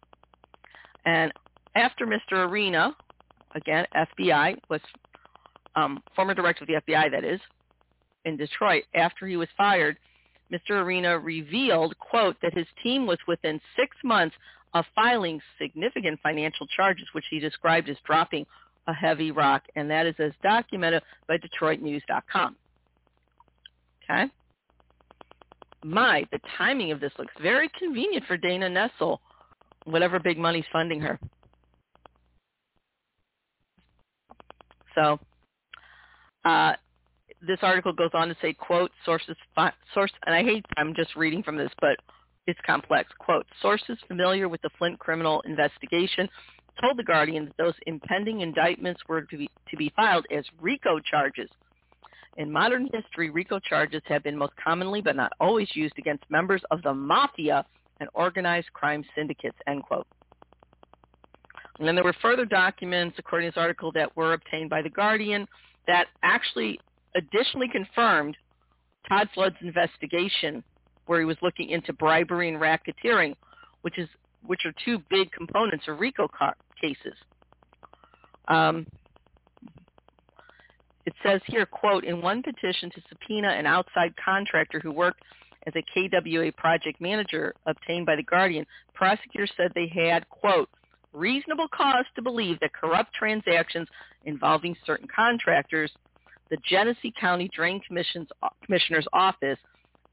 And 1.06 1.32
after 1.76 2.06
Mr. 2.06 2.48
Arena, 2.48 2.96
again, 3.56 3.86
FBI, 3.96 4.56
was 4.70 4.82
um, 5.76 6.02
former 6.16 6.34
director 6.34 6.64
of 6.64 6.68
the 6.68 6.94
FBI, 6.94 7.12
that 7.12 7.24
is, 7.24 7.40
in 8.26 8.38
Detroit, 8.38 8.84
after 8.96 9.28
he 9.28 9.38
was 9.38 9.50
fired, 9.58 9.98
Mr. 10.54 10.72
Arena 10.84 11.18
revealed, 11.18 11.98
quote, 11.98 12.36
that 12.42 12.54
his 12.54 12.68
team 12.84 13.08
was 13.08 13.18
within 13.28 13.60
six 13.76 13.96
months 14.04 14.36
of 14.74 14.86
filing 14.96 15.42
significant 15.60 16.20
financial 16.22 16.68
charges, 16.68 17.06
which 17.14 17.26
he 17.30 17.40
described 17.40 17.90
as 17.90 17.98
dropping 18.06 18.46
a 18.88 18.94
heavy 18.94 19.32
rock, 19.32 19.64
and 19.76 19.90
that 19.90 20.06
is 20.06 20.16
as 20.20 20.32
documented 20.42 21.02
by 21.28 21.38
DetroitNews.com. 21.38 22.56
Okay? 24.04 24.26
My, 25.84 26.26
the 26.32 26.40
timing 26.58 26.92
of 26.92 27.00
this 27.00 27.12
looks 27.18 27.34
very 27.42 27.70
convenient 27.78 28.26
for 28.26 28.38
Dana 28.38 28.70
Nessel, 28.70 29.18
whatever 29.86 30.20
big 30.20 30.38
money's 30.38 30.66
funding 30.72 31.02
her. 31.02 31.20
So 34.96 35.20
uh, 36.46 36.74
this 37.46 37.60
article 37.62 37.94
goes 37.94 38.12
on 38.14 38.30
to 38.30 38.36
say, 38.42 38.54
quote, 38.54 38.92
sources, 39.06 39.36
source, 39.94 40.12
and 40.26 40.36
I 40.36 40.44
hate, 40.44 40.66
I'm 40.78 40.94
just 40.96 41.16
reading 41.16 41.44
from 41.44 41.58
this, 41.58 41.72
but 41.82 41.98
it's 42.48 42.60
complex. 42.66 43.10
Quote, 43.20 43.46
sources 43.62 43.98
familiar 44.08 44.50
with 44.50 44.62
the 44.62 44.70
Flint 44.78 45.00
criminal 45.00 45.42
investigation 45.46 46.30
told 46.82 46.98
The 46.98 47.04
Guardian 47.04 47.46
that 47.46 47.58
those 47.58 47.76
impending 47.86 48.42
indictments 48.42 49.02
were 49.08 49.22
to 49.22 49.38
be, 49.38 49.50
to 49.70 49.78
be 49.78 49.92
filed 49.96 50.26
as 50.36 50.44
RICO 50.62 51.00
charges. 51.00 51.50
In 52.38 52.52
modern 52.52 52.90
history, 52.92 53.30
RICO 53.30 53.60
charges 53.60 54.02
have 54.06 54.24
been 54.24 54.38
most 54.38 54.54
commonly 54.62 55.02
but 55.02 55.16
not 55.16 55.32
always 55.40 55.70
used 55.76 55.98
against 56.00 56.24
members 56.30 56.62
of 56.72 56.82
the 56.82 56.94
mafia 56.94 57.64
and 58.00 58.10
organized 58.14 58.74
crime 58.74 59.04
syndicates, 59.16 59.58
end 59.68 59.84
quote. 59.84 60.08
And 61.78 61.88
then 61.88 61.96
there 61.96 62.04
were 62.04 62.16
further 62.22 62.46
documents, 62.46 63.18
according 63.20 63.48
to 63.48 63.52
this 63.52 63.62
article, 63.62 63.92
that 63.94 64.16
were 64.16 64.34
obtained 64.34 64.70
by 64.70 64.82
The 64.82 64.90
Guardian 64.90 65.48
that 65.88 66.08
actually 66.24 66.80
additionally 67.16 67.68
confirmed 67.72 68.38
Todd 69.08 69.30
Flood's 69.34 69.56
investigation 69.62 70.64
where 71.06 71.20
he 71.20 71.26
was 71.26 71.38
looking 71.42 71.70
into 71.70 71.94
bribery 71.94 72.50
and 72.50 72.62
racketeering, 72.62 73.36
which 73.82 73.98
is 73.98 74.08
which 74.46 74.66
are 74.66 74.74
two 74.84 75.02
big 75.10 75.32
components 75.32 75.86
of 75.88 76.00
RICO 76.00 76.28
cases. 76.82 77.14
Um, 78.50 78.86
it 81.06 81.14
says 81.24 81.42
here, 81.48 81.66
quote, 81.66 82.04
in 82.04 82.22
one 82.22 82.44
petition 82.44 82.90
to 82.92 83.02
subpoena 83.10 83.50
an 83.50 83.66
outside 83.66 84.14
contractor 84.24 84.80
who 84.80 84.92
worked 84.92 85.22
as 85.66 85.74
a 85.76 85.82
KWA 85.82 86.52
project 86.58 87.00
manager 87.00 87.54
obtained 87.66 88.06
by 88.06 88.16
The 88.16 88.24
Guardian, 88.24 88.66
prosecutors 88.94 89.52
said 89.56 89.72
they 89.74 89.88
had, 89.88 90.28
quote, 90.30 90.70
reasonable 91.14 91.68
cause 91.70 92.06
to 92.16 92.22
believe 92.22 92.60
that 92.60 92.74
corrupt 92.74 93.14
transactions 93.14 93.88
involving 94.26 94.76
certain 94.86 95.08
contractors, 95.14 95.92
the 96.54 96.60
Genesee 96.70 97.12
County 97.20 97.50
Drain 97.52 97.80
Commission's, 97.80 98.28
Commissioner's 98.64 99.08
Office, 99.12 99.58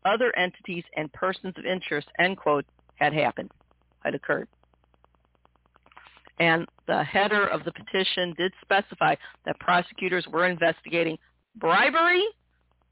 other 0.06 0.34
entities, 0.38 0.84
and 0.96 1.12
persons 1.12 1.52
of 1.58 1.66
interest, 1.66 2.08
end 2.18 2.38
quote, 2.38 2.64
had 2.94 3.12
happened, 3.12 3.50
had 4.02 4.14
occurred. 4.14 4.48
And 6.38 6.66
the 6.86 7.04
header 7.04 7.46
of 7.46 7.62
the 7.64 7.72
petition 7.72 8.32
did 8.38 8.54
specify 8.62 9.16
that 9.44 9.60
prosecutors 9.60 10.26
were 10.32 10.46
investigating 10.46 11.18
bribery, 11.56 12.24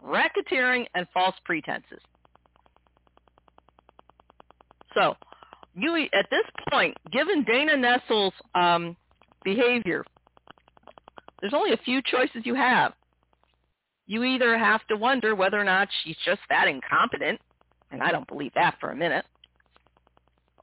racketeering, 0.04 0.84
and 0.94 1.06
false 1.14 1.36
pretenses. 1.46 2.02
So 4.92 5.16
you 5.74 5.96
at 6.12 6.26
this 6.30 6.44
point, 6.70 6.98
given 7.10 7.44
Dana 7.44 7.78
Nessel's 7.78 8.34
um, 8.54 8.94
behavior, 9.42 10.04
there's 11.40 11.54
only 11.54 11.72
a 11.72 11.78
few 11.78 12.02
choices 12.02 12.42
you 12.44 12.54
have. 12.54 12.92
You 14.08 14.24
either 14.24 14.56
have 14.56 14.84
to 14.86 14.96
wonder 14.96 15.34
whether 15.34 15.60
or 15.60 15.64
not 15.64 15.86
she's 16.02 16.16
just 16.24 16.40
that 16.48 16.66
incompetent, 16.66 17.38
and 17.92 18.02
I 18.02 18.10
don't 18.10 18.26
believe 18.26 18.52
that 18.54 18.76
for 18.80 18.90
a 18.90 18.96
minute, 18.96 19.26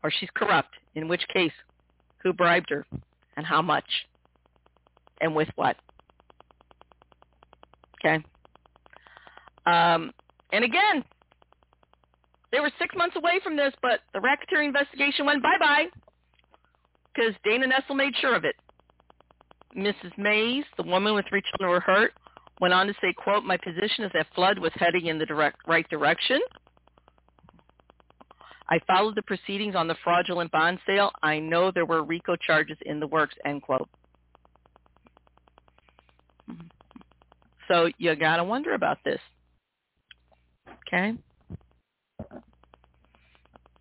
or 0.03 0.09
she's 0.09 0.29
corrupt, 0.35 0.73
in 0.95 1.07
which 1.07 1.23
case, 1.31 1.51
who 2.23 2.33
bribed 2.33 2.71
her 2.71 2.87
and 3.37 3.45
how 3.45 3.61
much 3.61 3.85
and 5.21 5.35
with 5.35 5.47
what. 5.55 5.77
Okay. 7.99 8.25
Um, 9.67 10.11
and 10.51 10.63
again, 10.63 11.03
they 12.51 12.59
were 12.59 12.71
six 12.79 12.95
months 12.97 13.15
away 13.15 13.39
from 13.43 13.55
this, 13.55 13.73
but 13.83 13.99
the 14.13 14.19
racketeering 14.19 14.65
investigation 14.65 15.23
went 15.23 15.43
bye-bye 15.43 15.85
because 17.13 17.35
Dana 17.43 17.67
Nessel 17.67 17.95
made 17.95 18.15
sure 18.19 18.35
of 18.35 18.43
it. 18.43 18.55
Mrs. 19.77 20.17
Mays, 20.17 20.65
the 20.77 20.83
woman 20.83 21.13
with 21.13 21.25
three 21.29 21.43
children 21.51 21.69
were 21.69 21.79
hurt, 21.79 22.13
went 22.59 22.73
on 22.73 22.87
to 22.87 22.93
say, 23.01 23.13
quote, 23.13 23.43
my 23.43 23.57
position 23.57 24.05
is 24.05 24.11
that 24.13 24.27
Flood 24.33 24.59
was 24.59 24.71
heading 24.75 25.07
in 25.07 25.19
the 25.19 25.25
direct, 25.25 25.57
right 25.67 25.87
direction. 25.89 26.39
I 28.69 28.79
followed 28.87 29.15
the 29.15 29.21
proceedings 29.21 29.75
on 29.75 29.87
the 29.87 29.95
fraudulent 30.03 30.51
bond 30.51 30.79
sale. 30.87 31.11
I 31.21 31.39
know 31.39 31.71
there 31.71 31.85
were 31.85 32.03
RICO 32.03 32.35
charges 32.35 32.77
in 32.85 32.99
the 32.99 33.07
works, 33.07 33.35
end 33.45 33.61
quote. 33.61 33.87
So 37.67 37.89
you 37.97 38.15
got 38.15 38.37
to 38.37 38.43
wonder 38.43 38.73
about 38.73 38.97
this. 39.03 39.19
Okay? 40.87 41.13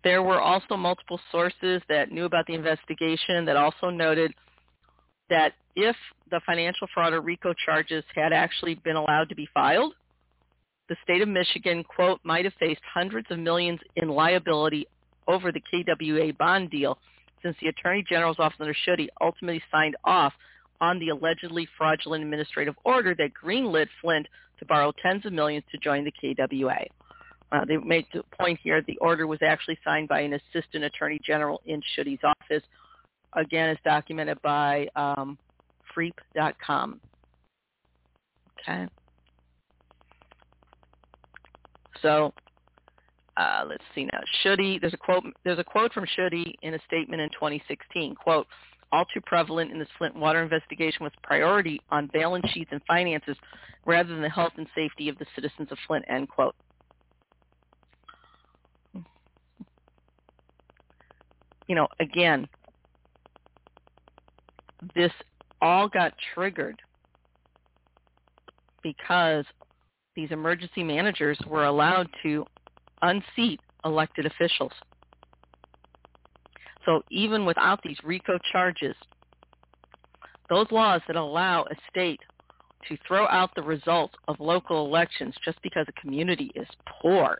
There 0.03 0.21
were 0.21 0.39
also 0.39 0.75
multiple 0.75 1.19
sources 1.31 1.81
that 1.89 2.11
knew 2.11 2.25
about 2.25 2.45
the 2.45 2.53
investigation 2.53 3.45
that 3.45 3.57
also 3.57 3.89
noted 3.89 4.33
that 5.29 5.53
if 5.75 5.95
the 6.31 6.41
financial 6.45 6.87
fraud 6.93 7.13
or 7.13 7.21
RICO 7.21 7.53
charges 7.65 8.03
had 8.13 8.33
actually 8.33 8.75
been 8.75 8.95
allowed 8.95 9.29
to 9.29 9.35
be 9.35 9.47
filed, 9.53 9.93
the 10.87 10.95
state 11.03 11.21
of 11.21 11.27
Michigan, 11.27 11.83
quote, 11.83 12.19
might 12.23 12.45
have 12.45 12.53
faced 12.59 12.81
hundreds 12.93 13.27
of 13.31 13.39
millions 13.39 13.79
in 13.95 14.09
liability 14.09 14.87
over 15.27 15.51
the 15.51 15.61
KWA 15.61 16.33
bond 16.33 16.69
deal 16.69 16.99
since 17.41 17.55
the 17.61 17.67
Attorney 17.67 18.03
General's 18.07 18.39
office 18.39 18.57
under 18.59 18.73
Schuette 18.73 19.09
ultimately 19.21 19.61
signed 19.71 19.95
off 20.03 20.33
on 20.81 20.99
the 20.99 21.09
allegedly 21.09 21.67
fraudulent 21.77 22.23
administrative 22.23 22.75
order 22.83 23.15
that 23.15 23.31
greenlit 23.33 23.87
Flint 24.01 24.27
to 24.59 24.65
borrow 24.65 24.91
tens 25.01 25.25
of 25.25 25.33
millions 25.33 25.63
to 25.71 25.77
join 25.77 26.05
the 26.05 26.11
KWA. 26.11 26.85
Uh, 27.51 27.65
they 27.65 27.77
made 27.77 28.05
the 28.13 28.23
point 28.37 28.59
here 28.61 28.81
the 28.81 28.97
order 28.97 29.27
was 29.27 29.39
actually 29.41 29.77
signed 29.83 30.09
by 30.09 30.21
an 30.21 30.33
assistant 30.33 30.83
attorney 30.83 31.19
general 31.25 31.61
in 31.65 31.81
Schuette's 31.95 32.23
office. 32.23 32.63
Again, 33.35 33.69
as 33.69 33.77
documented 33.83 34.41
by 34.41 34.87
um, 34.95 35.37
Freep.com. 35.95 36.99
Okay. 38.59 38.87
So 42.01 42.33
uh, 43.37 43.63
let's 43.67 43.83
see 43.93 44.05
now. 44.05 44.19
Schuette, 44.41 44.79
there's 44.81 44.93
a 44.93 44.97
quote. 44.97 45.23
There's 45.43 45.59
a 45.59 45.63
quote 45.63 45.93
from 45.93 46.05
Schuette 46.15 46.55
in 46.61 46.73
a 46.73 46.79
statement 46.87 47.21
in 47.21 47.29
2016. 47.29 48.15
Quote: 48.15 48.47
All 48.91 49.05
too 49.13 49.21
prevalent 49.25 49.71
in 49.71 49.79
the 49.79 49.87
Flint 49.97 50.15
water 50.15 50.41
investigation 50.41 51.03
was 51.03 51.11
priority 51.23 51.81
on 51.91 52.07
balance 52.07 52.45
sheets 52.53 52.69
and 52.71 52.81
finances 52.87 53.35
rather 53.85 54.09
than 54.09 54.21
the 54.21 54.29
health 54.29 54.53
and 54.57 54.67
safety 54.75 55.09
of 55.09 55.17
the 55.17 55.25
citizens 55.35 55.71
of 55.71 55.77
Flint. 55.87 56.05
End 56.07 56.29
quote. 56.29 56.55
you 61.67 61.75
know, 61.75 61.87
again, 61.99 62.47
this 64.93 65.11
all 65.61 65.87
got 65.87 66.13
triggered 66.33 66.79
because 68.83 69.45
these 70.15 70.31
emergency 70.31 70.83
managers 70.83 71.37
were 71.47 71.65
allowed 71.65 72.07
to 72.23 72.45
unseat 73.01 73.59
elected 73.83 74.25
officials. 74.25 74.71
So 76.85 77.01
even 77.09 77.45
without 77.45 77.79
these 77.83 77.97
RICO 78.03 78.37
charges, 78.51 78.95
those 80.49 80.67
laws 80.71 81.01
that 81.07 81.15
allow 81.15 81.63
a 81.63 81.75
state 81.89 82.19
to 82.87 82.97
throw 83.07 83.27
out 83.27 83.49
the 83.55 83.63
results 83.63 84.13
of 84.27 84.39
local 84.39 84.85
elections 84.85 85.33
just 85.43 85.59
because 85.63 85.87
a 85.89 86.01
community 86.01 86.51
is 86.55 86.67
poor, 87.01 87.39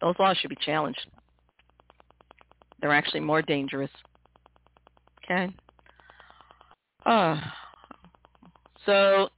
those 0.00 0.14
laws 0.18 0.36
should 0.38 0.50
be 0.50 0.56
challenged. 0.64 1.06
They're 2.80 2.92
actually 2.92 3.20
more 3.20 3.42
dangerous. 3.42 3.90
Okay? 5.24 5.54
Uh, 7.06 7.40
so 8.86 9.28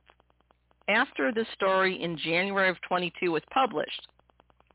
after 0.88 1.32
this 1.32 1.46
story 1.54 2.02
in 2.02 2.16
January 2.18 2.68
of 2.68 2.76
22 2.88 3.30
was 3.32 3.42
published, 3.52 4.08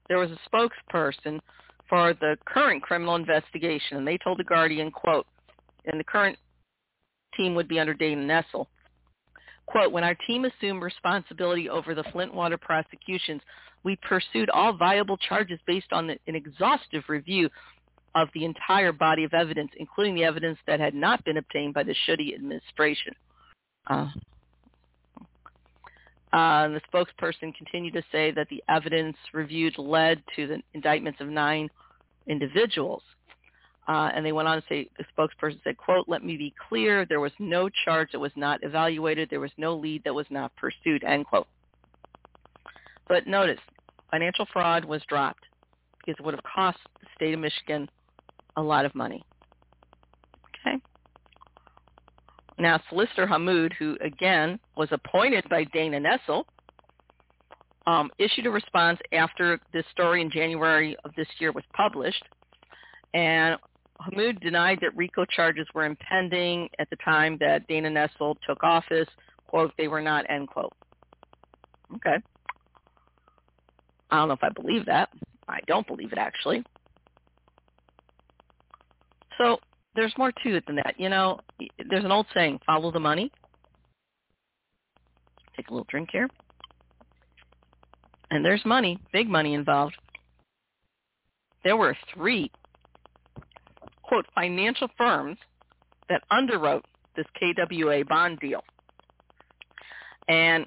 there 0.08 0.18
was 0.18 0.30
a 0.32 0.50
spokesperson 0.50 1.40
for 1.88 2.14
the 2.14 2.38
current 2.46 2.82
criminal 2.82 3.16
investigation, 3.16 3.98
and 3.98 4.08
they 4.08 4.18
told 4.18 4.40
the 4.40 4.44
Guardian, 4.44 4.92
quote, 4.92 5.26
and 5.86 6.00
the 6.00 6.04
current 6.04 6.38
team 7.36 7.56
would 7.56 7.68
be 7.68 7.80
under 7.80 7.94
Dana 7.94 8.22
Nessel, 8.22 8.68
quote, 9.66 9.92
when 9.92 10.04
our 10.04 10.16
team 10.28 10.46
assumed 10.46 10.82
responsibility 10.82 11.70
over 11.70 11.96
the 11.96 12.04
Flint 12.12 12.34
water 12.34 12.58
prosecutions, 12.58 13.42
we 13.84 13.98
pursued 13.98 14.50
all 14.50 14.76
viable 14.76 15.18
charges 15.18 15.60
based 15.66 15.92
on 15.92 16.10
an 16.10 16.36
exhaustive 16.36 17.04
review 17.08 17.50
of 18.16 18.30
the 18.34 18.46
entire 18.46 18.92
body 18.92 19.24
of 19.24 19.34
evidence, 19.34 19.72
including 19.78 20.16
the 20.16 20.24
evidence 20.24 20.58
that 20.68 20.80
had 20.80 20.94
not 20.94 21.24
been 21.24 21.38
obtained 21.38 21.74
by 21.74 21.84
the 21.84 21.96
Schuette 22.06 22.34
administration. 22.34 23.14
Uh, 23.88 24.08
uh, 26.34 26.70
the 26.70 26.82
spokesperson 26.94 27.54
continued 27.56 27.94
to 27.94 28.04
say 28.12 28.32
that 28.32 28.48
the 28.50 28.64
evidence 28.70 29.18
reviewed 29.34 29.78
led 29.78 30.22
to 30.36 30.48
the 30.48 30.62
indictments 30.74 31.20
of 31.20 31.28
nine 31.28 31.70
individuals. 32.28 33.04
Uh, 33.88 34.12
and 34.14 34.26
they 34.26 34.32
went 34.32 34.48
on 34.48 34.62
to 34.62 34.68
say, 34.70 34.88
the 34.98 35.06
spokesperson 35.18 35.62
said, 35.64 35.76
quote, 35.76 36.06
let 36.08 36.24
me 36.24 36.38
be 36.38 36.54
clear, 36.70 37.06
there 37.06 37.20
was 37.20 37.32
no 37.40 37.68
charge 37.84 38.10
that 38.12 38.20
was 38.20 38.32
not 38.36 38.64
evaluated. 38.64 39.30
There 39.30 39.40
was 39.40 39.52
no 39.58 39.76
lead 39.76 40.04
that 40.06 40.14
was 40.14 40.28
not 40.30 40.56
pursued, 40.56 41.04
end 41.04 41.26
quote. 41.26 41.48
But 43.10 43.28
notice, 43.28 43.60
financial 44.12 44.48
fraud 44.54 44.86
was 44.86 45.02
dropped 45.10 45.44
because 46.00 46.18
it 46.18 46.24
would 46.24 46.36
have 46.36 46.44
cost 46.44 46.78
the 47.02 47.08
state 47.16 47.34
of 47.34 47.40
Michigan 47.40 47.90
a 48.58 48.62
lot 48.62 48.86
of 48.86 48.94
money. 48.96 49.24
Okay. 50.66 50.78
Now, 52.60 52.80
Solicitor 52.90 53.26
Hammoud, 53.28 53.74
who 53.74 53.98
again 54.02 54.60
was 54.76 54.90
appointed 54.92 55.48
by 55.50 55.64
Dana 55.66 56.00
Nessel, 56.00 56.44
um, 57.88 58.12
issued 58.20 58.46
a 58.46 58.52
response 58.52 59.00
after 59.12 59.60
this 59.74 59.86
story 59.92 60.22
in 60.22 60.30
January 60.30 60.96
of 61.04 61.12
this 61.16 61.28
year 61.40 61.52
was 61.52 61.64
published, 61.74 62.24
and 63.14 63.58
Hammoud 64.02 64.40
denied 64.42 64.80
that 64.82 64.96
RICO 64.96 65.26
charges 65.26 65.68
were 65.74 65.86
impending 65.86 66.70
at 66.80 66.90
the 66.90 66.96
time 66.98 67.38
that 67.40 67.68
Dana 67.68 67.90
Nessel 67.90 68.36
took 68.48 68.64
office. 68.64 69.08
Quote, 69.48 69.74
they 69.78 69.88
were 69.88 70.02
not, 70.02 70.26
end 70.30 70.48
quote. 70.48 70.74
Okay. 71.96 72.18
I 74.10 74.18
don't 74.18 74.28
know 74.28 74.34
if 74.34 74.44
I 74.44 74.50
believe 74.50 74.86
that. 74.86 75.10
I 75.48 75.60
don't 75.68 75.86
believe 75.88 76.12
it, 76.12 76.18
actually. 76.18 76.64
So 79.42 79.60
there's 79.96 80.14
more 80.18 80.32
to 80.44 80.56
it 80.56 80.66
than 80.68 80.76
that. 80.76 80.96
You 80.98 81.10
know, 81.10 81.40
there's 81.90 82.06
an 82.06 82.12
old 82.12 82.28
saying, 82.34 82.60
follow 82.66 82.92
the 82.92 83.00
money. 83.00 83.32
Take 85.56 85.70
a 85.70 85.74
little 85.74 85.88
drink 85.90 86.10
here. 86.12 86.30
And 88.30 88.46
there's 88.46 88.64
money, 88.66 89.00
big 89.12 89.28
money 89.28 89.56
involved. 89.56 89.96
There 91.64 91.76
were 91.76 91.98
three, 92.14 92.52
quote, 94.04 94.26
financial 94.36 94.88
firms 94.98 95.38
that 96.08 96.22
underwrote 96.32 96.84
this 97.16 97.26
KWA 97.40 98.06
bond 98.08 98.40
deal. 98.40 98.64
And 100.28 100.66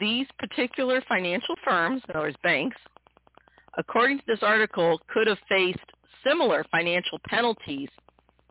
these 0.00 0.26
particular 0.38 1.00
financial 1.08 1.54
firms, 1.64 2.02
in 2.08 2.16
other 2.16 2.26
words, 2.26 2.36
banks, 2.42 2.76
according 3.78 4.18
to 4.18 4.24
this 4.26 4.40
article, 4.42 5.00
could 5.12 5.28
have 5.28 5.38
faced 5.48 5.78
similar 6.24 6.64
financial 6.70 7.18
penalties 7.28 7.88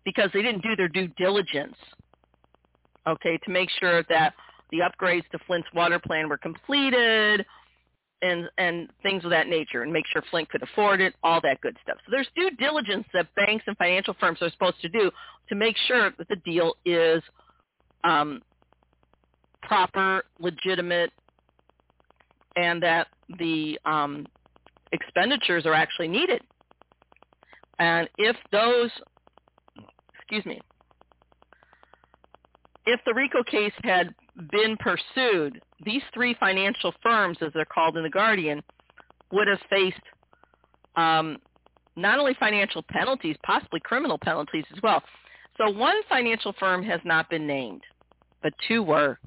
because 0.05 0.29
they 0.33 0.41
didn't 0.41 0.61
do 0.61 0.75
their 0.75 0.87
due 0.87 1.07
diligence, 1.17 1.75
okay, 3.07 3.37
to 3.43 3.51
make 3.51 3.69
sure 3.79 4.03
that 4.09 4.33
the 4.71 4.79
upgrades 4.79 5.27
to 5.31 5.39
Flint's 5.45 5.67
water 5.73 5.99
plan 5.99 6.29
were 6.29 6.37
completed 6.37 7.45
and 8.21 8.49
and 8.57 8.89
things 9.03 9.23
of 9.25 9.29
that 9.29 9.47
nature 9.47 9.83
and 9.83 9.91
make 9.91 10.05
sure 10.11 10.23
Flint 10.31 10.49
could 10.49 10.63
afford 10.63 11.01
it, 11.01 11.13
all 11.23 11.41
that 11.41 11.59
good 11.61 11.75
stuff. 11.83 11.97
So 12.05 12.11
there's 12.11 12.27
due 12.35 12.49
diligence 12.51 13.05
that 13.13 13.27
banks 13.35 13.65
and 13.67 13.77
financial 13.77 14.15
firms 14.19 14.41
are 14.41 14.49
supposed 14.51 14.81
to 14.81 14.89
do 14.89 15.11
to 15.49 15.55
make 15.55 15.75
sure 15.87 16.11
that 16.17 16.27
the 16.29 16.37
deal 16.37 16.75
is 16.85 17.21
um, 18.03 18.41
proper, 19.61 20.23
legitimate, 20.39 21.11
and 22.55 22.81
that 22.83 23.07
the 23.37 23.77
um, 23.85 24.25
expenditures 24.91 25.65
are 25.65 25.73
actually 25.73 26.07
needed. 26.07 26.41
And 27.79 28.09
if 28.17 28.35
those 28.51 28.89
excuse 30.27 30.45
me, 30.45 30.61
if 32.85 32.99
the 33.05 33.13
RICO 33.13 33.43
case 33.43 33.73
had 33.83 34.13
been 34.51 34.77
pursued, 34.77 35.61
these 35.83 36.01
three 36.13 36.35
financial 36.39 36.93
firms, 37.01 37.37
as 37.41 37.51
they're 37.53 37.65
called 37.65 37.97
in 37.97 38.03
The 38.03 38.09
Guardian, 38.09 38.61
would 39.31 39.47
have 39.47 39.59
faced 39.69 40.01
um, 40.95 41.37
not 41.95 42.19
only 42.19 42.35
financial 42.39 42.83
penalties, 42.89 43.35
possibly 43.43 43.79
criminal 43.79 44.17
penalties 44.17 44.65
as 44.75 44.81
well. 44.81 45.01
So 45.57 45.69
one 45.69 45.95
financial 46.09 46.53
firm 46.59 46.83
has 46.83 46.99
not 47.05 47.29
been 47.29 47.47
named, 47.47 47.81
but 48.43 48.53
two 48.67 48.83
were. 48.83 49.19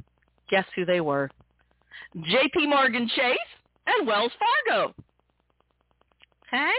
Guess 0.51 0.67
who 0.77 0.85
they 0.85 1.01
were? 1.01 1.31
J.P. 2.15 2.67
Morgan 2.67 3.09
Chase 3.15 3.39
and 3.87 4.07
Wells 4.07 4.33
Fargo. 4.69 4.95
Okay? 6.47 6.73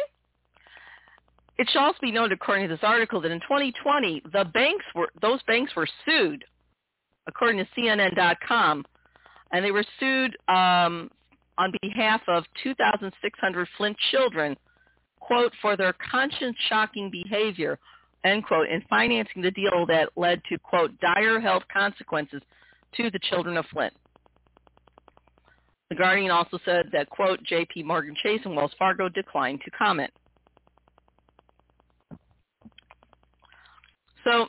It 1.60 1.70
should 1.70 1.82
also 1.82 1.98
be 2.02 2.14
noted, 2.14 2.32
according 2.32 2.70
to 2.70 2.74
this 2.74 2.84
article, 2.84 3.20
that 3.20 3.32
in 3.32 3.42
2020, 3.42 4.24
the 4.32 4.46
banks 4.46 4.86
were 4.96 5.10
those 5.22 5.44
banks 5.44 5.76
were 5.76 5.90
sued, 6.06 6.46
according 7.28 7.58
to 7.58 7.68
CNN.com, 7.78 8.86
and 9.52 9.66
they 9.66 9.72
were 9.72 9.84
sued 10.00 10.38
um, 10.48 11.12
on 11.58 11.74
behalf 11.82 12.22
of 12.30 12.46
2,600 12.64 13.68
Flint 13.76 13.98
children, 14.10 14.56
quote, 15.20 15.52
for 15.62 15.76
their 15.76 15.94
conscience-shocking 16.10 17.12
behavior, 17.12 17.78
end 18.24 18.46
quote, 18.46 18.70
in 18.70 18.82
financing 18.90 19.42
the 19.42 19.52
deal 19.52 19.86
that 19.86 20.12
led 20.16 20.42
to, 20.48 20.58
quote, 20.60 20.98
dire 21.02 21.42
health 21.42 21.64
consequences 21.72 22.42
to 22.96 23.12
the 23.12 23.20
children 23.30 23.58
of 23.58 23.66
Flint. 23.66 23.94
The 25.90 25.96
Guardian 25.96 26.32
also 26.32 26.58
said 26.64 26.86
that, 26.94 27.10
quote, 27.10 27.44
J.P. 27.44 27.84
Morgan 27.84 28.16
Chase 28.24 28.40
and 28.46 28.56
Wells 28.56 28.72
Fargo 28.80 29.10
declined 29.10 29.60
to 29.66 29.72
comment. 29.72 30.14
So 34.30 34.48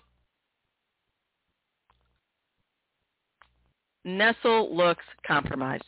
Nessel 4.06 4.74
looks 4.74 5.04
compromised. 5.26 5.84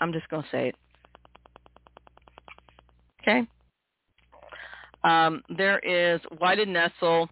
I'm 0.00 0.12
just 0.12 0.28
going 0.28 0.42
to 0.42 0.48
say 0.50 0.68
it. 0.68 0.74
Okay. 3.22 3.46
Um, 5.04 5.42
there 5.56 5.78
is, 5.78 6.20
why 6.38 6.54
did 6.54 6.68
Nessel 6.68 7.28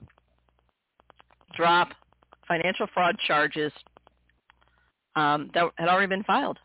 drop 1.55 1.89
financial 2.47 2.87
fraud 2.95 3.17
charges 3.27 3.73
um, 5.17 5.51
that 5.55 5.65
had 5.77 5.89
already 5.89 6.07
been 6.07 6.25
filed? 6.25 6.59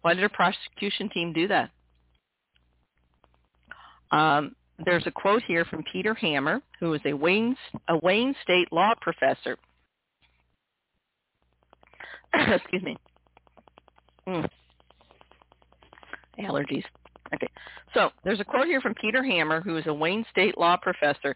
Why 0.00 0.14
did 0.14 0.24
a 0.24 0.28
prosecution 0.30 1.10
team 1.10 1.34
do 1.34 1.48
that? 1.48 1.70
Um, 4.10 4.55
there's 4.84 5.06
a 5.06 5.10
quote 5.10 5.42
here 5.46 5.64
from 5.64 5.82
Peter 5.90 6.14
Hammer, 6.14 6.60
who 6.80 6.92
is 6.94 7.00
a 7.06 7.12
Wayne, 7.12 7.56
a 7.88 7.98
Wayne 7.98 8.34
State 8.42 8.72
law 8.72 8.92
professor. 9.00 9.56
Excuse 12.34 12.82
me. 12.82 12.96
Mm. 14.28 14.48
Allergies. 16.40 16.84
Okay. 17.34 17.48
So 17.94 18.10
there's 18.24 18.40
a 18.40 18.44
quote 18.44 18.66
here 18.66 18.80
from 18.80 18.94
Peter 18.94 19.22
Hammer, 19.22 19.60
who 19.60 19.76
is 19.76 19.86
a 19.86 19.94
Wayne 19.94 20.24
State 20.30 20.58
law 20.58 20.76
professor. 20.76 21.34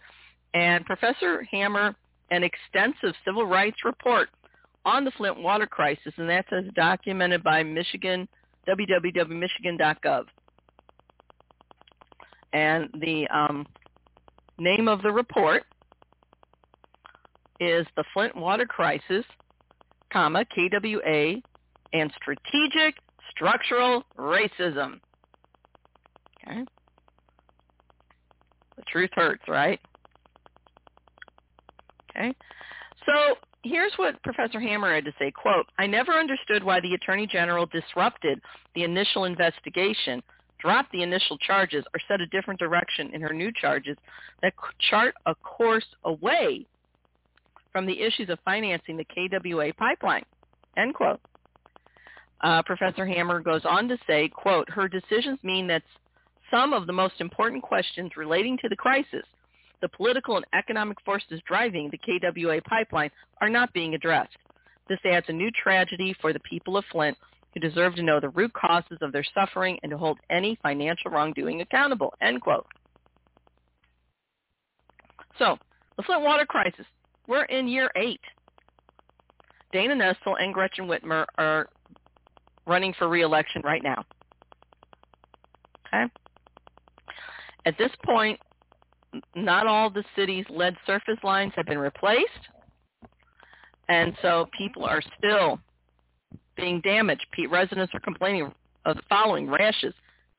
And 0.53 0.85
Professor 0.85 1.43
Hammer, 1.51 1.95
an 2.31 2.43
extensive 2.43 3.15
civil 3.25 3.47
rights 3.47 3.79
report 3.85 4.29
on 4.85 5.05
the 5.05 5.11
Flint 5.13 5.41
water 5.41 5.67
crisis, 5.67 6.13
and 6.17 6.29
that's 6.29 6.49
as 6.53 6.65
documented 6.75 7.43
by 7.43 7.63
Michigan, 7.63 8.29
www.michigan.gov. 8.69 10.25
And 12.53 12.89
the 13.01 13.29
um, 13.29 13.67
name 14.59 14.89
of 14.89 15.03
the 15.03 15.11
report 15.11 15.65
is 17.61 17.87
The 17.97 18.05
Flint 18.13 18.35
Water 18.35 18.67
Crisis, 18.67 19.25
comma, 20.13 20.45
KWA, 20.47 21.41
and 21.93 22.13
strategic 22.17 22.97
structural 23.31 24.05
racism. 24.19 25.01
Okay? 26.47 26.65
The 28.77 28.83
truth 28.91 29.11
hurts, 29.15 29.43
right? 29.47 29.81
Okay? 32.11 32.35
So 33.07 33.37
here's 33.63 33.93
what 33.97 34.23
Professor 34.23 34.61
Hammer 34.61 34.95
had 34.95 35.05
to 35.05 35.13
say, 35.19 35.31
quote, 35.31 35.67
I 35.79 35.87
never 35.87 36.13
understood 36.13 36.65
why 36.65 36.81
the 36.81 36.95
Attorney 36.95 37.27
General 37.27 37.67
disrupted 37.67 38.41
the 38.75 38.85
initial 38.85 39.25
investigation, 39.25 40.23
dropped 40.61 40.93
the 40.93 41.03
initial 41.03 41.39
charges, 41.39 41.85
or 41.95 42.01
set 42.07 42.21
a 42.21 42.27
different 42.27 42.61
direction 42.61 43.11
in 43.15 43.21
her 43.21 43.33
new 43.33 43.51
charges 43.53 43.97
that 44.43 44.55
chart 44.91 45.15
a 45.27 45.35
course 45.35 45.87
away 46.05 46.67
from 47.73 47.87
the 47.87 48.01
issues 48.01 48.29
of 48.29 48.39
financing 48.45 48.97
the 48.97 49.05
KWA 49.05 49.73
pipeline, 49.79 50.25
end 50.77 50.95
quote. 50.95 51.21
Uh, 52.41 52.63
Professor 52.63 53.07
Hammer 53.07 53.41
goes 53.41 53.63
on 53.65 53.89
to 53.89 53.99
say, 54.07 54.29
quote, 54.29 54.69
her 54.71 54.89
decisions 54.89 55.39
mean 55.43 55.67
that 55.67 55.83
some 56.51 56.73
of 56.73 56.87
the 56.87 56.93
most 56.93 57.21
important 57.21 57.63
questions 57.63 58.13
relating 58.17 58.59
to 58.59 58.69
the 58.69 58.77
crisis 58.77 59.25
the 59.81 59.89
political 59.89 60.37
and 60.37 60.45
economic 60.53 61.01
forces 61.05 61.41
driving 61.47 61.91
the 61.91 61.99
KWA 61.99 62.61
pipeline 62.69 63.11
are 63.41 63.49
not 63.49 63.73
being 63.73 63.95
addressed. 63.95 64.37
This 64.89 64.99
adds 65.05 65.27
a 65.29 65.33
new 65.33 65.51
tragedy 65.51 66.15
for 66.21 66.33
the 66.33 66.41
people 66.41 66.77
of 66.77 66.85
Flint 66.91 67.17
who 67.55 67.61
deserve 67.61 67.95
to 67.97 68.03
know 68.03 68.21
the 68.21 68.29
root 68.31 68.53
causes 68.53 68.99
of 69.01 69.13
their 69.13 69.25
suffering 69.35 69.79
and 69.83 69.91
to 69.91 69.99
hold 69.99 70.19
any 70.31 70.59
financial 70.63 71.11
wrongdoing 71.11 71.61
accountable, 71.61 72.15
end 72.21 72.41
quote. 72.41 72.67
So, 75.39 75.57
the 75.97 76.03
Flint 76.03 76.23
water 76.23 76.47
crisis, 76.47 76.87
we're 77.27 77.45
in 77.45 77.67
year 77.67 77.91
eight. 77.97 78.21
Dana 79.73 79.95
Nessel 79.95 80.35
and 80.41 80.53
Gretchen 80.53 80.87
Whitmer 80.87 81.25
are 81.39 81.69
running 82.67 82.95
for 82.99 83.09
reelection 83.09 83.63
right 83.63 83.83
now. 83.83 84.05
Okay? 85.87 86.05
At 87.67 87.79
this 87.79 87.91
point, 88.05 88.39
not 89.35 89.67
all 89.67 89.91
the 89.91 90.05
city's 90.17 90.45
lead 90.51 90.77
surface 90.87 91.19
lines 91.23 91.53
have 91.57 91.67
been 91.67 91.79
replaced. 91.79 92.49
And 93.89 94.15
so 94.23 94.47
people 94.57 94.85
are 94.85 95.03
still 95.19 95.59
being 96.61 96.81
damaged. 96.81 97.27
Residents 97.51 97.95
are 97.95 98.01
complaining 98.01 98.53
of 98.85 98.97
the 98.97 99.03
following 99.09 99.49
rashes, 99.51 99.95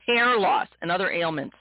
hair 0.05 0.37
loss, 0.37 0.67
and 0.81 0.91
other 0.91 1.09
ailments. 1.11 1.55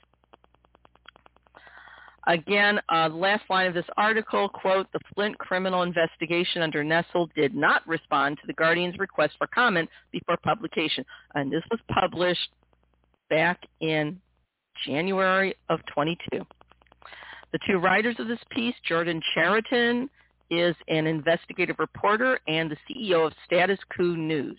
Again, 2.27 2.79
uh, 2.93 3.09
last 3.09 3.45
line 3.49 3.67
of 3.67 3.75
this 3.75 3.87
article, 3.97 4.49
quote, 4.49 4.87
the 4.93 5.01
Flint 5.15 5.39
criminal 5.39 5.83
investigation 5.83 6.61
under 6.63 6.85
Nessel 6.85 7.29
did 7.35 7.55
not 7.55 7.87
respond 7.89 8.37
to 8.39 8.47
the 8.47 8.53
Guardian's 8.53 8.99
request 8.99 9.35
for 9.39 9.47
comment 9.47 9.89
before 10.13 10.37
publication. 10.45 11.05
And 11.35 11.51
this 11.51 11.63
was 11.71 11.81
published 11.91 12.51
back 13.31 13.61
in 13.81 14.21
January 14.87 15.55
of 15.71 15.81
22. 15.95 16.45
The 17.53 17.59
two 17.67 17.79
writers 17.79 18.17
of 18.19 18.29
this 18.29 18.39
piece, 18.51 18.75
Jordan 18.87 19.21
Chariton, 19.35 20.09
is 20.51 20.75
an 20.89 21.07
investigative 21.07 21.77
reporter 21.79 22.41
and 22.49 22.71
the 22.71 22.77
CEO 22.89 23.27
of 23.27 23.33
Status 23.47 23.79
Quo 23.95 24.15
News. 24.15 24.59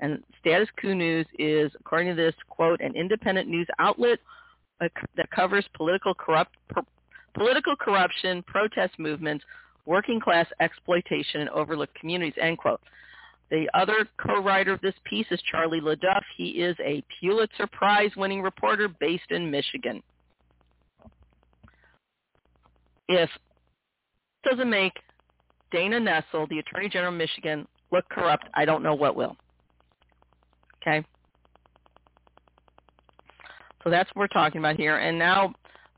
And 0.00 0.22
Status 0.40 0.68
Quo 0.80 0.94
News 0.94 1.26
is, 1.38 1.70
according 1.78 2.08
to 2.08 2.14
this, 2.14 2.34
quote, 2.48 2.80
an 2.80 2.94
independent 2.96 3.48
news 3.48 3.66
outlet 3.78 4.18
uh, 4.80 4.88
that 5.16 5.30
covers 5.30 5.64
political 5.74 6.14
corrupt, 6.14 6.56
political 7.34 7.76
corruption, 7.76 8.42
protest 8.44 8.98
movements, 8.98 9.44
working 9.84 10.20
class 10.20 10.46
exploitation, 10.60 11.42
and 11.42 11.50
overlooked 11.50 11.94
communities, 11.94 12.34
end 12.40 12.58
quote. 12.58 12.80
The 13.50 13.68
other 13.74 14.08
co-writer 14.16 14.72
of 14.72 14.80
this 14.80 14.94
piece 15.04 15.26
is 15.30 15.40
Charlie 15.50 15.80
LeDuff. 15.80 16.22
He 16.36 16.62
is 16.62 16.76
a 16.80 17.02
Pulitzer 17.18 17.66
Prize 17.66 18.12
winning 18.16 18.42
reporter 18.42 18.88
based 18.88 19.30
in 19.30 19.50
Michigan. 19.50 20.02
If 23.08 23.28
doesn't 24.48 24.70
make 24.70 24.94
Dana 25.70 26.00
Nessel, 26.00 26.48
the 26.48 26.58
Attorney 26.58 26.88
General 26.88 27.12
of 27.12 27.18
Michigan, 27.18 27.66
look 27.92 28.08
corrupt, 28.08 28.46
I 28.54 28.64
don't 28.64 28.82
know 28.82 28.94
what 28.94 29.16
will. 29.16 29.36
Okay? 30.80 31.04
So 33.82 33.90
that's 33.90 34.08
what 34.10 34.20
we're 34.20 34.28
talking 34.28 34.58
about 34.58 34.76
here. 34.76 34.98
And 34.98 35.18
now 35.18 35.54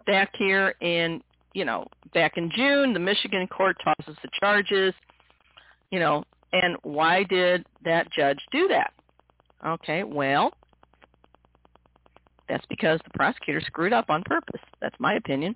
back 0.06 0.30
here 0.36 0.74
in, 0.80 1.22
you 1.54 1.64
know, 1.64 1.86
back 2.14 2.36
in 2.36 2.50
June, 2.54 2.92
the 2.92 3.00
Michigan 3.00 3.46
court 3.46 3.76
tosses 3.82 4.16
the 4.22 4.28
charges, 4.40 4.94
you 5.90 5.98
know, 5.98 6.24
and 6.52 6.76
why 6.82 7.24
did 7.24 7.66
that 7.84 8.10
judge 8.12 8.38
do 8.50 8.68
that? 8.68 8.92
Okay, 9.66 10.02
well, 10.02 10.52
that's 12.48 12.64
because 12.66 13.00
the 13.04 13.10
prosecutor 13.14 13.60
screwed 13.60 13.92
up 13.92 14.10
on 14.10 14.22
purpose. 14.24 14.60
That's 14.80 14.96
my 14.98 15.14
opinion. 15.14 15.54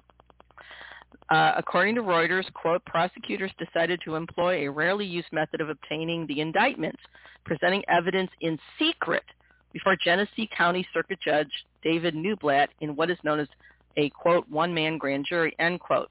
Uh, 1.29 1.53
according 1.57 1.97
to 1.97 2.03
Reuters, 2.03 2.51
quote, 2.53 2.85
prosecutors 2.85 3.51
decided 3.59 4.01
to 4.05 4.14
employ 4.14 4.66
a 4.66 4.70
rarely 4.70 5.05
used 5.05 5.29
method 5.33 5.61
of 5.61 5.68
obtaining 5.68 6.27
the 6.27 6.41
indictments, 6.41 7.01
presenting 7.45 7.83
evidence 7.89 8.31
in 8.41 8.59
secret 8.79 9.24
before 9.72 9.97
Genesee 10.03 10.49
County 10.57 10.87
Circuit 10.95 11.18
Judge 11.20 11.51
David 11.83 12.14
Newblatt 12.14 12.68
in 12.81 12.95
what 12.95 13.11
is 13.11 13.18
known 13.24 13.41
as 13.41 13.49
a, 13.97 14.09
quote, 14.11 14.49
one-man 14.49 14.99
grand 14.99 15.27
jury, 15.29 15.55
end 15.59 15.81
quote. 15.81 16.11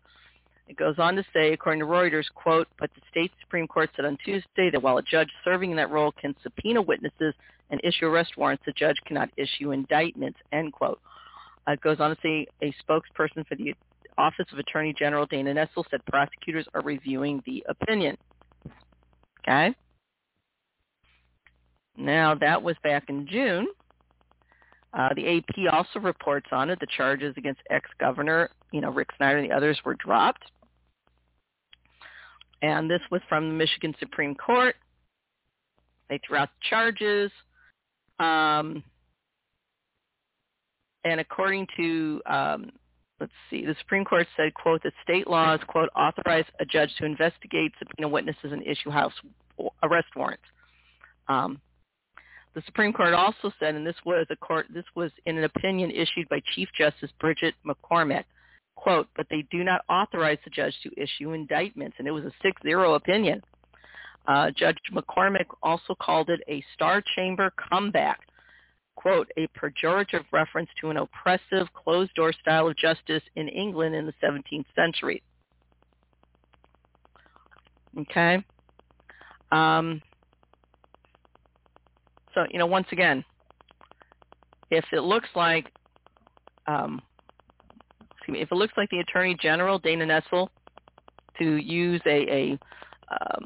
It 0.67 0.77
goes 0.77 0.95
on 0.97 1.15
to 1.15 1.23
say, 1.33 1.53
according 1.53 1.79
to 1.81 1.85
Reuters, 1.85 2.25
quote, 2.33 2.67
but 2.79 2.89
the 2.95 3.01
state 3.09 3.31
Supreme 3.39 3.67
Court 3.67 3.89
said 3.95 4.05
on 4.05 4.17
Tuesday 4.25 4.69
that 4.71 4.81
while 4.81 4.97
a 4.97 5.03
judge 5.03 5.29
serving 5.43 5.71
in 5.71 5.77
that 5.77 5.91
role 5.91 6.11
can 6.11 6.35
subpoena 6.43 6.81
witnesses 6.81 7.33
and 7.69 7.79
issue 7.83 8.07
arrest 8.07 8.35
warrants, 8.35 8.63
the 8.65 8.71
judge 8.73 8.97
cannot 9.05 9.29
issue 9.37 9.71
indictments, 9.71 10.39
end 10.51 10.73
quote. 10.73 10.99
Uh, 11.67 11.73
it 11.73 11.81
goes 11.81 11.99
on 11.99 12.15
to 12.15 12.21
say 12.21 12.47
a 12.61 12.73
spokesperson 12.83 13.47
for 13.47 13.55
the 13.55 13.75
Office 14.17 14.45
of 14.51 14.59
Attorney 14.59 14.93
General 14.97 15.25
Dana 15.25 15.53
Nessel 15.53 15.83
said 15.89 16.05
prosecutors 16.05 16.65
are 16.73 16.81
reviewing 16.81 17.41
the 17.45 17.65
opinion. 17.67 18.17
Okay? 19.41 19.75
Now, 21.97 22.35
that 22.35 22.61
was 22.61 22.75
back 22.83 23.05
in 23.09 23.27
June. 23.27 23.67
Uh, 24.93 25.09
the 25.15 25.37
AP 25.37 25.73
also 25.73 25.99
reports 25.99 26.47
on 26.51 26.69
it. 26.69 26.79
The 26.79 26.87
charges 26.95 27.33
against 27.37 27.61
ex-governor, 27.69 28.49
you 28.71 28.81
know, 28.81 28.89
Rick 28.89 29.09
Snyder 29.17 29.39
and 29.39 29.49
the 29.49 29.55
others 29.55 29.79
were 29.83 29.95
dropped. 29.95 30.43
And 32.61 32.89
this 32.89 33.01
was 33.11 33.21
from 33.27 33.49
the 33.49 33.53
Michigan 33.53 33.93
Supreme 33.99 34.35
Court. 34.35 34.75
They 36.09 36.19
threw 36.25 36.37
out 36.37 36.49
the 36.49 36.69
charges. 36.69 37.31
Um, 38.19 38.83
and 41.03 41.19
according 41.19 41.67
to 41.77 42.21
um, 42.25 42.71
let's 43.19 43.31
see, 43.49 43.65
the 43.65 43.75
Supreme 43.79 44.05
Court 44.05 44.27
said, 44.35 44.53
quote, 44.53 44.83
that 44.83 44.93
state 45.03 45.27
laws, 45.27 45.59
quote, 45.67 45.89
authorize 45.95 46.45
a 46.59 46.65
judge 46.65 46.89
to 46.99 47.05
investigate, 47.05 47.71
subpoena 47.79 48.07
witnesses, 48.07 48.51
and 48.51 48.65
issue 48.65 48.89
house 48.89 49.13
arrest 49.83 50.07
warrants. 50.15 50.43
Um, 51.27 51.59
the 52.53 52.61
Supreme 52.65 52.93
Court 52.93 53.13
also 53.13 53.51
said, 53.59 53.75
and 53.75 53.85
this 53.85 53.95
was 54.05 54.27
a 54.29 54.35
court, 54.37 54.67
this 54.73 54.85
was 54.95 55.11
in 55.25 55.37
an 55.37 55.43
opinion 55.43 55.91
issued 55.91 56.29
by 56.29 56.41
Chief 56.55 56.69
Justice 56.77 57.11
Bridget 57.19 57.53
McCormack, 57.65 58.25
quote, 58.75 59.07
but 59.15 59.27
they 59.29 59.45
do 59.51 59.63
not 59.63 59.81
authorize 59.89 60.37
the 60.43 60.49
judge 60.49 60.73
to 60.83 61.01
issue 61.01 61.31
indictments, 61.31 61.97
and 61.99 62.07
it 62.07 62.11
was 62.11 62.23
a 62.23 62.47
6-0 62.47 62.95
opinion. 62.95 63.41
Uh, 64.27 64.51
judge 64.51 64.77
McCormack 64.91 65.45
also 65.61 65.95
called 66.01 66.29
it 66.29 66.41
a 66.47 66.63
star 66.73 67.03
chamber 67.15 67.51
comeback 67.69 68.21
quote, 68.95 69.29
a 69.37 69.47
pejorative 69.47 70.23
reference 70.31 70.69
to 70.81 70.89
an 70.89 70.97
oppressive 70.97 71.67
closed-door 71.73 72.33
style 72.33 72.67
of 72.67 72.77
justice 72.77 73.23
in 73.35 73.47
England 73.47 73.95
in 73.95 74.05
the 74.05 74.13
17th 74.23 74.65
century. 74.75 75.21
Okay? 77.97 78.43
Um, 79.51 80.01
so, 82.33 82.45
you 82.49 82.59
know, 82.59 82.65
once 82.65 82.87
again, 82.91 83.23
if 84.71 84.85
it 84.91 85.01
looks 85.01 85.29
like, 85.35 85.71
um, 86.67 87.01
me, 88.27 88.41
if 88.41 88.51
it 88.51 88.55
looks 88.55 88.73
like 88.77 88.89
the 88.89 88.99
Attorney 88.99 89.37
General, 89.39 89.79
Dana 89.79 90.05
Nessel, 90.05 90.47
to 91.39 91.57
use 91.57 92.01
a, 92.05 92.09
a, 92.09 92.59
um, 93.11 93.45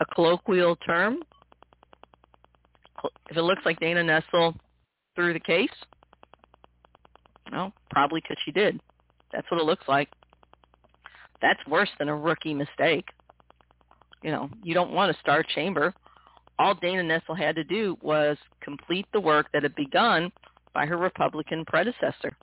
a 0.00 0.04
colloquial 0.14 0.76
term, 0.76 1.18
if 3.30 3.36
it 3.36 3.42
looks 3.42 3.62
like 3.64 3.80
Dana 3.80 4.02
Nessel 4.02 4.54
threw 5.14 5.32
the 5.32 5.40
case, 5.40 5.70
well, 7.52 7.72
probably 7.90 8.20
because 8.20 8.38
she 8.44 8.52
did. 8.52 8.80
That's 9.32 9.50
what 9.50 9.60
it 9.60 9.64
looks 9.64 9.86
like. 9.88 10.08
That's 11.42 11.60
worse 11.68 11.90
than 11.98 12.08
a 12.08 12.16
rookie 12.16 12.54
mistake. 12.54 13.06
You 14.22 14.30
know, 14.30 14.50
you 14.62 14.74
don't 14.74 14.92
want 14.92 15.14
a 15.14 15.20
star 15.20 15.44
chamber. 15.54 15.94
All 16.58 16.74
Dana 16.74 17.02
Nessel 17.02 17.38
had 17.38 17.56
to 17.56 17.64
do 17.64 17.96
was 18.00 18.38
complete 18.62 19.06
the 19.12 19.20
work 19.20 19.46
that 19.52 19.62
had 19.62 19.74
begun 19.74 20.32
by 20.72 20.86
her 20.86 20.96
Republican 20.96 21.64
predecessor 21.66 22.36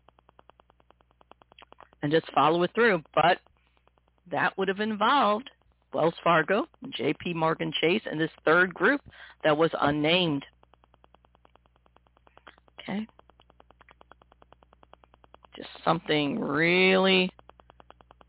and 2.01 2.11
just 2.11 2.31
follow 2.33 2.61
it 2.63 2.71
through. 2.75 3.01
But 3.15 3.39
that 4.31 4.57
would 4.57 4.67
have 4.67 4.79
involved 4.79 5.49
Wells 5.93 6.13
Fargo, 6.23 6.65
J.P. 6.89 7.33
Morgan 7.33 7.71
Chase, 7.79 8.01
and 8.09 8.19
this 8.19 8.31
third 8.45 8.73
group 8.73 9.01
that 9.43 9.55
was 9.55 9.71
unnamed. 9.81 10.45
Okay. 12.79 13.07
Just 15.55 15.69
something 15.85 16.39
really 16.39 17.31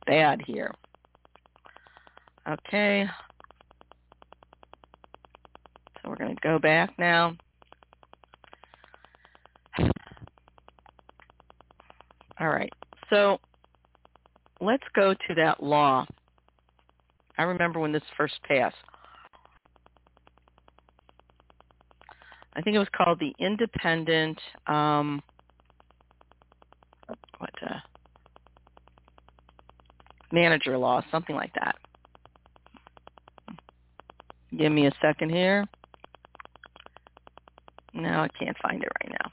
bad 0.06 0.42
here. 0.46 0.72
Okay. 2.48 3.06
So 6.02 6.10
we're 6.10 6.16
going 6.16 6.36
to 6.36 6.42
go 6.42 6.58
back 6.58 6.92
now. 6.98 7.34
All 12.40 12.48
right. 12.48 12.72
So 13.10 13.38
let's 14.60 14.84
go 14.94 15.14
to 15.14 15.34
that 15.36 15.62
law. 15.62 16.04
I 17.38 17.42
remember 17.42 17.80
when 17.80 17.92
this 17.92 18.02
first 18.16 18.34
passed. 18.46 18.76
I 22.56 22.62
think 22.62 22.76
it 22.76 22.78
was 22.78 22.88
called 22.96 23.18
the 23.18 23.34
Independent 23.38 24.38
um, 24.68 25.22
what 27.38 27.50
uh, 27.62 27.78
manager 30.30 30.78
law, 30.78 31.02
something 31.10 31.34
like 31.34 31.52
that. 31.54 31.76
Give 34.56 34.70
me 34.70 34.86
a 34.86 34.92
second 35.02 35.30
here. 35.30 35.64
No, 37.92 38.08
I 38.08 38.28
can't 38.38 38.56
find 38.62 38.82
it 38.82 38.88
right 39.02 39.12
now. 39.12 39.30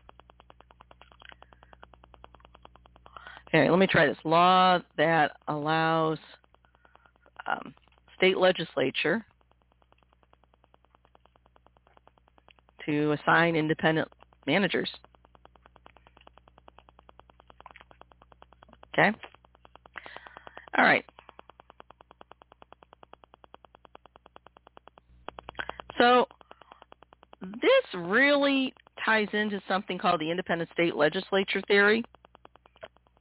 Okay, 3.47 3.70
let 3.70 3.80
me 3.80 3.88
try 3.88 4.08
this. 4.08 4.18
Law 4.24 4.80
that 4.97 5.32
allows 5.47 6.18
um, 7.47 7.74
state 8.22 8.38
legislature 8.38 9.26
to 12.86 13.13
assign 13.13 13.55
independent 13.55 14.07
managers. 14.45 14.89
Okay? 18.93 19.11
All 20.78 20.86
right. 20.86 21.03
So 25.97 26.28
this 27.41 27.61
really 27.95 28.72
ties 29.03 29.28
into 29.34 29.59
something 29.67 29.97
called 29.97 30.22
the 30.22 30.30
independent 30.30 30.69
state 30.74 30.95
legislature 30.95 31.61
theory 31.67 32.03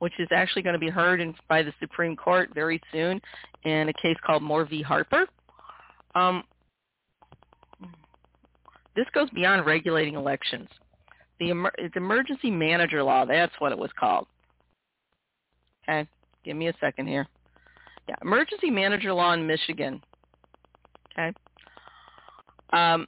which 0.01 0.15
is 0.19 0.29
actually 0.35 0.63
going 0.63 0.73
to 0.73 0.81
be 0.81 0.89
heard 0.89 1.21
in, 1.21 1.35
by 1.49 1.63
the 1.63 1.73
Supreme 1.79 2.17
Court 2.17 2.51
very 2.55 2.81
soon 2.91 3.21
in 3.65 3.89
a 3.89 3.93
case 3.93 4.17
called 4.25 4.43
Moore 4.43 4.65
v. 4.65 4.83
Harper. 4.83 5.27
Um, 6.15 6.45
this 8.97 9.07
goes 9.15 9.31
beyond 9.31 9.67
regulating 9.67 10.15
elections. 10.15 10.69
The, 11.39 11.53
the 11.79 11.91
emergency 11.97 12.51
manager 12.51 13.03
law, 13.03 13.25
that's 13.25 13.53
what 13.59 13.73
it 13.73 13.79
was 13.79 13.91
called. 13.99 14.27
Okay, 15.89 16.09
give 16.45 16.57
me 16.57 16.69
a 16.69 16.75
second 16.81 17.07
here. 17.07 17.27
Yeah, 18.09 18.17
emergency 18.23 18.71
manager 18.71 19.13
law 19.13 19.33
in 19.33 19.47
Michigan. 19.47 20.03
Okay. 21.13 21.33
Um, 22.73 23.07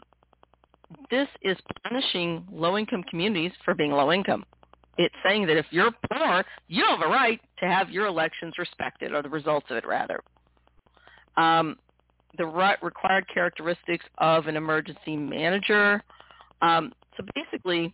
this 1.10 1.28
is 1.42 1.56
punishing 1.84 2.46
low-income 2.52 3.04
communities 3.04 3.52
for 3.64 3.74
being 3.74 3.92
low-income 3.92 4.44
it's 4.98 5.14
saying 5.24 5.46
that 5.46 5.56
if 5.56 5.66
you're 5.70 5.90
poor, 6.10 6.44
you 6.68 6.82
don't 6.82 7.00
have 7.00 7.08
a 7.08 7.12
right 7.12 7.40
to 7.60 7.66
have 7.66 7.90
your 7.90 8.06
elections 8.06 8.54
respected, 8.58 9.12
or 9.12 9.22
the 9.22 9.28
results 9.28 9.66
of 9.70 9.76
it, 9.76 9.86
rather. 9.86 10.20
Um, 11.36 11.76
the 12.38 12.46
required 12.46 13.26
characteristics 13.32 14.04
of 14.18 14.46
an 14.46 14.56
emergency 14.56 15.16
manager. 15.16 16.02
Um, 16.62 16.92
so 17.16 17.24
basically, 17.34 17.92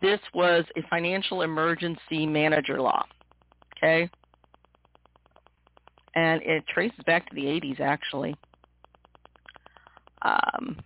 this 0.00 0.20
was 0.34 0.64
a 0.76 0.82
financial 0.88 1.42
emergency 1.42 2.26
manager 2.26 2.80
law. 2.80 3.04
Okay? 3.76 4.08
And 6.14 6.42
it 6.42 6.66
traces 6.66 6.98
back 7.04 7.28
to 7.28 7.34
the 7.34 7.44
80s, 7.44 7.80
actually. 7.80 8.34
Um, 10.22 10.78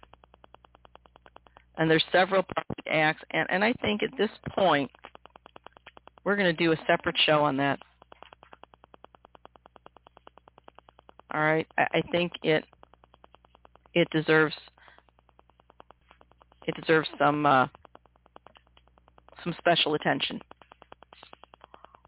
and 1.77 1.91
there's 1.91 2.05
several 2.13 2.43
public 2.43 2.87
acts, 2.91 3.23
and, 3.31 3.47
and 3.49 3.65
I 3.65 3.73
think 3.81 4.03
at 4.03 4.11
this 4.19 4.31
point, 4.51 4.91
we're 6.25 6.37
going 6.37 6.55
to 6.55 6.65
do 6.65 6.73
a 6.73 6.77
separate 6.87 7.17
show 7.25 7.43
on 7.45 7.57
that. 7.59 7.79
All 11.33 11.41
right, 11.41 11.67
I, 11.79 11.87
I 11.95 12.03
think 12.13 12.33
it 12.43 12.65
it 13.95 14.09
deserves 14.11 14.55
it 16.67 16.75
deserves 16.77 17.09
some 17.19 17.47
uh, 17.47 17.67
some 19.45 19.55
special 19.59 19.95
attention. 19.95 20.41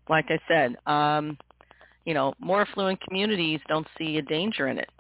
Like 0.09 0.27
I 0.29 0.39
said, 0.49 0.77
um, 0.87 1.39
you 2.05 2.15
know, 2.15 2.35
more 2.41 2.63
affluent 2.63 3.01
communities 3.01 3.61
don't 3.69 3.87
see 3.97 4.19
a 4.19 4.23
danger 4.23 4.69
in 4.69 4.79
it. 4.79 4.91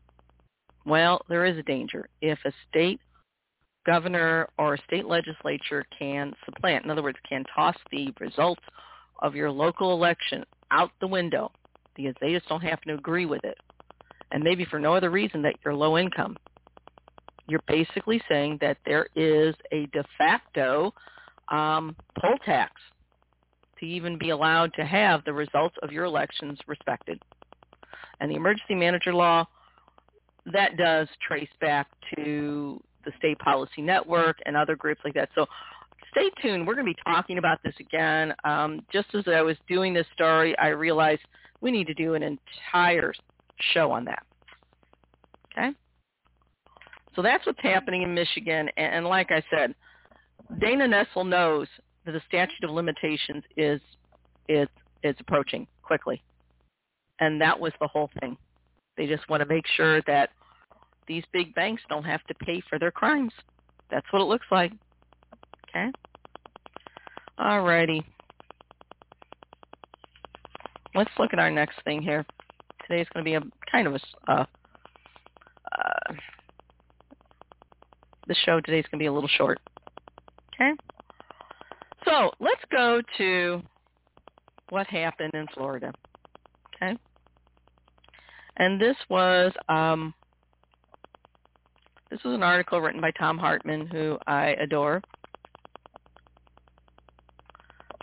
Well, 0.87 1.23
there 1.29 1.45
is 1.45 1.57
a 1.59 1.63
danger. 1.63 2.09
If 2.21 2.39
a 2.45 2.53
state 2.69 3.01
governor 3.87 4.49
or 4.59 4.75
a 4.75 4.83
state 4.85 5.07
legislature 5.07 5.85
can 5.97 6.33
supplant. 6.45 6.85
In 6.85 6.91
other 6.91 7.03
words, 7.03 7.19
can 7.29 7.45
toss 7.55 7.77
the 7.91 8.13
results 8.21 8.63
of 9.21 9.35
your 9.35 9.51
local 9.51 9.93
election 9.93 10.45
out 10.71 10.91
the 11.01 11.07
window 11.07 11.51
because 11.95 12.15
they 12.21 12.33
just 12.33 12.49
don't 12.49 12.63
happen 12.63 12.89
to 12.89 12.95
agree 12.95 13.27
with 13.27 13.45
it. 13.45 13.57
And 14.33 14.43
maybe 14.43 14.65
for 14.65 14.81
no 14.81 14.95
other 14.95 15.11
reason 15.11 15.43
that 15.43 15.55
you're 15.65 15.75
low 15.75 15.97
income. 15.99 16.37
You're 17.49 17.63
basically 17.69 18.21
saying 18.29 18.59
that 18.61 18.79
there 18.87 19.07
is 19.15 19.55
a 19.71 19.87
de 19.87 20.05
facto 20.19 20.93
um, 21.51 21.95
poll 22.19 22.39
tax 22.45 22.73
to 23.79 23.87
even 23.87 24.17
be 24.17 24.31
allowed 24.31 24.73
to 24.75 24.85
have 24.85 25.25
the 25.25 25.33
results 25.33 25.77
of 25.83 25.93
your 25.93 26.05
elections 26.05 26.59
respected. 26.67 27.21
And 28.21 28.31
the 28.31 28.37
emergency 28.37 28.75
manager 28.75 29.13
law, 29.13 29.45
that 30.53 30.77
does 30.77 31.09
trace 31.27 31.51
back 31.61 31.89
to 32.17 32.81
the 33.05 33.13
State 33.19 33.39
Policy 33.41 33.83
Network 33.83 34.39
and 34.47 34.57
other 34.57 34.77
groups 34.77 35.01
like 35.05 35.15
that. 35.15 35.29
So 35.35 35.47
stay 36.13 36.31
tuned. 36.41 36.67
We're 36.67 36.75
going 36.75 36.87
to 36.87 36.93
be 36.93 37.03
talking 37.05 37.39
about 37.39 37.59
this 37.65 37.75
again. 37.81 38.33
Um, 38.45 38.81
just 38.93 39.15
as 39.15 39.25
I 39.27 39.43
was 39.43 39.57
doing 39.69 39.93
this 39.93 40.07
story, 40.15 40.57
I 40.59 40.69
realized 40.69 41.23
we 41.61 41.71
need 41.71 41.87
to 41.89 41.95
do 41.95 42.15
an 42.15 42.23
entire 42.23 43.13
show 43.73 43.91
on 43.91 44.05
that. 44.07 44.25
Okay? 45.53 45.71
So 47.15 47.23
that's 47.23 47.45
what's 47.47 47.61
happening 47.63 48.03
in 48.03 48.15
Michigan. 48.15 48.69
And, 48.77 49.07
like 49.07 49.31
I 49.31 49.43
said, 49.51 49.75
Dana 50.61 50.87
Nessel 50.87 51.27
knows 51.27 51.69
that 52.05 52.13
the 52.13 52.23
statute 52.27 52.65
of 52.65 52.71
limitations 52.71 53.45
is 53.57 53.81
is 54.49 54.69
is 55.03 55.15
approaching 55.21 55.67
quickly. 55.83 56.23
And 57.21 57.41
that 57.41 57.59
was 57.59 57.73
the 57.81 57.89
whole 57.89 58.11
thing. 58.21 58.37
They 58.97 59.07
just 59.07 59.29
want 59.29 59.43
to 59.43 59.47
make 59.47 59.67
sure 59.77 60.03
that 60.07 60.31
these 61.07 61.25
big 61.33 61.55
banks 61.55 61.83
don't 61.89 62.05
have 62.05 62.23
to 62.25 62.35
pay 62.35 62.63
for 62.69 62.79
their 62.79 62.91
crimes. 62.91 63.33
That's 63.91 64.07
what 64.11 64.23
it 64.23 64.27
looks 64.27 64.47
like. 64.51 64.73
Okay? 65.69 65.91
All 67.39 67.63
righty. 67.63 68.05
Let's 70.95 71.11
look 71.19 71.33
at 71.33 71.39
our 71.39 71.51
next 71.51 71.83
thing 71.85 72.03
here. 72.03 72.27
Today's 72.93 73.07
going 73.15 73.25
to 73.25 73.31
be 73.31 73.37
a 73.37 73.71
kind 73.71 73.87
of 73.87 73.95
a 73.95 74.01
uh, 74.31 74.45
uh, 75.79 76.15
the 78.29 78.35
show 78.45 78.61
today's 78.61 78.85
going 78.91 78.99
to 78.99 79.03
be 79.03 79.07
a 79.07 79.13
little 79.13 79.31
short. 79.31 79.61
Okay? 80.53 80.73
So 82.05 82.33
let's 82.39 82.61
go 82.71 83.01
to 83.17 83.63
what 84.69 84.87
happened 84.89 85.33
in 85.33 85.47
Florida. 85.55 85.91
Okay? 86.77 86.99
And 88.59 88.79
this 88.79 88.97
was 89.09 89.53
um, 89.71 90.13
this 92.11 92.23
was 92.23 92.35
an 92.35 92.43
article 92.43 92.79
written 92.79 93.01
by 93.01 93.13
Thom 93.19 93.39
Hartmann, 93.39 93.87
who 93.87 94.19
I 94.27 94.49
adore. 94.61 95.01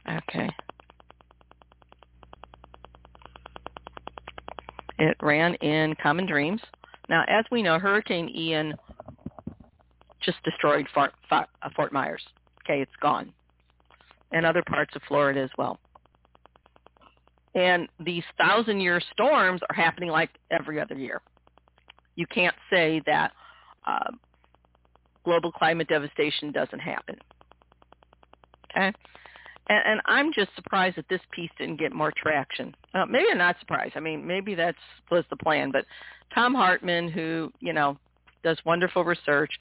Okay. 0.09 0.49
It 4.99 5.15
ran 5.21 5.55
in 5.55 5.95
Common 5.95 6.25
Dreams. 6.25 6.61
Now, 7.07 7.23
as 7.27 7.45
we 7.51 7.63
know, 7.63 7.79
Hurricane 7.79 8.29
Ian 8.29 8.75
just 10.21 10.43
destroyed 10.43 10.85
Fort, 10.93 11.13
uh, 11.31 11.43
Fort 11.75 11.93
Myers. 11.93 12.21
Okay, 12.63 12.81
it's 12.81 12.91
gone. 13.01 13.33
And 14.31 14.45
other 14.45 14.61
parts 14.67 14.95
of 14.95 15.01
Florida 15.07 15.41
as 15.41 15.49
well. 15.57 15.79
And 17.55 17.87
these 17.99 18.23
thousand-year 18.37 19.01
storms 19.13 19.61
are 19.69 19.75
happening 19.75 20.09
like 20.09 20.29
every 20.51 20.79
other 20.79 20.95
year. 20.95 21.21
You 22.15 22.27
can't 22.27 22.55
say 22.69 23.01
that 23.05 23.31
uh, 23.87 24.11
global 25.23 25.51
climate 25.51 25.87
devastation 25.87 26.51
doesn't 26.51 26.79
happen. 26.79 27.15
Okay? 28.69 28.93
And, 29.70 29.84
and 29.86 30.01
I'm 30.05 30.34
just 30.34 30.49
surprised 30.55 30.97
that 30.97 31.07
this 31.09 31.22
piece 31.32 31.51
didn't 31.57 31.80
get 31.80 31.93
more 31.93 32.11
traction. 32.17 32.76
Uh, 32.93 33.05
maybe 33.05 33.28
I'm 33.32 33.38
not 33.38 33.59
surprised. 33.59 33.93
I 33.95 33.99
mean, 33.99 34.26
maybe 34.26 34.55
that's 34.55 34.78
was 35.09 35.24
the 35.30 35.38
plan. 35.38 35.72
But 35.72 35.86
Thom 36.34 36.53
Hartmann, 36.53 37.07
who 37.07 37.51
you 37.59 37.74
know 37.74 37.97
does 38.43 38.57
wonderful 38.65 39.03
research, 39.03 39.51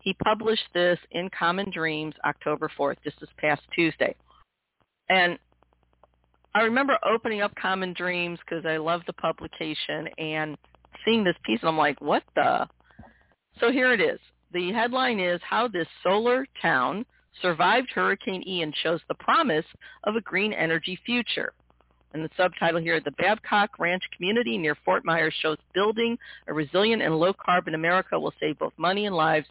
he 0.00 0.14
published 0.24 0.66
this 0.74 0.98
in 1.10 1.30
Common 1.36 1.70
Dreams 1.70 2.14
October 2.24 2.70
4th, 2.78 2.96
just 3.04 3.20
this 3.20 3.30
past 3.38 3.62
Tuesday. 3.74 4.14
And 5.08 5.38
I 6.54 6.62
remember 6.62 6.98
opening 7.04 7.40
up 7.40 7.54
Common 7.54 7.92
Dreams 7.92 8.38
because 8.44 8.66
I 8.66 8.76
love 8.76 9.02
the 9.06 9.12
publication 9.14 10.08
and 10.18 10.56
seeing 11.04 11.24
this 11.24 11.36
piece, 11.44 11.60
and 11.60 11.68
I'm 11.68 11.78
like, 11.78 12.00
what 12.00 12.22
the? 12.34 12.66
So 13.60 13.70
here 13.70 13.92
it 13.92 14.00
is. 14.00 14.18
The 14.52 14.72
headline 14.72 15.20
is 15.20 15.40
How 15.48 15.68
This 15.68 15.86
Solar 16.02 16.46
Town 16.62 17.04
Survived 17.42 17.90
Hurricane 17.94 18.42
Ian 18.46 18.72
Shows 18.82 19.00
the 19.08 19.14
Promise 19.14 19.66
of 20.04 20.16
a 20.16 20.20
Green 20.20 20.52
Energy 20.52 20.98
Future. 21.04 21.52
And 22.14 22.24
the 22.24 22.30
subtitle 22.36 22.80
here, 22.80 23.00
The 23.00 23.10
Babcock 23.12 23.78
Ranch 23.78 24.02
Community 24.16 24.56
near 24.56 24.76
Fort 24.84 25.04
Myers 25.04 25.34
shows 25.40 25.58
building 25.74 26.16
a 26.46 26.52
resilient 26.54 27.02
and 27.02 27.14
low-carbon 27.14 27.74
America 27.74 28.18
will 28.18 28.32
save 28.40 28.58
both 28.58 28.72
money 28.78 29.06
and 29.06 29.14
lives. 29.14 29.46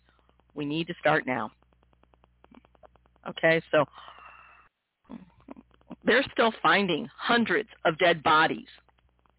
We 0.56 0.66
need 0.66 0.88
to 0.88 0.94
start 1.00 1.28
now. 1.28 1.52
Okay, 3.30 3.62
so 3.72 3.86
they're 6.04 6.26
still 6.32 6.54
finding 6.64 7.08
hundreds 7.16 7.70
of 7.86 7.98
dead 8.00 8.24
bodies 8.24 8.68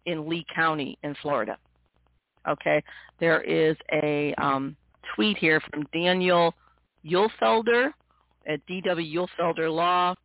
in 0.05 0.29
Lee 0.29 0.45
County 0.55 0.97
in 1.03 1.15
Florida. 1.21 1.57
Okay, 2.47 2.81
there 3.19 3.41
is 3.41 3.75
a 3.91 4.33
um, 4.35 4.77
tweet 5.15 5.37
here 5.37 5.59
from 5.69 5.85
Daniel 5.91 6.53
Uhlfelder 7.05 7.91
at 8.47 8.65
DW 8.67 9.13
Uhlfelder 9.13 9.73
Law. 9.73 10.15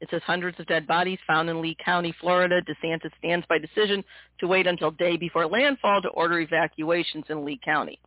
It 0.00 0.08
says 0.10 0.20
hundreds 0.26 0.60
of 0.60 0.66
dead 0.66 0.86
bodies 0.86 1.18
found 1.26 1.48
in 1.48 1.62
Lee 1.62 1.76
County, 1.82 2.14
Florida. 2.20 2.60
DeSantis 2.62 3.10
stands 3.18 3.46
by 3.48 3.58
decision 3.58 4.04
to 4.40 4.46
wait 4.46 4.66
until 4.66 4.90
day 4.90 5.16
before 5.16 5.46
landfall 5.46 6.02
to 6.02 6.08
order 6.08 6.40
evacuations 6.40 7.24
in 7.30 7.44
Lee 7.44 7.58
County. 7.64 7.98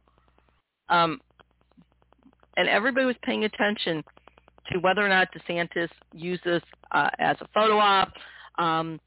Um, 0.89 1.19
and 2.57 2.67
everybody 2.67 3.05
was 3.05 3.15
paying 3.23 3.45
attention 3.45 4.03
to 4.71 4.79
whether 4.79 5.03
or 5.03 5.09
not 5.09 5.29
DeSantis 5.33 5.89
uses 6.13 6.61
uh, 6.91 7.09
as 7.17 7.37
a 7.41 7.47
photo 7.53 7.77
op, 7.77 8.11
um, 8.57 8.99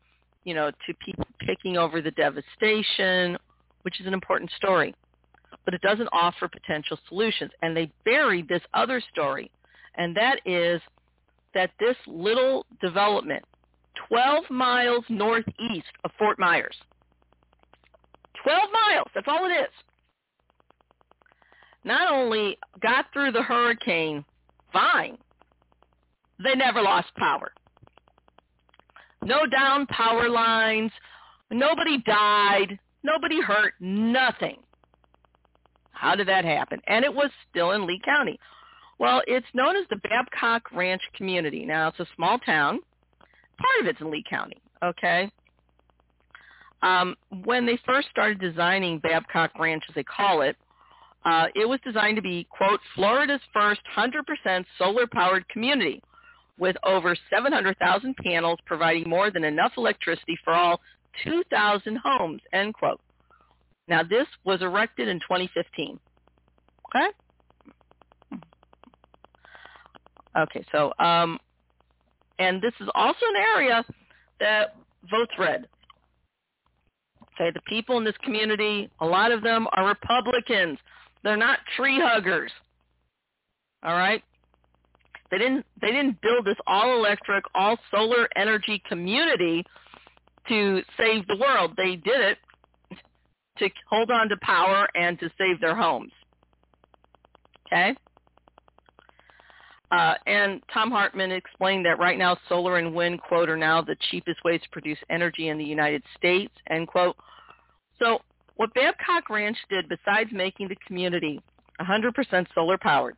you 0.44 0.54
know, 0.54 0.70
to 0.86 0.94
people 1.04 1.26
picking 1.38 1.76
over 1.76 2.00
the 2.00 2.10
devastation, 2.12 3.36
which 3.82 4.00
is 4.00 4.06
an 4.06 4.14
important 4.14 4.50
story. 4.56 4.94
But 5.64 5.74
it 5.74 5.80
doesn't 5.82 6.08
offer 6.12 6.48
potential 6.48 6.98
solutions. 7.08 7.52
And 7.62 7.76
they 7.76 7.92
buried 8.04 8.48
this 8.48 8.62
other 8.74 9.00
story, 9.12 9.50
and 9.96 10.16
that 10.16 10.40
is 10.46 10.80
that 11.54 11.70
this 11.78 11.96
little 12.06 12.66
development, 12.80 13.44
12 14.08 14.44
miles 14.50 15.04
northeast 15.08 15.92
of 16.04 16.10
Fort 16.18 16.38
Myers, 16.38 16.76
12 18.42 18.60
miles, 18.72 19.08
that's 19.14 19.28
all 19.28 19.46
it 19.46 19.54
is, 19.54 19.70
not 21.84 22.12
only 22.12 22.56
got 22.80 23.06
through 23.12 23.32
the 23.32 23.42
hurricane 23.42 24.24
fine, 24.72 25.18
they 26.42 26.54
never 26.54 26.80
lost 26.80 27.14
power. 27.16 27.52
No 29.24 29.46
down 29.46 29.86
power 29.86 30.28
lines. 30.28 30.90
Nobody 31.50 31.98
died. 31.98 32.78
Nobody 33.02 33.40
hurt. 33.40 33.74
Nothing. 33.80 34.56
How 35.92 36.16
did 36.16 36.28
that 36.28 36.44
happen? 36.44 36.80
And 36.88 37.04
it 37.04 37.14
was 37.14 37.30
still 37.50 37.72
in 37.72 37.86
Lee 37.86 38.00
County. 38.04 38.38
Well, 39.02 39.20
it's 39.26 39.48
known 39.52 39.74
as 39.74 39.84
the 39.90 39.96
Babcock 39.96 40.70
Ranch 40.70 41.02
Community. 41.16 41.66
Now, 41.66 41.88
it's 41.88 41.98
a 41.98 42.06
small 42.14 42.38
town. 42.38 42.78
Part 43.58 43.80
of 43.80 43.88
it's 43.88 44.00
in 44.00 44.12
Lee 44.12 44.22
County, 44.30 44.62
okay? 44.80 45.28
Um, 46.82 47.16
when 47.42 47.66
they 47.66 47.76
first 47.84 48.10
started 48.10 48.38
designing 48.38 49.00
Babcock 49.00 49.58
Ranch, 49.58 49.82
as 49.88 49.96
they 49.96 50.04
call 50.04 50.42
it, 50.42 50.54
uh, 51.24 51.46
it 51.56 51.68
was 51.68 51.80
designed 51.84 52.14
to 52.14 52.22
be, 52.22 52.46
quote, 52.48 52.78
Florida's 52.94 53.40
first 53.52 53.80
100% 53.96 54.64
solar-powered 54.78 55.48
community 55.48 56.00
with 56.56 56.76
over 56.84 57.16
700,000 57.28 58.16
panels 58.18 58.60
providing 58.66 59.10
more 59.10 59.32
than 59.32 59.42
enough 59.42 59.72
electricity 59.76 60.38
for 60.44 60.52
all 60.52 60.80
2,000 61.24 61.98
homes, 62.04 62.40
end 62.52 62.74
quote. 62.74 63.00
Now, 63.88 64.04
this 64.04 64.28
was 64.44 64.62
erected 64.62 65.08
in 65.08 65.18
2015. 65.18 65.98
Okay? 66.94 67.08
Okay, 70.36 70.64
so, 70.72 70.92
um, 70.98 71.38
and 72.38 72.60
this 72.62 72.72
is 72.80 72.88
also 72.94 73.20
an 73.34 73.36
area 73.56 73.84
that 74.40 74.76
votes 75.10 75.32
red. 75.38 75.66
Okay, 77.34 77.50
the 77.54 77.60
people 77.62 77.98
in 77.98 78.04
this 78.04 78.16
community, 78.22 78.90
a 79.00 79.06
lot 79.06 79.32
of 79.32 79.42
them 79.42 79.66
are 79.72 79.86
Republicans. 79.86 80.78
They're 81.22 81.36
not 81.36 81.58
tree 81.76 82.00
huggers. 82.02 82.50
All 83.82 83.94
right? 83.94 84.22
They 85.30 85.38
didn't 85.38 85.64
they 85.80 85.88
didn't 85.88 86.20
build 86.20 86.44
this 86.44 86.58
all 86.66 86.94
electric, 86.94 87.44
all 87.54 87.78
solar 87.90 88.28
energy 88.36 88.82
community 88.86 89.64
to 90.48 90.82
save 90.98 91.26
the 91.26 91.36
world. 91.36 91.72
They 91.76 91.96
did 91.96 92.20
it 92.20 92.38
to 93.58 93.70
hold 93.88 94.10
on 94.10 94.28
to 94.28 94.36
power 94.42 94.88
and 94.94 95.18
to 95.20 95.30
save 95.38 95.60
their 95.60 95.74
homes. 95.74 96.12
Okay? 97.66 97.96
Uh, 99.92 100.14
and 100.26 100.62
Thom 100.72 100.90
Hartmann 100.90 101.30
explained 101.30 101.84
that 101.84 101.98
right 101.98 102.16
now 102.16 102.38
solar 102.48 102.78
and 102.78 102.94
wind, 102.94 103.20
quote, 103.20 103.50
are 103.50 103.58
now 103.58 103.82
the 103.82 103.94
cheapest 104.10 104.42
ways 104.42 104.60
to 104.62 104.68
produce 104.70 104.96
energy 105.10 105.48
in 105.48 105.58
the 105.58 105.64
United 105.64 106.02
States, 106.16 106.52
end 106.70 106.88
quote. 106.88 107.14
So 107.98 108.20
what 108.56 108.72
Babcock 108.72 109.28
Ranch 109.28 109.58
did, 109.68 109.90
besides 109.90 110.30
making 110.32 110.68
the 110.68 110.76
community 110.86 111.42
100% 111.78 112.46
solar 112.54 112.78
powered, 112.78 113.16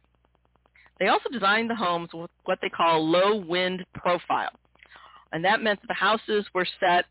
they 0.98 1.06
also 1.06 1.28
designed 1.30 1.70
the 1.70 1.76
homes 1.76 2.08
with 2.12 2.30
what 2.44 2.58
they 2.60 2.68
call 2.68 3.08
low 3.08 3.36
wind 3.36 3.84
profile. 3.94 4.52
And 5.30 5.44
that 5.44 5.62
meant 5.62 5.80
that 5.80 5.88
the 5.88 5.94
houses 5.94 6.44
were 6.54 6.66
set 6.80 7.04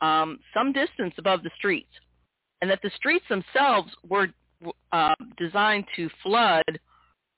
um, 0.00 0.38
some 0.54 0.72
distance 0.72 1.14
above 1.18 1.42
the 1.42 1.50
streets 1.56 1.90
and 2.60 2.70
that 2.70 2.80
the 2.82 2.90
streets 2.96 3.24
themselves 3.28 3.90
were 4.08 4.28
uh, 4.92 5.14
designed 5.38 5.86
to 5.96 6.08
flood 6.22 6.78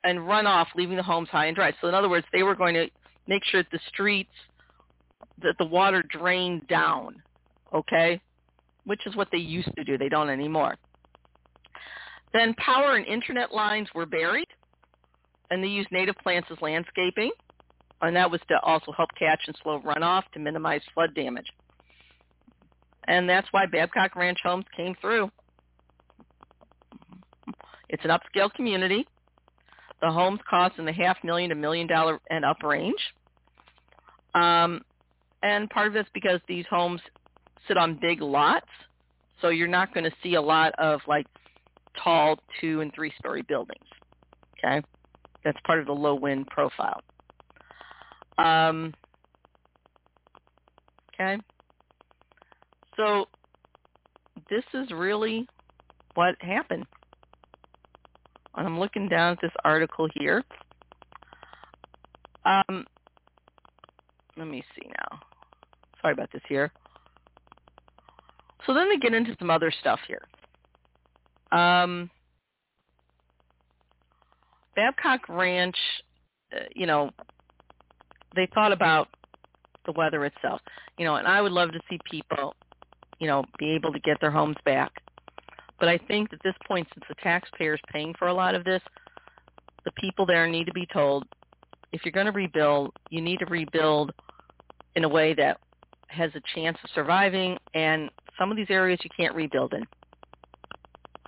and 0.05 0.27
run 0.27 0.47
off, 0.47 0.69
leaving 0.77 0.97
the 0.97 1.03
homes 1.03 1.29
high 1.31 1.47
and 1.47 1.57
dry. 1.57 1.73
So 1.81 1.89
in 1.89 1.95
other 1.95 2.09
words, 2.09 2.27
they 2.33 2.43
were 2.43 2.55
going 2.55 2.75
to 2.75 2.89
make 3.27 3.43
sure 3.45 3.63
that 3.63 3.71
the 3.73 3.81
streets, 3.89 4.31
that 5.43 5.57
the 5.59 5.65
water 5.65 6.05
drained 6.09 6.69
down, 6.69 7.17
okay, 7.75 8.21
which 8.85 9.01
is 9.07 9.17
what 9.17 9.29
they 9.33 9.39
used 9.39 9.75
to 9.77 9.85
do. 9.85 9.99
They 9.99 10.09
don't 10.09 10.31
anymore. 10.31 10.77
Then 12.33 12.55
power 12.55 12.97
and 12.97 13.07
internet 13.07 13.53
lines 13.53 13.89
were 13.95 14.07
buried 14.07 14.49
and 15.51 15.63
they 15.63 15.69
used 15.69 15.89
native 15.93 16.17
plants 16.23 16.49
as 16.51 16.59
landscaping, 16.61 17.31
and 18.03 18.17
that 18.17 18.31
was 18.31 18.41
to 18.49 18.59
also 18.63 18.93
help 18.93 19.11
catch 19.19 19.41
and 19.47 19.57
slow 19.63 19.81
runoff 19.81 20.23
to 20.33 20.41
minimize 20.41 20.81
flood 20.95 21.15
damage. 21.15 21.47
And 23.07 23.29
that's 23.29 23.47
why 23.51 23.67
Babcock 23.67 24.17
Ranch 24.17 24.39
Homes 24.43 24.65
came 24.77 24.95
through. 25.01 25.31
It's 27.89 28.05
an 28.05 28.11
upscale 28.11 28.53
community. 28.53 29.07
The 30.05 30.13
homes 30.13 30.41
cost 30.51 30.75
in 30.77 30.85
the 30.85 30.93
half 30.93 31.17
million 31.25 31.49
to 31.49 31.55
million 31.55 31.87
dollar 31.87 32.21
and 32.29 32.45
up 32.45 32.63
range. 32.63 33.01
Um, 34.35 34.83
and 35.43 35.71
part 35.71 35.87
of 35.87 35.97
it's 35.97 36.11
because 36.13 36.41
these 36.47 36.67
homes 36.69 37.01
sit 37.67 37.79
on 37.79 37.99
big 38.03 38.21
lots, 38.21 38.67
so 39.41 39.49
you're 39.49 39.67
not 39.67 39.95
going 39.95 40.05
to 40.05 40.15
see 40.23 40.35
a 40.35 40.43
lot 40.43 40.75
of 40.79 41.01
like 41.09 41.25
tall 42.03 42.39
two 42.61 42.83
and 42.83 42.93
three 42.95 43.15
story 43.19 43.41
buildings. 43.49 43.87
Okay. 44.59 44.87
That's 45.43 45.57
part 45.65 45.81
of 45.81 45.87
the 45.87 45.93
low 45.93 46.17
wind 46.17 46.49
profile. 46.49 47.01
Um, 48.37 48.93
okay. 51.15 51.39
So 52.95 53.25
this 54.51 54.65
is 54.75 54.91
really 54.91 55.49
what 56.13 56.35
happened. 56.41 56.85
And 58.57 58.67
I'm 58.67 58.79
looking 58.79 59.09
down 59.09 59.33
at 59.33 59.41
this 59.41 59.53
article 59.65 60.09
here. 60.15 60.45
Um, 62.45 62.87
let 64.37 64.47
me 64.47 64.65
see 64.77 64.89
now. 64.89 65.21
Sorry 66.01 66.13
about 66.13 66.31
this 66.33 66.43
here. 66.49 66.73
So 68.67 68.75
then 68.75 68.89
they 68.89 68.97
get 68.97 69.15
into 69.15 69.37
some 69.39 69.51
other 69.51 69.73
stuff 69.81 70.01
here. 70.07 70.23
Um, 71.59 72.11
Babcock 74.75 75.29
Ranch, 75.29 75.77
uh, 76.53 76.65
you 76.75 76.87
know, 76.87 77.11
they 78.35 78.49
thought 78.55 78.73
about 78.73 79.09
the 79.87 79.93
weather 79.93 80.25
itself, 80.25 80.61
you 80.99 81.05
know, 81.05 81.17
and 81.17 81.29
I 81.29 81.41
would 81.41 81.53
love 81.53 81.73
to 81.73 81.81
see 81.89 81.99
people, 82.11 82.55
you 83.19 83.27
know, 83.27 83.45
be 83.59 83.71
able 83.73 83.93
to 83.93 84.01
get 84.01 84.21
their 84.21 84.31
homes 84.31 84.57
back. 84.65 84.93
But 85.79 85.89
I 85.89 85.99
think 85.99 86.33
at 86.33 86.43
this 86.43 86.55
point, 86.67 86.89
since 86.95 87.05
the 87.09 87.15
taxpayer 87.23 87.75
is 87.75 87.81
paying 87.93 88.15
for 88.19 88.29
a 88.29 88.35
lot 88.35 88.55
of 88.55 88.65
this, 88.65 88.83
the 89.85 89.93
people 89.93 90.25
there 90.25 90.47
need 90.47 90.65
to 90.67 90.73
be 90.73 90.87
told, 90.93 91.25
if 91.93 92.03
you're 92.05 92.13
going 92.13 92.27
to 92.27 92.33
rebuild, 92.33 92.93
you 93.11 93.21
need 93.21 93.39
to 93.41 93.47
rebuild 93.47 94.13
in 94.97 95.05
a 95.05 95.09
way 95.09 95.35
that 95.35 95.59
has 96.09 96.31
a 96.35 96.41
chance 96.55 96.79
of 96.83 96.91
surviving, 96.95 97.57
and 97.75 98.11
some 98.39 98.51
of 98.51 98.57
these 98.57 98.71
areas 98.71 99.01
you 99.03 99.11
can't 99.17 99.35
rebuild 99.35 99.75
in. 99.75 99.85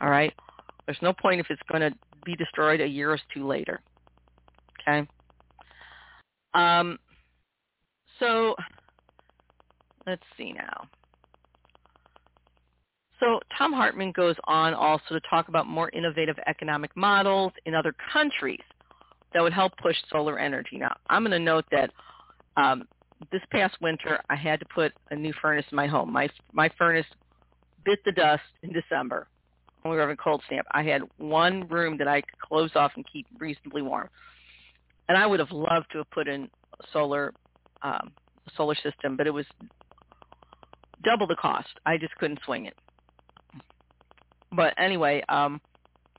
All 0.01 0.11
right? 0.11 0.32
There's 0.86 0.99
no 1.03 1.12
point 1.12 1.40
if 1.40 1.47
it's 1.51 1.62
going 1.70 1.80
to 1.82 1.97
be 2.24 2.36
destroyed 2.36 2.80
a 2.80 2.86
year 2.86 3.12
or 3.12 3.18
two 3.34 3.47
later. 3.47 3.80
Okay? 4.80 5.07
Um, 6.55 6.99
so 8.18 8.55
let's 10.07 10.22
see 10.36 10.53
now. 10.53 10.88
So 13.20 13.40
Thom 13.56 13.72
Hartmann 13.72 14.12
goes 14.12 14.36
on 14.44 14.74
also 14.74 15.14
to 15.14 15.20
talk 15.28 15.48
about 15.48 15.66
more 15.66 15.90
innovative 15.90 16.36
economic 16.46 16.94
models 16.96 17.52
in 17.64 17.74
other 17.74 17.94
countries 18.12 18.60
that 19.32 19.42
would 19.42 19.52
help 19.52 19.72
push 19.78 19.96
solar 20.10 20.38
energy. 20.38 20.78
Now, 20.78 20.94
I'm 21.08 21.22
going 21.22 21.32
to 21.32 21.38
note 21.38 21.64
that 21.70 21.90
um, 22.56 22.86
this 23.32 23.40
past 23.50 23.76
winter, 23.80 24.20
I 24.28 24.36
had 24.36 24.60
to 24.60 24.66
put 24.74 24.92
a 25.10 25.16
new 25.16 25.32
furnace 25.40 25.64
in 25.70 25.76
my 25.76 25.86
home. 25.86 26.12
My 26.12 26.28
my 26.52 26.70
furnace 26.76 27.06
bit 27.84 27.98
the 28.04 28.12
dust 28.12 28.42
in 28.62 28.72
December 28.72 29.28
when 29.82 29.90
we 29.90 29.96
were 29.96 30.02
having 30.02 30.14
a 30.14 30.22
cold 30.22 30.42
snap. 30.48 30.66
I 30.72 30.82
had 30.82 31.02
one 31.18 31.66
room 31.68 31.96
that 31.98 32.08
I 32.08 32.20
could 32.20 32.38
close 32.40 32.70
off 32.74 32.92
and 32.96 33.06
keep 33.10 33.26
reasonably 33.38 33.82
warm, 33.82 34.08
and 35.08 35.16
I 35.16 35.26
would 35.26 35.40
have 35.40 35.52
loved 35.52 35.86
to 35.92 35.98
have 35.98 36.10
put 36.10 36.28
in 36.28 36.50
a 36.80 36.84
solar 36.92 37.32
um, 37.82 38.12
solar 38.56 38.74
system, 38.74 39.16
but 39.16 39.26
it 39.26 39.32
was 39.32 39.46
double 41.04 41.26
the 41.26 41.36
cost. 41.36 41.68
I 41.86 41.96
just 41.96 42.14
couldn't 42.16 42.40
swing 42.44 42.66
it. 42.66 42.74
But 44.53 44.74
anyway, 44.78 45.22
um, 45.28 45.61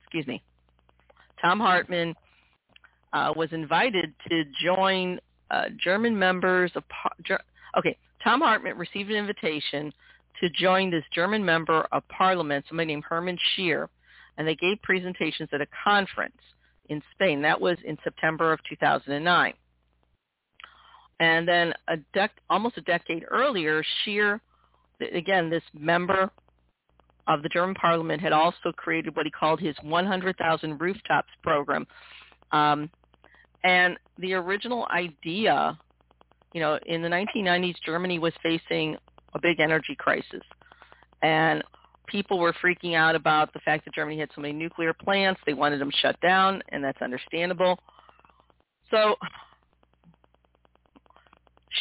excuse 0.02 0.28
me. 0.28 0.42
Thom 1.42 1.60
Hartmann 1.60 2.16
uh, 3.14 3.34
was 3.36 3.50
invited 3.52 4.14
to 4.30 4.44
join 4.64 5.20
uh, 5.52 5.66
German 5.82 6.18
members 6.18 6.72
of 6.76 6.84
okay. 7.78 7.98
Thom 8.24 8.42
Hartmann 8.42 8.78
received 8.78 9.10
an 9.10 9.18
invitation 9.18 9.94
to 10.42 10.50
join 10.50 10.92
this 10.92 11.04
German 11.14 11.44
member 11.44 11.88
of 11.92 12.08
parliament, 12.10 12.66
somebody 12.68 12.88
named 12.88 13.04
Hermann 13.08 13.38
Scheer, 13.56 13.90
and 14.38 14.48
they 14.48 14.56
gave 14.56 14.82
presentations 14.82 15.50
at 15.52 15.62
a 15.62 15.68
conference 15.84 16.38
in 16.90 17.02
Spain. 17.14 17.42
That 17.42 17.60
was 17.60 17.78
in 17.86 17.98
September 18.04 18.52
of 18.54 18.60
2009. 18.70 19.54
And 21.20 21.48
then 21.48 21.74
a 21.88 21.98
dec- 22.16 22.30
almost 22.50 22.78
a 22.78 22.82
decade 22.82 23.26
earlier, 23.30 23.84
Scheer, 24.04 24.40
again, 25.14 25.50
this 25.50 25.64
member 25.74 26.30
of 27.28 27.44
the 27.44 27.50
German 27.50 27.76
parliament 27.76 28.22
had 28.22 28.32
also 28.32 28.72
created 28.76 29.16
what 29.16 29.26
he 29.26 29.32
called 29.32 29.60
his 29.60 29.76
100,000 29.82 30.78
rooftops 30.82 31.30
program. 31.44 31.86
Um, 32.52 32.90
and 33.64 33.98
the 34.18 34.34
original 34.34 34.88
idea, 34.92 35.78
you 36.54 36.62
know, 36.62 36.80
in 36.86 37.02
the 37.02 37.10
1990s, 37.10 37.76
Germany 37.86 38.20
was 38.20 38.34
facing 38.42 38.96
a 39.34 39.40
big 39.40 39.60
energy 39.60 39.96
crisis. 39.98 40.44
And 41.22 41.64
people 42.08 42.40
were 42.40 42.54
freaking 42.64 42.96
out 42.96 43.16
about 43.16 43.52
the 43.54 43.60
fact 43.60 43.86
that 43.86 43.94
Germany 43.94 44.20
had 44.20 44.30
so 44.34 44.42
many 44.42 44.54
nuclear 44.54 44.94
plants. 44.94 45.42
They 45.46 45.54
wanted 45.54 45.82
them 45.82 45.92
shut 46.02 46.20
down, 46.22 46.62
and 46.70 46.84
that's 46.84 47.02
understandable. 47.02 47.78
So 48.90 49.16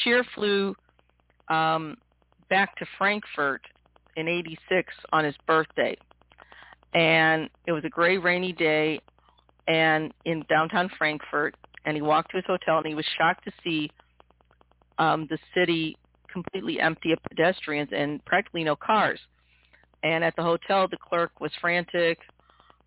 Scheer 0.03 0.25
flew 0.35 0.75
um, 1.49 1.97
back 2.51 2.77
to 2.79 2.87
Frankfurt 2.99 3.63
in 4.17 4.29
86 4.29 4.93
on 5.13 5.25
his 5.25 5.35
birthday. 5.47 5.97
And 6.95 7.49
it 7.67 7.73
was 7.73 7.85
a 7.85 7.89
gray, 7.89 8.19
rainy 8.19 8.53
day 8.53 9.01
and 9.69 10.13
in 10.25 10.45
downtown 10.49 10.91
Frankfurt. 10.97 11.55
And 11.85 11.95
he 11.95 12.03
walked 12.03 12.31
to 12.33 12.39
his 12.39 12.47
hotel 12.47 12.79
and 12.79 12.87
he 12.87 12.95
was 12.95 13.07
shocked 13.17 13.45
to 13.45 13.53
see 13.63 13.91
um, 14.99 15.27
the 15.31 15.39
city 15.55 15.97
completely 16.33 16.81
empty 16.81 17.13
of 17.13 17.19
pedestrians 17.29 17.91
and 17.93 18.25
practically 18.25 18.65
no 18.65 18.77
cars. 18.77 19.21
And 20.03 20.25
at 20.25 20.35
the 20.37 20.43
hotel, 20.43 20.87
the 20.89 20.97
clerk 20.97 21.41
was 21.41 21.51
frantic. 21.61 22.19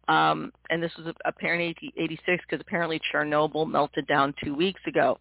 Um, 0.08 0.52
and 0.70 0.82
this 0.82 0.92
was 0.98 1.14
apparently 1.26 1.76
86 1.96 2.44
because 2.48 2.62
apparently 2.62 3.00
Chernobyl 3.14 3.70
melted 3.70 4.08
down 4.08 4.34
two 4.44 4.56
weeks 4.56 4.82
ago. 4.88 5.20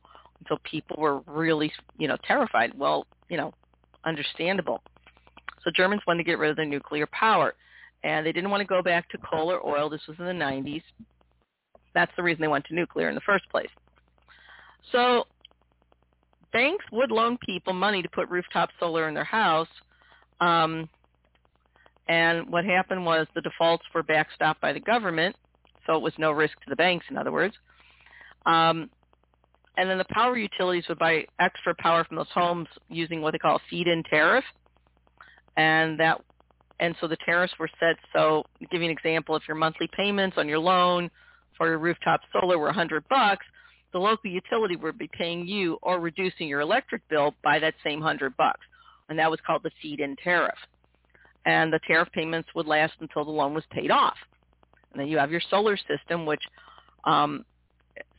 So 0.48 0.56
people 0.64 0.96
were 0.98 1.20
really, 1.26 1.72
you 1.98 2.08
know, 2.08 2.16
terrified. 2.26 2.72
Well, 2.78 3.06
you 3.28 3.36
know, 3.36 3.52
understandable. 4.04 4.82
So 5.64 5.70
Germans 5.74 6.02
wanted 6.06 6.18
to 6.18 6.24
get 6.24 6.38
rid 6.38 6.50
of 6.50 6.56
their 6.56 6.64
nuclear 6.64 7.06
power. 7.06 7.54
And 8.04 8.24
they 8.24 8.32
didn't 8.32 8.50
want 8.50 8.60
to 8.60 8.66
go 8.66 8.82
back 8.82 9.08
to 9.10 9.18
coal 9.18 9.50
or 9.50 9.66
oil. 9.66 9.90
This 9.90 10.00
was 10.06 10.16
in 10.18 10.24
the 10.24 10.32
90s. 10.32 10.82
That's 11.94 12.12
the 12.16 12.22
reason 12.22 12.40
they 12.40 12.48
went 12.48 12.64
to 12.66 12.74
nuclear 12.74 13.08
in 13.08 13.14
the 13.14 13.20
first 13.22 13.48
place. 13.50 13.70
So 14.92 15.24
banks 16.52 16.84
would 16.92 17.10
loan 17.10 17.38
people 17.44 17.72
money 17.72 18.02
to 18.02 18.08
put 18.08 18.28
rooftop 18.28 18.70
solar 18.78 19.08
in 19.08 19.14
their 19.14 19.24
house. 19.24 19.68
Um, 20.40 20.88
and 22.08 22.48
what 22.48 22.64
happened 22.64 23.04
was 23.04 23.26
the 23.34 23.40
defaults 23.40 23.84
were 23.94 24.02
backstopped 24.02 24.60
by 24.60 24.72
the 24.72 24.80
government, 24.80 25.36
so 25.86 25.94
it 25.94 26.02
was 26.02 26.12
no 26.18 26.32
risk 26.32 26.54
to 26.60 26.70
the 26.70 26.76
banks, 26.76 27.04
in 27.10 27.18
other 27.18 27.32
words. 27.32 27.54
Um, 28.46 28.88
and 29.76 29.88
then 29.90 29.98
the 29.98 30.06
power 30.10 30.36
utilities 30.36 30.84
would 30.88 30.98
buy 30.98 31.24
extra 31.38 31.74
power 31.78 32.04
from 32.04 32.16
those 32.16 32.30
homes 32.32 32.68
using 32.88 33.20
what 33.20 33.32
they 33.32 33.38
call 33.38 33.56
a 33.56 33.60
feed-in 33.68 34.02
tariff 34.04 34.44
and 35.58 36.00
that 36.00 36.22
and 36.80 36.94
so 37.00 37.08
the 37.08 37.18
tariffs 37.26 37.52
were 37.58 37.68
set. 37.78 37.96
So 38.14 38.44
give 38.70 38.80
you 38.80 38.88
an 38.88 38.96
example 38.96 39.36
if 39.36 39.42
your 39.46 39.56
monthly 39.56 39.90
payments 39.94 40.38
on 40.38 40.48
your 40.48 40.60
loan 40.60 41.10
for 41.58 41.68
your 41.68 41.78
rooftop 41.78 42.20
solar 42.32 42.56
were 42.56 42.66
100 42.66 43.06
bucks 43.08 43.44
the 43.92 43.98
local 43.98 44.30
utility 44.30 44.76
would 44.76 44.98
be 44.98 45.08
paying 45.16 45.46
you 45.46 45.78
or 45.82 46.00
reducing 46.00 46.48
your 46.48 46.60
electric 46.60 47.06
bill 47.08 47.34
by 47.42 47.58
that 47.58 47.74
same 47.84 48.00
100 48.00 48.36
bucks. 48.36 48.60
And 49.08 49.18
that 49.18 49.30
was 49.30 49.40
called 49.46 49.62
the 49.62 49.70
feed-in 49.80 50.16
tariff. 50.22 50.58
And 51.46 51.72
the 51.72 51.80
tariff 51.86 52.08
payments 52.12 52.48
would 52.54 52.66
last 52.66 52.94
until 53.00 53.24
the 53.24 53.30
loan 53.30 53.54
was 53.54 53.64
paid 53.70 53.90
off. 53.90 54.16
And 54.92 55.00
then 55.00 55.08
you 55.08 55.18
have 55.18 55.30
your 55.30 55.40
solar 55.50 55.76
system 55.76 56.26
which 56.26 56.42
um, 57.04 57.44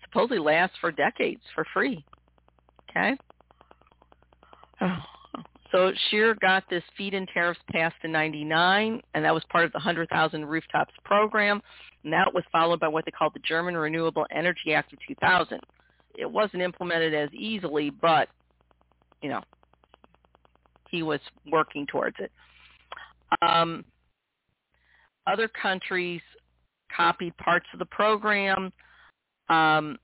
supposedly 0.04 0.40
lasts 0.40 0.78
for 0.82 0.92
decades 0.92 1.42
for 1.54 1.66
free. 1.74 2.04
Okay 2.90 3.16
So 5.72 5.92
Scheer 6.10 6.36
got 6.36 6.64
this 6.70 6.84
feed-in 6.98 7.28
tariffs 7.28 7.60
passed 7.72 7.96
in 8.04 8.12
99, 8.12 9.02
and 9.14 9.26
that 9.26 9.34
was 9.34 9.44
part 9.50 9.66
of 9.66 9.72
the 9.72 9.78
100,000 9.78 10.46
rooftops 10.46 10.94
program. 11.06 11.62
And 12.04 12.12
that 12.12 12.34
was 12.34 12.44
followed 12.52 12.80
by 12.80 12.88
what 12.88 13.06
they 13.06 13.12
called 13.12 13.34
the 13.36 13.40
German 13.40 13.78
Renewable 13.78 14.26
Energy 14.32 14.74
Act 14.74 14.94
of 14.94 15.00
2000. 15.08 15.60
It 16.18 16.30
wasn't 16.30 16.64
implemented 16.64 17.14
as 17.14 17.30
easily, 17.34 17.92
but, 17.92 18.30
you 19.22 19.30
know, 19.30 19.42
he 20.90 21.04
was 21.04 21.20
working 21.52 21.86
towards 21.86 22.16
it. 22.20 22.32
Um, 23.44 23.86
other 25.28 25.48
countries 25.48 26.22
copied 26.96 27.38
parts 27.38 27.68
of 27.74 27.80
the 27.80 27.86
program, 27.86 28.74
um, 29.50 29.98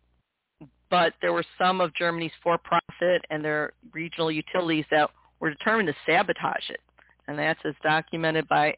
but 0.92 1.14
there 1.22 1.34
were 1.34 1.46
some 1.58 1.82
of 1.82 1.94
Germany's 1.96 2.32
for-profit 2.44 3.26
and 3.32 3.44
their 3.44 3.74
regional 3.92 4.32
utilities 4.32 4.86
that 4.92 5.10
were 5.40 5.50
determined 5.50 5.88
to 5.88 5.96
sabotage 6.06 6.70
it. 6.70 6.80
And 7.28 7.38
that's 7.38 7.60
as 7.66 7.74
documented 7.84 8.48
by, 8.48 8.76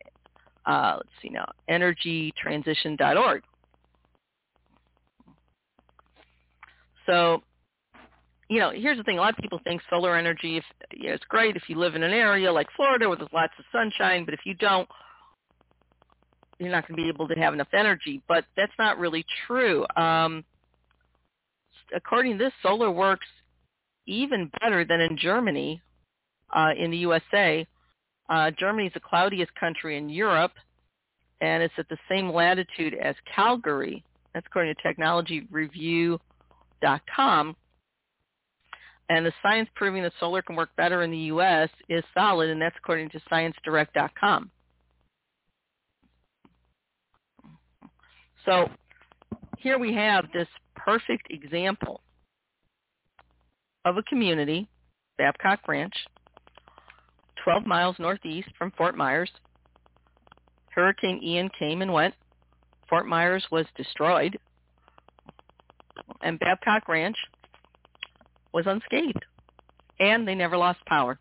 uh, 0.65 0.95
let's 0.97 1.09
see 1.21 1.29
now, 1.29 1.51
energytransition.org. 1.69 3.43
So, 7.05 7.41
you 8.49 8.59
know, 8.59 8.71
here's 8.71 8.97
the 8.97 9.03
thing. 9.03 9.17
A 9.17 9.21
lot 9.21 9.33
of 9.33 9.37
people 9.37 9.59
think 9.63 9.81
solar 9.89 10.15
energy, 10.15 10.57
if, 10.57 10.63
you 10.93 11.09
know, 11.09 11.17
great 11.27 11.55
if 11.55 11.63
you 11.67 11.77
live 11.77 11.95
in 11.95 12.03
an 12.03 12.13
area 12.13 12.51
like 12.51 12.67
Florida 12.75 13.07
where 13.07 13.17
there's 13.17 13.29
lots 13.33 13.53
of 13.59 13.65
sunshine, 13.71 14.25
but 14.25 14.33
if 14.33 14.41
you 14.45 14.53
don't, 14.53 14.87
you're 16.59 16.71
not 16.71 16.87
going 16.87 16.97
to 16.97 17.03
be 17.03 17.09
able 17.09 17.27
to 17.27 17.35
have 17.35 17.53
enough 17.53 17.67
energy. 17.73 18.21
But 18.27 18.45
that's 18.55 18.71
not 18.79 18.97
really 18.97 19.25
true. 19.45 19.85
Um, 19.95 20.43
according 21.95 22.37
to 22.37 22.45
this, 22.45 22.53
solar 22.63 22.91
works 22.91 23.27
even 24.05 24.49
better 24.61 24.85
than 24.85 25.01
in 25.01 25.17
Germany, 25.17 25.81
uh, 26.53 26.71
in 26.77 26.91
the 26.91 26.97
USA. 26.97 27.65
Uh, 28.29 28.51
Germany 28.51 28.87
is 28.87 28.93
the 28.93 28.99
cloudiest 28.99 29.55
country 29.55 29.97
in 29.97 30.09
Europe, 30.09 30.51
and 31.41 31.63
it's 31.63 31.73
at 31.77 31.89
the 31.89 31.97
same 32.09 32.29
latitude 32.29 32.93
as 32.93 33.15
Calgary. 33.33 34.03
That's 34.33 34.45
according 34.47 34.75
to 34.75 34.81
technologyreview.com. 34.81 37.55
And 39.09 39.25
the 39.25 39.31
science 39.41 39.69
proving 39.73 40.03
that 40.03 40.11
solar 40.19 40.41
can 40.41 40.57
work 40.57 40.71
better 40.75 41.03
in 41.03 41.11
the 41.11 41.17
U.S. 41.17 41.69
is 41.87 42.03
solid, 42.13 42.49
and 42.49 42.61
that's 42.61 42.75
according 42.77 43.09
to 43.11 43.21
ScienceDirect.com. 43.31 44.51
So 48.45 48.69
here 49.57 49.79
we 49.79 49.93
have 49.93 50.25
this 50.33 50.49
perfect 50.75 51.27
example 51.29 52.01
of 53.85 53.95
a 53.97 54.03
community, 54.03 54.67
Babcock 55.17 55.65
Ranch, 55.67 55.95
12 57.47 57.65
miles 57.65 57.95
northeast 57.97 58.49
from 58.57 58.71
Fort 58.71 58.97
Myers. 58.97 59.31
Hurricane 60.69 61.21
Ian 61.23 61.49
came 61.57 61.81
and 61.81 61.93
went. 61.93 62.13
Fort 62.89 63.07
Myers 63.07 63.45
was 63.49 63.65
destroyed. 63.77 64.37
And 66.21 66.37
Babcock 66.39 66.89
Ranch 66.89 67.15
was 68.53 68.65
unscathed. 68.67 69.23
And 69.97 70.27
they 70.27 70.35
never 70.35 70.57
lost 70.57 70.79
power. 70.87 71.17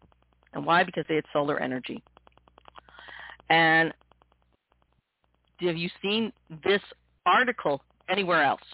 And 0.53 0.67
why? 0.67 0.83
Because 0.83 1.05
they 1.09 1.15
had 1.15 1.25
solar 1.33 1.61
energy. 1.61 2.03
And 3.49 3.95
have 5.61 5.77
you 5.77 5.91
seen 6.03 6.33
this 6.65 6.83
article 7.25 7.83
anywhere 8.09 8.43
else? 8.43 8.67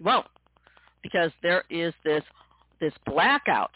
You 0.00 0.06
won't. 0.06 0.26
Because 1.04 1.30
there 1.44 1.62
is 1.70 1.94
this 2.04 2.24
this 2.80 2.94
blackout 3.06 3.70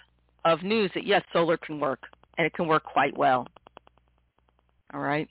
of 0.44 0.64
news 0.64 0.90
that 0.96 1.06
yes, 1.06 1.22
solar 1.32 1.56
can 1.56 1.78
work 1.78 2.00
and 2.40 2.46
it 2.46 2.54
can 2.54 2.66
work 2.66 2.84
quite 2.84 3.14
well. 3.18 3.46
All 4.94 5.00
right. 5.00 5.28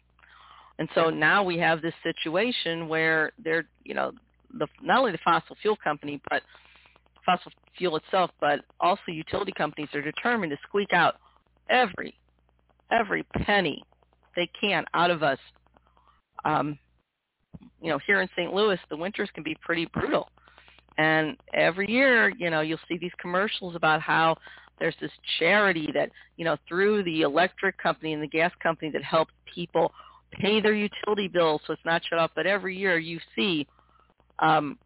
And 0.77 0.87
so 0.93 1.09
now 1.09 1.43
we 1.43 1.57
have 1.57 1.81
this 1.81 1.95
situation 2.03 2.87
where 2.87 3.31
they're, 3.43 3.65
you 3.83 3.95
know, 3.95 4.11
the 4.53 4.67
not 4.83 4.99
only 4.99 5.11
the 5.11 5.17
fossil 5.25 5.57
fuel 5.59 5.75
company, 5.83 6.21
but 6.29 6.43
fossil 7.25 7.51
fuel 7.75 7.95
itself, 7.95 8.29
but 8.39 8.59
also 8.79 9.01
utility 9.07 9.51
companies 9.51 9.89
are 9.95 10.03
determined 10.03 10.51
to 10.51 10.57
squeak 10.67 10.93
out 10.93 11.15
every 11.67 12.13
every 12.91 13.23
penny 13.43 13.83
they 14.35 14.47
can 14.61 14.85
out 14.93 15.09
of 15.09 15.23
us. 15.23 15.39
Um, 16.45 16.77
you 17.81 17.89
know, 17.89 17.99
here 18.05 18.21
in 18.21 18.29
St. 18.37 18.53
Louis, 18.53 18.77
the 18.91 18.97
winters 18.97 19.29
can 19.33 19.43
be 19.43 19.57
pretty 19.63 19.87
brutal. 19.87 20.29
And 20.99 21.37
every 21.55 21.89
year, 21.89 22.29
you 22.29 22.51
know, 22.51 22.61
you'll 22.61 22.77
see 22.87 22.99
these 22.99 23.11
commercials 23.19 23.75
about 23.75 23.99
how 23.99 24.37
there's 24.79 24.95
this 25.01 25.11
charity 25.39 25.89
that, 25.93 26.09
you 26.37 26.45
know, 26.45 26.57
through 26.67 27.03
the 27.03 27.21
electric 27.21 27.77
company 27.77 28.13
and 28.13 28.21
the 28.21 28.27
gas 28.27 28.51
company 28.61 28.91
that 28.91 29.03
helps 29.03 29.33
people 29.53 29.91
pay 30.31 30.61
their 30.61 30.73
utility 30.73 31.27
bills 31.27 31.61
so 31.65 31.73
it's 31.73 31.85
not 31.85 32.01
shut 32.09 32.19
off. 32.19 32.31
But 32.35 32.47
every 32.47 32.77
year 32.77 32.97
you 32.97 33.19
see 33.35 33.67
um, 34.39 34.77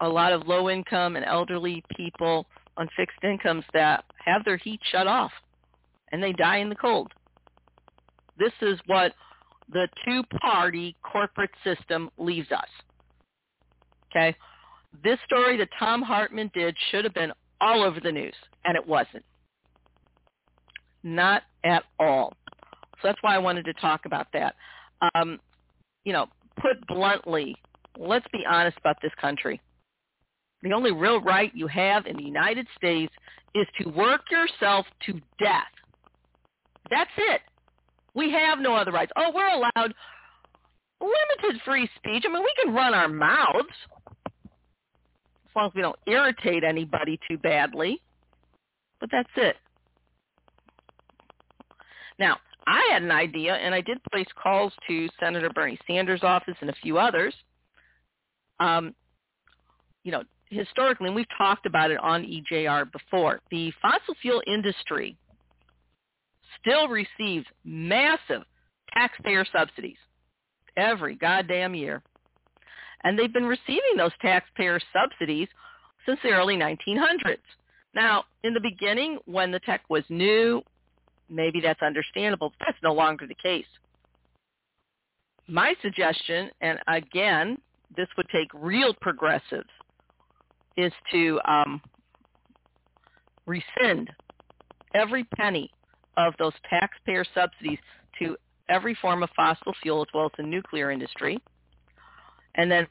a 0.00 0.08
lot 0.08 0.32
of 0.32 0.46
low 0.46 0.70
income 0.70 1.16
and 1.16 1.24
elderly 1.24 1.82
people 1.96 2.46
on 2.76 2.88
fixed 2.96 3.22
incomes 3.22 3.64
that 3.72 4.04
have 4.24 4.44
their 4.44 4.56
heat 4.56 4.80
shut 4.90 5.06
off 5.06 5.32
and 6.12 6.22
they 6.22 6.32
die 6.32 6.58
in 6.58 6.68
the 6.68 6.74
cold. 6.74 7.12
This 8.38 8.52
is 8.62 8.78
what 8.86 9.12
the 9.72 9.88
two-party 10.04 10.96
corporate 11.02 11.50
system 11.62 12.10
leaves 12.18 12.50
us. 12.52 12.68
Okay? 14.10 14.36
This 15.02 15.18
story 15.24 15.56
that 15.56 15.68
Thom 15.78 16.02
Hartmann 16.02 16.50
did 16.54 16.76
should 16.90 17.04
have 17.04 17.14
been 17.14 17.32
all 17.64 17.82
over 17.82 17.98
the 17.98 18.12
news, 18.12 18.34
and 18.64 18.76
it 18.76 18.86
wasn't. 18.86 19.24
Not 21.02 21.42
at 21.64 21.84
all. 21.98 22.34
So 22.52 23.08
that's 23.08 23.22
why 23.22 23.34
I 23.34 23.38
wanted 23.38 23.64
to 23.64 23.72
talk 23.74 24.02
about 24.06 24.28
that. 24.34 24.54
Um, 25.14 25.40
you 26.04 26.12
know, 26.12 26.26
put 26.60 26.86
bluntly, 26.86 27.56
let's 27.98 28.26
be 28.32 28.44
honest 28.48 28.78
about 28.78 28.96
this 29.02 29.12
country. 29.20 29.60
The 30.62 30.72
only 30.72 30.92
real 30.92 31.20
right 31.20 31.50
you 31.54 31.66
have 31.66 32.06
in 32.06 32.16
the 32.16 32.22
United 32.22 32.66
States 32.76 33.12
is 33.54 33.66
to 33.80 33.88
work 33.90 34.22
yourself 34.30 34.86
to 35.06 35.12
death. 35.38 35.72
That's 36.90 37.10
it. 37.16 37.40
We 38.14 38.30
have 38.30 38.58
no 38.58 38.74
other 38.74 38.92
rights. 38.92 39.12
Oh, 39.16 39.30
we're 39.34 39.48
allowed 39.48 39.94
limited 41.00 41.60
free 41.64 41.88
speech. 41.96 42.24
I 42.26 42.32
mean, 42.32 42.42
we 42.42 42.54
can 42.62 42.74
run 42.74 42.94
our 42.94 43.08
mouths 43.08 43.76
long 45.56 45.66
as 45.66 45.74
we 45.74 45.82
don't 45.82 45.98
irritate 46.06 46.64
anybody 46.64 47.18
too 47.28 47.38
badly. 47.38 48.00
But 49.00 49.10
that's 49.12 49.30
it. 49.36 49.56
Now, 52.18 52.38
I 52.66 52.88
had 52.92 53.02
an 53.02 53.10
idea, 53.10 53.54
and 53.54 53.74
I 53.74 53.80
did 53.80 53.98
place 54.10 54.26
calls 54.40 54.72
to 54.88 55.08
Senator 55.20 55.50
Bernie 55.50 55.78
Sanders' 55.86 56.22
office 56.22 56.54
and 56.60 56.70
a 56.70 56.74
few 56.82 56.98
others. 56.98 57.34
Um, 58.60 58.94
you 60.04 60.12
know, 60.12 60.22
historically, 60.50 61.08
and 61.08 61.16
we've 61.16 61.26
talked 61.36 61.66
about 61.66 61.90
it 61.90 61.98
on 62.00 62.24
EJR 62.24 62.90
before, 62.92 63.40
the 63.50 63.72
fossil 63.82 64.14
fuel 64.22 64.42
industry 64.46 65.16
still 66.60 66.88
receives 66.88 67.46
massive 67.64 68.42
taxpayer 68.92 69.44
subsidies 69.52 69.96
every 70.76 71.16
goddamn 71.16 71.74
year. 71.74 72.02
And 73.04 73.18
they've 73.18 73.32
been 73.32 73.46
receiving 73.46 73.96
those 73.96 74.12
taxpayer 74.20 74.80
subsidies 74.92 75.48
since 76.06 76.18
the 76.22 76.30
early 76.30 76.56
1900s. 76.56 77.36
Now, 77.94 78.24
in 78.42 78.54
the 78.54 78.60
beginning, 78.60 79.18
when 79.26 79.52
the 79.52 79.60
tech 79.60 79.82
was 79.88 80.02
new, 80.08 80.62
maybe 81.28 81.60
that's 81.60 81.82
understandable, 81.82 82.52
but 82.58 82.66
that's 82.66 82.82
no 82.82 82.92
longer 82.92 83.26
the 83.26 83.36
case. 83.42 83.66
My 85.46 85.74
suggestion, 85.82 86.50
and 86.60 86.78
again, 86.88 87.58
this 87.96 88.08
would 88.16 88.26
take 88.30 88.48
real 88.54 88.94
progressives, 88.94 89.68
is 90.76 90.92
to 91.12 91.40
um, 91.46 91.80
rescind 93.46 94.10
every 94.94 95.24
penny 95.36 95.70
of 96.16 96.34
those 96.38 96.52
taxpayer 96.68 97.24
subsidies 97.34 97.78
to 98.18 98.36
every 98.68 98.96
form 99.00 99.22
of 99.22 99.30
fossil 99.36 99.74
fuel 99.82 100.02
as 100.02 100.08
well 100.14 100.26
as 100.26 100.32
the 100.36 100.42
nuclear 100.42 100.90
industry, 100.90 101.38
and 102.54 102.70
then 102.70 102.86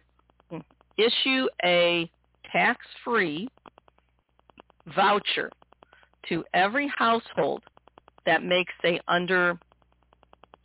issue 0.97 1.47
a 1.63 2.09
tax-free 2.51 3.49
voucher 4.95 5.49
to 6.29 6.43
every 6.53 6.91
household 6.97 7.63
that 8.25 8.43
makes, 8.43 8.73
say, 8.81 8.99
under 9.07 9.57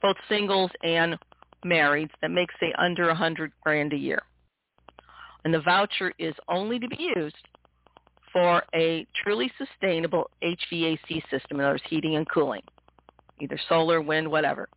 both 0.02 0.16
singles 0.28 0.70
and 0.82 1.16
marrieds 1.64 2.10
that 2.22 2.30
makes, 2.30 2.54
say, 2.60 2.72
under 2.78 3.08
a 3.08 3.14
hundred 3.14 3.52
grand 3.62 3.92
a 3.92 3.96
year. 3.96 4.22
And 5.44 5.52
the 5.52 5.60
voucher 5.60 6.12
is 6.18 6.34
only 6.48 6.78
to 6.78 6.88
be 6.88 7.10
used 7.16 7.36
for 8.32 8.62
a 8.74 9.06
truly 9.22 9.50
sustainable 9.56 10.30
HVAC 10.42 11.22
system, 11.30 11.58
in 11.58 11.60
other 11.60 11.74
words, 11.74 11.82
heating 11.88 12.16
and 12.16 12.28
cooling, 12.28 12.62
either 13.40 13.58
solar, 13.68 14.00
wind, 14.00 14.30
whatever. 14.30 14.68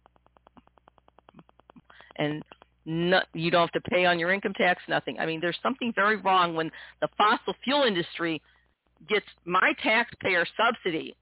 And 2.18 2.44
no, 2.86 3.22
you 3.34 3.52
don't 3.52 3.62
have 3.72 3.84
to 3.84 3.90
pay 3.90 4.06
on 4.06 4.20
your 4.20 4.32
income 4.32 4.54
tax, 4.54 4.82
nothing. 4.88 5.20
I 5.20 5.26
mean, 5.26 5.40
there's 5.40 5.60
something 5.62 5.94
very 5.96 6.18
wrong 6.18 6.56
when 6.56 6.72
the 7.02 7.08
fossil 7.18 7.54
fuel 7.64 7.84
industry 7.84 8.42
gets 9.08 9.26
my 9.46 9.74
taxpayer 9.84 10.46
subsidy 10.58 11.16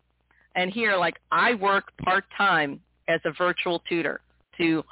and 0.55 0.71
here, 0.71 0.97
like 0.97 1.15
I 1.31 1.53
work 1.55 1.91
part-time 2.03 2.81
as 3.07 3.21
a 3.25 3.31
virtual 3.37 3.81
tutor 3.87 4.21
to 4.57 4.83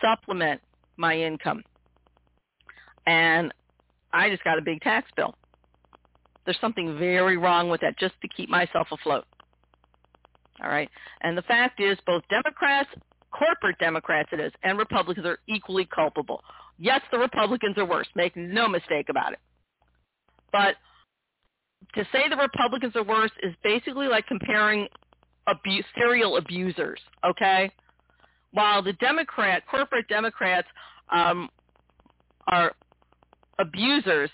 supplement 0.00 0.60
my 0.96 1.16
income. 1.16 1.62
And 3.06 3.52
I 4.12 4.30
just 4.30 4.44
got 4.44 4.58
a 4.58 4.62
big 4.62 4.80
tax 4.80 5.10
bill. 5.16 5.34
There's 6.44 6.58
something 6.60 6.98
very 6.98 7.36
wrong 7.36 7.68
with 7.68 7.80
that 7.80 7.98
just 7.98 8.14
to 8.22 8.28
keep 8.28 8.48
myself 8.48 8.88
afloat. 8.92 9.24
All 10.62 10.70
right. 10.70 10.88
And 11.20 11.36
the 11.36 11.42
fact 11.42 11.80
is 11.80 11.98
both 12.06 12.22
Democrats, 12.30 12.88
corporate 13.32 13.78
Democrats 13.78 14.30
it 14.32 14.40
is, 14.40 14.52
and 14.62 14.78
Republicans 14.78 15.26
are 15.26 15.38
equally 15.48 15.88
culpable. 15.94 16.42
Yes, 16.78 17.00
the 17.10 17.18
Republicans 17.18 17.76
are 17.78 17.84
worse. 17.84 18.06
Make 18.14 18.36
no 18.36 18.68
mistake 18.68 19.06
about 19.08 19.32
it. 19.32 19.40
But 20.52 20.76
to 21.94 22.04
say 22.12 22.28
the 22.28 22.36
Republicans 22.36 22.94
are 22.96 23.04
worse 23.04 23.30
is 23.42 23.54
basically 23.62 24.08
like 24.08 24.26
comparing 24.26 24.88
abu- 25.46 25.82
serial 25.96 26.36
abusers, 26.36 27.00
okay? 27.24 27.70
While 28.52 28.82
the 28.82 28.94
Democrat, 28.94 29.62
corporate 29.70 30.08
Democrats 30.08 30.68
um, 31.10 31.48
are 32.50 32.72
abusers, 33.58 34.30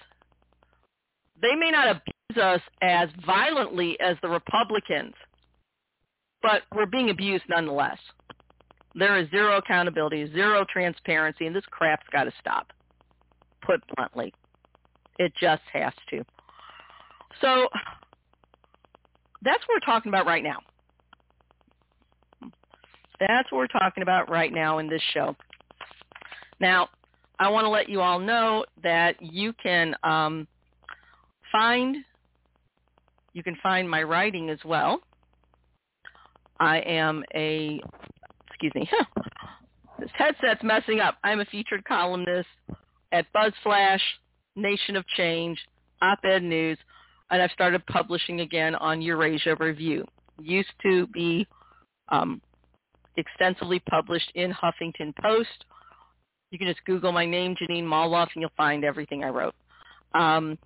they 1.41 1.55
may 1.57 1.71
not 1.71 1.89
abuse 1.89 2.43
us 2.43 2.61
as 2.83 3.09
violently 3.27 3.99
as 4.01 4.17
the 4.23 4.29
Republicans, 4.29 5.15
but 6.43 6.63
we're 6.75 6.87
being 6.87 7.11
abused 7.11 7.45
nonetheless. 7.49 7.99
There 8.95 9.19
is 9.19 9.29
zero 9.31 9.57
accountability, 9.57 10.33
zero 10.33 10.65
transparency, 10.73 11.47
and 11.47 11.55
this 11.55 11.65
crap's 11.71 12.07
got 12.13 12.25
to 12.25 12.33
stop, 12.41 12.73
put 13.63 13.83
bluntly. 13.97 14.33
It 15.19 15.33
just 15.41 15.63
has 15.73 15.93
to. 16.11 16.25
So 17.41 17.69
that's 19.43 19.63
what 19.67 19.75
we're 19.75 19.93
talking 19.93 20.11
about 20.11 20.27
right 20.27 20.43
now. 20.43 20.59
That's 23.21 23.51
what 23.51 23.59
we're 23.59 23.67
talking 23.67 24.03
about 24.03 24.31
right 24.31 24.53
now 24.53 24.79
in 24.79 24.89
this 24.89 25.03
show. 25.13 25.37
Now, 26.61 26.89
I 27.39 27.49
want 27.49 27.65
to 27.65 27.69
let 27.69 27.89
you 27.89 28.01
all 28.01 28.19
know 28.19 28.65
that 28.83 29.17
you 29.21 29.53
can 29.63 29.95
um, 30.05 30.47
find 31.51 31.97
you 33.33 33.43
can 33.43 33.57
find 33.63 33.91
my 33.91 34.03
writing 34.03 34.49
as 34.49 34.59
well. 34.65 35.01
I 36.61 36.79
am 36.79 37.25
a 37.35 37.81
excuse 38.55 38.73
me. 38.75 38.89
this 39.99 40.11
headset's 40.15 40.63
messing 40.63 41.01
up. 41.01 41.17
I'm 41.25 41.41
a 41.41 41.45
featured 41.47 41.85
columnist 41.85 42.49
at 43.13 43.27
BuzzFlash, 43.33 44.01
Nation 44.55 44.97
of 44.97 45.05
Change, 45.09 45.59
Op-Ed 46.01 46.43
News, 46.43 46.79
and 47.31 47.43
I've 47.43 47.51
started 47.51 47.85
publishing 47.87 48.41
again 48.41 48.77
on 48.77 49.03
Eurasia 49.03 49.57
Review. 49.59 50.05
Used 50.41 50.73
to 50.83 51.09
be 51.09 51.47
um, 52.11 52.41
extensively 53.17 53.81
published 53.91 54.31
in 54.35 54.53
Huffington 54.53 55.15
Post. 55.21 55.65
You 56.51 56.59
can 56.59 56.69
just 56.69 56.85
Google 56.85 57.11
my 57.11 57.27
name, 57.27 57.57
Jeanine 57.57 57.85
Molloff, 57.85 58.29
and 58.35 58.43
you'll 58.43 58.51
find 58.57 58.85
everything 58.85 59.25
I 59.25 59.29
wrote. 59.29 59.55
Um, 60.15 60.57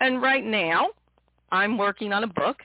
And 0.00 0.22
right 0.22 0.44
now, 0.44 0.88
I'm 1.50 1.78
working 1.78 2.12
on 2.12 2.24
a 2.24 2.28
book. 2.28 2.58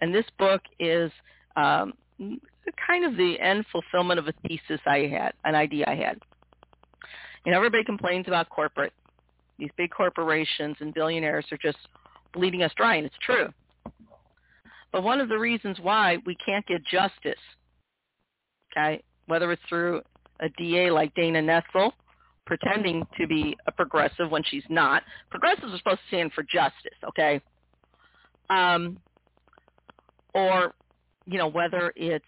And 0.00 0.14
this 0.14 0.26
book 0.38 0.62
is 0.78 1.10
um, 1.56 1.94
kind 2.18 3.04
of 3.04 3.16
the 3.16 3.38
end 3.40 3.64
fulfillment 3.70 4.18
of 4.18 4.28
a 4.28 4.34
thesis 4.46 4.80
I 4.86 5.00
had, 5.10 5.32
an 5.44 5.54
idea 5.54 5.84
I 5.86 5.94
had. 5.94 6.18
You 7.44 7.52
know, 7.52 7.58
everybody 7.58 7.84
complains 7.84 8.26
about 8.26 8.48
corporate. 8.48 8.92
These 9.58 9.70
big 9.76 9.90
corporations 9.90 10.76
and 10.80 10.92
billionaires 10.92 11.46
are 11.52 11.58
just 11.58 11.78
bleeding 12.34 12.62
us 12.62 12.72
dry, 12.76 12.96
and 12.96 13.06
it's 13.06 13.16
true. 13.24 13.48
But 14.92 15.02
one 15.02 15.20
of 15.20 15.28
the 15.28 15.38
reasons 15.38 15.78
why 15.80 16.18
we 16.26 16.36
can't 16.44 16.66
get 16.66 16.84
justice, 16.84 17.40
okay, 18.72 19.02
whether 19.26 19.52
it's 19.52 19.62
through 19.68 20.02
a 20.40 20.48
DA 20.56 20.90
like 20.90 21.14
Dana 21.14 21.40
Nessel, 21.40 21.92
pretending 22.46 23.06
to 23.18 23.26
be 23.26 23.56
a 23.66 23.72
progressive 23.72 24.30
when 24.30 24.42
she's 24.44 24.62
not. 24.68 25.02
Progressives 25.30 25.72
are 25.72 25.78
supposed 25.78 26.00
to 26.00 26.08
stand 26.08 26.32
for 26.32 26.44
justice, 26.44 26.96
okay? 27.08 27.40
Um, 28.48 28.98
or, 30.34 30.74
you 31.26 31.38
know, 31.38 31.48
whether 31.48 31.92
it's, 31.96 32.24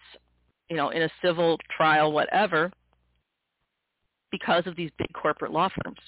you 0.69 0.75
know, 0.75 0.89
in 0.89 1.03
a 1.03 1.09
civil 1.23 1.57
trial, 1.75 2.11
whatever, 2.11 2.71
because 4.31 4.67
of 4.67 4.75
these 4.75 4.91
big 4.97 5.11
corporate 5.13 5.51
law 5.51 5.69
firms, 5.83 5.99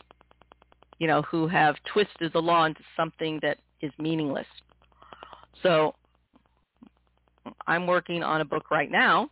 you 1.00 1.08
know, 1.08 1.22
who 1.24 1.48
have 1.48 1.76
twisted 1.92 2.32
the 2.34 2.42
law 2.42 2.66
into 2.66 2.82
something 2.96 3.39
that 3.42 3.58
is 3.82 3.92
meaningless. 3.98 4.46
So 5.64 5.96
I'm 7.68 7.88
working 7.88 8.24
on 8.24 8.42
a 8.42 8.46
book 8.46 8.70
right 8.70 8.92
now 8.92 9.30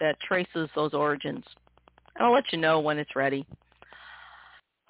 that 0.00 0.18
traces 0.20 0.68
those 0.74 0.94
origins. 0.94 1.44
And 2.16 2.26
I'll 2.26 2.32
let 2.32 2.52
you 2.52 2.58
know 2.58 2.80
when 2.80 2.98
it's 2.98 3.14
ready. 3.14 3.46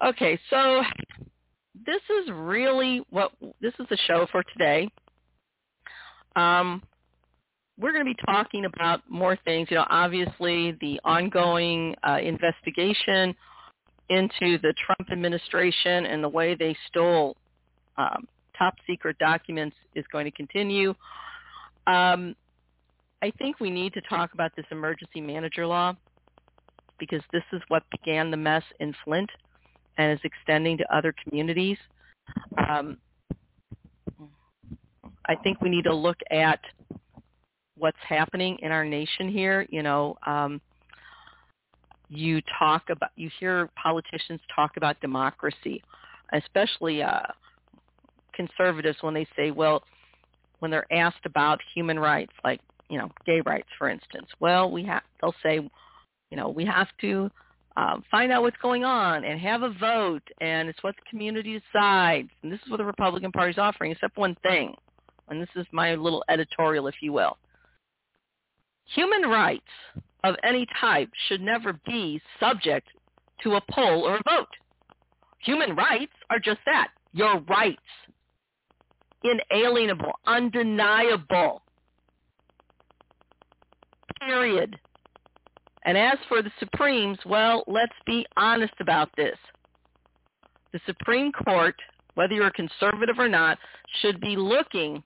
Okay, 0.03 0.39
so 0.49 0.81
this 1.85 2.01
is 2.23 2.31
really 2.33 3.01
what 3.09 3.31
this 3.61 3.73
is 3.79 3.85
the 3.89 3.97
show 4.07 4.27
for 4.31 4.43
today. 4.53 4.89
Um, 6.35 6.81
we're 7.81 7.91
going 7.91 8.05
to 8.05 8.13
be 8.13 8.21
talking 8.25 8.65
about 8.65 9.01
more 9.09 9.37
things. 9.43 9.67
You 9.71 9.77
know, 9.77 9.85
obviously 9.89 10.77
the 10.81 10.99
ongoing 11.03 11.95
uh, 12.07 12.19
investigation 12.21 13.35
into 14.09 14.59
the 14.59 14.73
Trump 14.85 15.11
administration 15.11 16.05
and 16.05 16.23
the 16.23 16.29
way 16.29 16.53
they 16.53 16.75
stole 16.87 17.35
um, 17.97 18.27
top 18.57 18.75
secret 18.85 19.17
documents 19.17 19.75
is 19.95 20.05
going 20.11 20.25
to 20.25 20.31
continue. 20.31 20.93
Um, 21.87 22.35
I 23.23 23.31
think 23.37 23.59
we 23.59 23.71
need 23.71 23.93
to 23.93 24.01
talk 24.01 24.33
about 24.33 24.51
this 24.55 24.65
emergency 24.69 25.21
manager 25.21 25.65
law 25.65 25.95
because 26.99 27.21
this 27.33 27.43
is 27.51 27.61
what 27.69 27.83
began 27.89 28.29
the 28.29 28.37
mess 28.37 28.63
in 28.79 28.93
Flint 29.03 29.29
and 29.97 30.11
is 30.11 30.19
extending 30.23 30.77
to 30.77 30.95
other 30.95 31.13
communities. 31.23 31.77
Um, 32.69 32.97
I 35.25 35.35
think 35.35 35.61
we 35.61 35.69
need 35.69 35.85
to 35.85 35.95
look 35.95 36.17
at 36.29 36.59
what's 37.81 37.97
happening 38.07 38.57
in 38.61 38.71
our 38.71 38.85
nation 38.85 39.27
here. 39.27 39.65
You 39.69 39.81
know, 39.81 40.15
um, 40.25 40.61
you 42.09 42.41
talk 42.59 42.83
about, 42.89 43.09
you 43.15 43.29
hear 43.39 43.69
politicians 43.81 44.39
talk 44.55 44.77
about 44.77 44.99
democracy, 45.01 45.81
especially 46.31 47.01
uh, 47.01 47.23
conservatives 48.33 48.97
when 49.01 49.13
they 49.15 49.27
say, 49.35 49.49
well, 49.49 49.83
when 50.59 50.69
they're 50.69 50.91
asked 50.93 51.25
about 51.25 51.59
human 51.73 51.97
rights, 51.97 52.33
like 52.43 52.61
you 52.87 52.97
know, 52.97 53.09
gay 53.25 53.41
rights, 53.45 53.69
for 53.77 53.89
instance. 53.89 54.27
Well, 54.41 54.69
we 54.69 54.83
have, 54.83 55.01
they'll 55.21 55.33
say, 55.41 55.55
you 55.55 56.37
know, 56.37 56.49
we 56.49 56.65
have 56.65 56.89
to 56.99 57.31
um, 57.77 58.03
find 58.11 58.33
out 58.33 58.41
what's 58.41 58.57
going 58.61 58.83
on 58.83 59.23
and 59.23 59.39
have 59.39 59.63
a 59.63 59.69
vote, 59.79 60.23
and 60.41 60.67
it's 60.67 60.83
what 60.83 60.95
the 60.97 61.09
community 61.09 61.59
decides. 61.59 62.29
And 62.43 62.51
this 62.51 62.59
is 62.65 62.69
what 62.69 62.77
the 62.77 62.85
Republican 62.85 63.31
Party 63.31 63.51
is 63.51 63.57
offering, 63.57 63.91
except 63.91 64.17
one 64.17 64.35
thing, 64.43 64.75
and 65.29 65.41
this 65.41 65.49
is 65.55 65.65
my 65.71 65.95
little 65.95 66.21
editorial, 66.29 66.87
if 66.87 66.95
you 67.01 67.13
will. 67.13 67.37
Human 68.85 69.29
rights 69.29 69.63
of 70.23 70.35
any 70.43 70.65
type 70.79 71.09
should 71.27 71.41
never 71.41 71.73
be 71.85 72.21
subject 72.39 72.87
to 73.43 73.55
a 73.55 73.61
poll 73.71 74.03
or 74.03 74.15
a 74.15 74.23
vote. 74.29 74.47
Human 75.39 75.75
rights 75.75 76.13
are 76.29 76.39
just 76.39 76.59
that, 76.65 76.89
your 77.13 77.39
rights. 77.41 77.81
Inalienable, 79.23 80.11
undeniable. 80.27 81.61
Period. 84.19 84.77
And 85.85 85.97
as 85.97 86.17
for 86.27 86.43
the 86.43 86.51
Supremes, 86.59 87.17
well, 87.25 87.63
let's 87.67 87.93
be 88.05 88.25
honest 88.37 88.73
about 88.79 89.09
this. 89.17 89.37
The 90.73 90.79
Supreme 90.85 91.31
Court, 91.31 91.75
whether 92.13 92.33
you're 92.33 92.47
a 92.47 92.53
conservative 92.53 93.17
or 93.17 93.27
not, 93.27 93.57
should 94.01 94.21
be 94.21 94.35
looking 94.35 95.03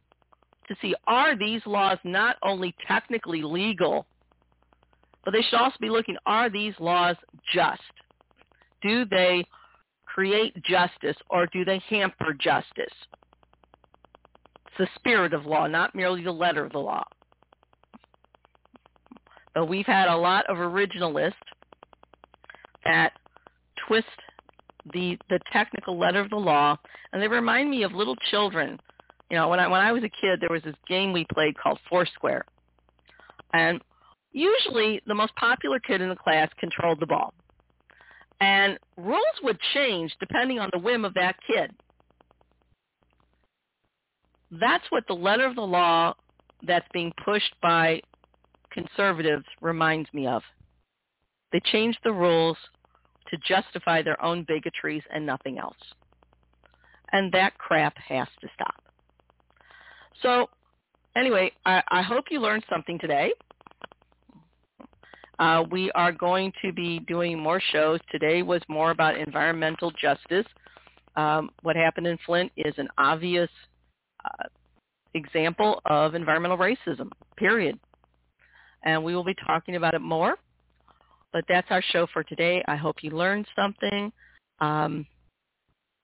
to 0.68 0.76
see 0.82 0.96
are 1.08 1.38
these 1.38 1.62
laws 1.66 1.98
not 2.04 2.38
only 2.44 2.76
technically 2.88 3.42
legal, 3.44 4.06
but 5.24 5.32
they 5.32 5.42
should 5.42 5.60
also 5.60 5.78
be 5.80 5.90
looking, 5.90 6.18
are 6.26 6.50
these 6.50 6.74
laws 6.80 7.16
just? 7.54 7.82
Do 8.82 9.06
they 9.06 9.46
create 10.06 10.56
justice 10.64 11.18
or 11.30 11.48
do 11.48 11.66
they 11.66 11.82
hamper 11.90 12.34
justice? 12.34 12.94
It's 14.68 14.78
the 14.78 14.88
spirit 14.96 15.34
of 15.34 15.46
law, 15.46 15.68
not 15.68 15.96
merely 15.96 16.24
the 16.24 16.32
letter 16.32 16.64
of 16.64 16.72
the 16.72 16.80
law. 16.80 17.04
But 19.54 19.68
we've 19.68 19.86
had 19.86 20.10
a 20.10 20.18
lot 20.18 20.46
of 20.50 20.58
originalists 20.58 21.34
that 22.84 23.14
twist 23.88 24.06
the 24.94 25.18
the 25.30 25.40
technical 25.52 25.98
letter 25.98 26.20
of 26.20 26.30
the 26.30 26.36
law, 26.36 26.78
and 27.12 27.22
they 27.22 27.28
remind 27.28 27.70
me 27.70 27.84
of 27.84 27.94
little 27.94 28.16
children. 28.30 28.80
You 29.30 29.38
know, 29.38 29.50
when 29.50 29.60
I 29.60 29.68
when 29.68 29.82
I 29.82 29.92
was 29.92 30.04
a 30.04 30.10
kid, 30.10 30.40
there 30.40 30.50
was 30.50 30.64
this 30.64 30.76
game 30.88 31.12
we 31.12 31.26
played 31.34 31.58
called 31.58 31.80
Foursquare, 31.90 32.46
and 33.54 33.82
usually 34.32 35.02
the 35.08 35.16
most 35.16 35.36
popular 35.36 35.80
kid 35.80 36.02
in 36.02 36.10
the 36.10 36.16
class 36.16 36.50
controlled 36.60 37.00
the 37.00 37.08
ball, 37.08 37.34
and 38.40 38.78
rules 38.98 39.24
would 39.44 39.60
change 39.74 40.14
depending 40.20 40.60
on 40.60 40.70
the 40.74 40.80
whim 40.80 41.06
of 41.06 41.14
that 41.16 41.36
kid. 41.48 41.72
That's 44.52 44.86
what 44.90 45.06
the 45.08 45.16
letter 45.16 45.46
of 45.46 45.56
the 45.56 45.62
law 45.62 46.14
that's 46.66 46.88
being 46.94 47.12
pushed 47.24 47.54
by 47.62 48.02
conservatives 48.72 49.46
reminds 49.62 50.14
me 50.14 50.28
of. 50.28 50.44
They 51.52 51.62
change 51.72 51.98
the 52.04 52.14
rules 52.14 52.58
to 53.30 53.38
justify 53.38 54.02
their 54.02 54.22
own 54.24 54.46
bigotries 54.46 55.02
and 55.14 55.26
nothing 55.26 55.58
else. 55.58 55.78
And 57.12 57.32
that 57.32 57.58
crap 57.58 57.98
has 57.98 58.28
to 58.42 58.48
stop. 58.54 58.84
So 60.22 60.50
anyway, 61.16 61.52
I, 61.66 61.82
I 61.90 62.02
hope 62.02 62.26
you 62.30 62.40
learned 62.40 62.64
something 62.70 63.00
today. 63.00 63.32
Uh, 65.38 65.64
we 65.70 65.92
are 65.92 66.12
going 66.12 66.54
to 66.64 66.72
be 66.72 67.00
doing 67.00 67.38
more 67.38 67.62
shows. 67.72 68.00
Today 68.12 68.42
was 68.42 68.62
more 68.70 68.92
about 68.92 69.18
environmental 69.18 69.92
justice. 69.92 70.46
Um, 71.18 71.50
what 71.64 71.76
happened 71.76 72.08
in 72.08 72.18
Flint 72.26 72.52
is 72.56 72.74
an 72.78 72.88
obvious 72.98 73.50
uh, 74.24 74.46
example 75.14 75.82
of 75.86 76.16
environmental 76.16 76.58
racism, 76.58 77.10
period 77.36 77.78
and 78.86 79.04
we 79.04 79.16
will 79.16 79.24
be 79.24 79.36
talking 79.46 79.76
about 79.76 79.94
it 79.94 80.02
more. 80.02 80.36
But 81.34 81.44
that's 81.50 81.68
our 81.70 81.82
show 81.92 82.08
for 82.14 82.24
today. 82.24 82.64
I 82.68 82.78
hope 82.78 82.98
you 83.02 83.10
learned 83.10 83.46
something. 83.56 84.12
Um, 84.62 85.06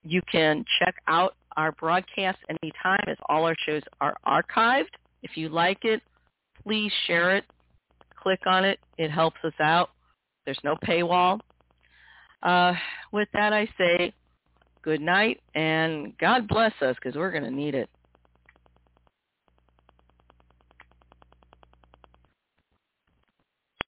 you 0.03 0.21
can 0.29 0.65
check 0.79 0.95
out 1.07 1.35
our 1.57 1.71
broadcast 1.73 2.37
anytime 2.49 3.03
as 3.07 3.17
all 3.29 3.45
our 3.45 3.55
shows 3.65 3.81
are 3.99 4.15
archived. 4.25 4.93
If 5.23 5.37
you 5.37 5.49
like 5.49 5.83
it, 5.83 6.01
please 6.63 6.91
share 7.07 7.35
it. 7.35 7.45
Click 8.15 8.41
on 8.45 8.65
it. 8.65 8.79
It 8.97 9.11
helps 9.11 9.37
us 9.43 9.53
out. 9.59 9.89
There's 10.45 10.59
no 10.63 10.75
paywall. 10.75 11.39
Uh, 12.43 12.73
with 13.11 13.27
that, 13.33 13.53
I 13.53 13.67
say 13.77 14.13
good 14.81 15.01
night 15.01 15.41
and 15.53 16.17
God 16.17 16.47
bless 16.47 16.73
us 16.81 16.95
because 16.95 17.15
we're 17.15 17.31
going 17.31 17.43
to 17.43 17.51
need 17.51 17.75
it. 17.75 17.89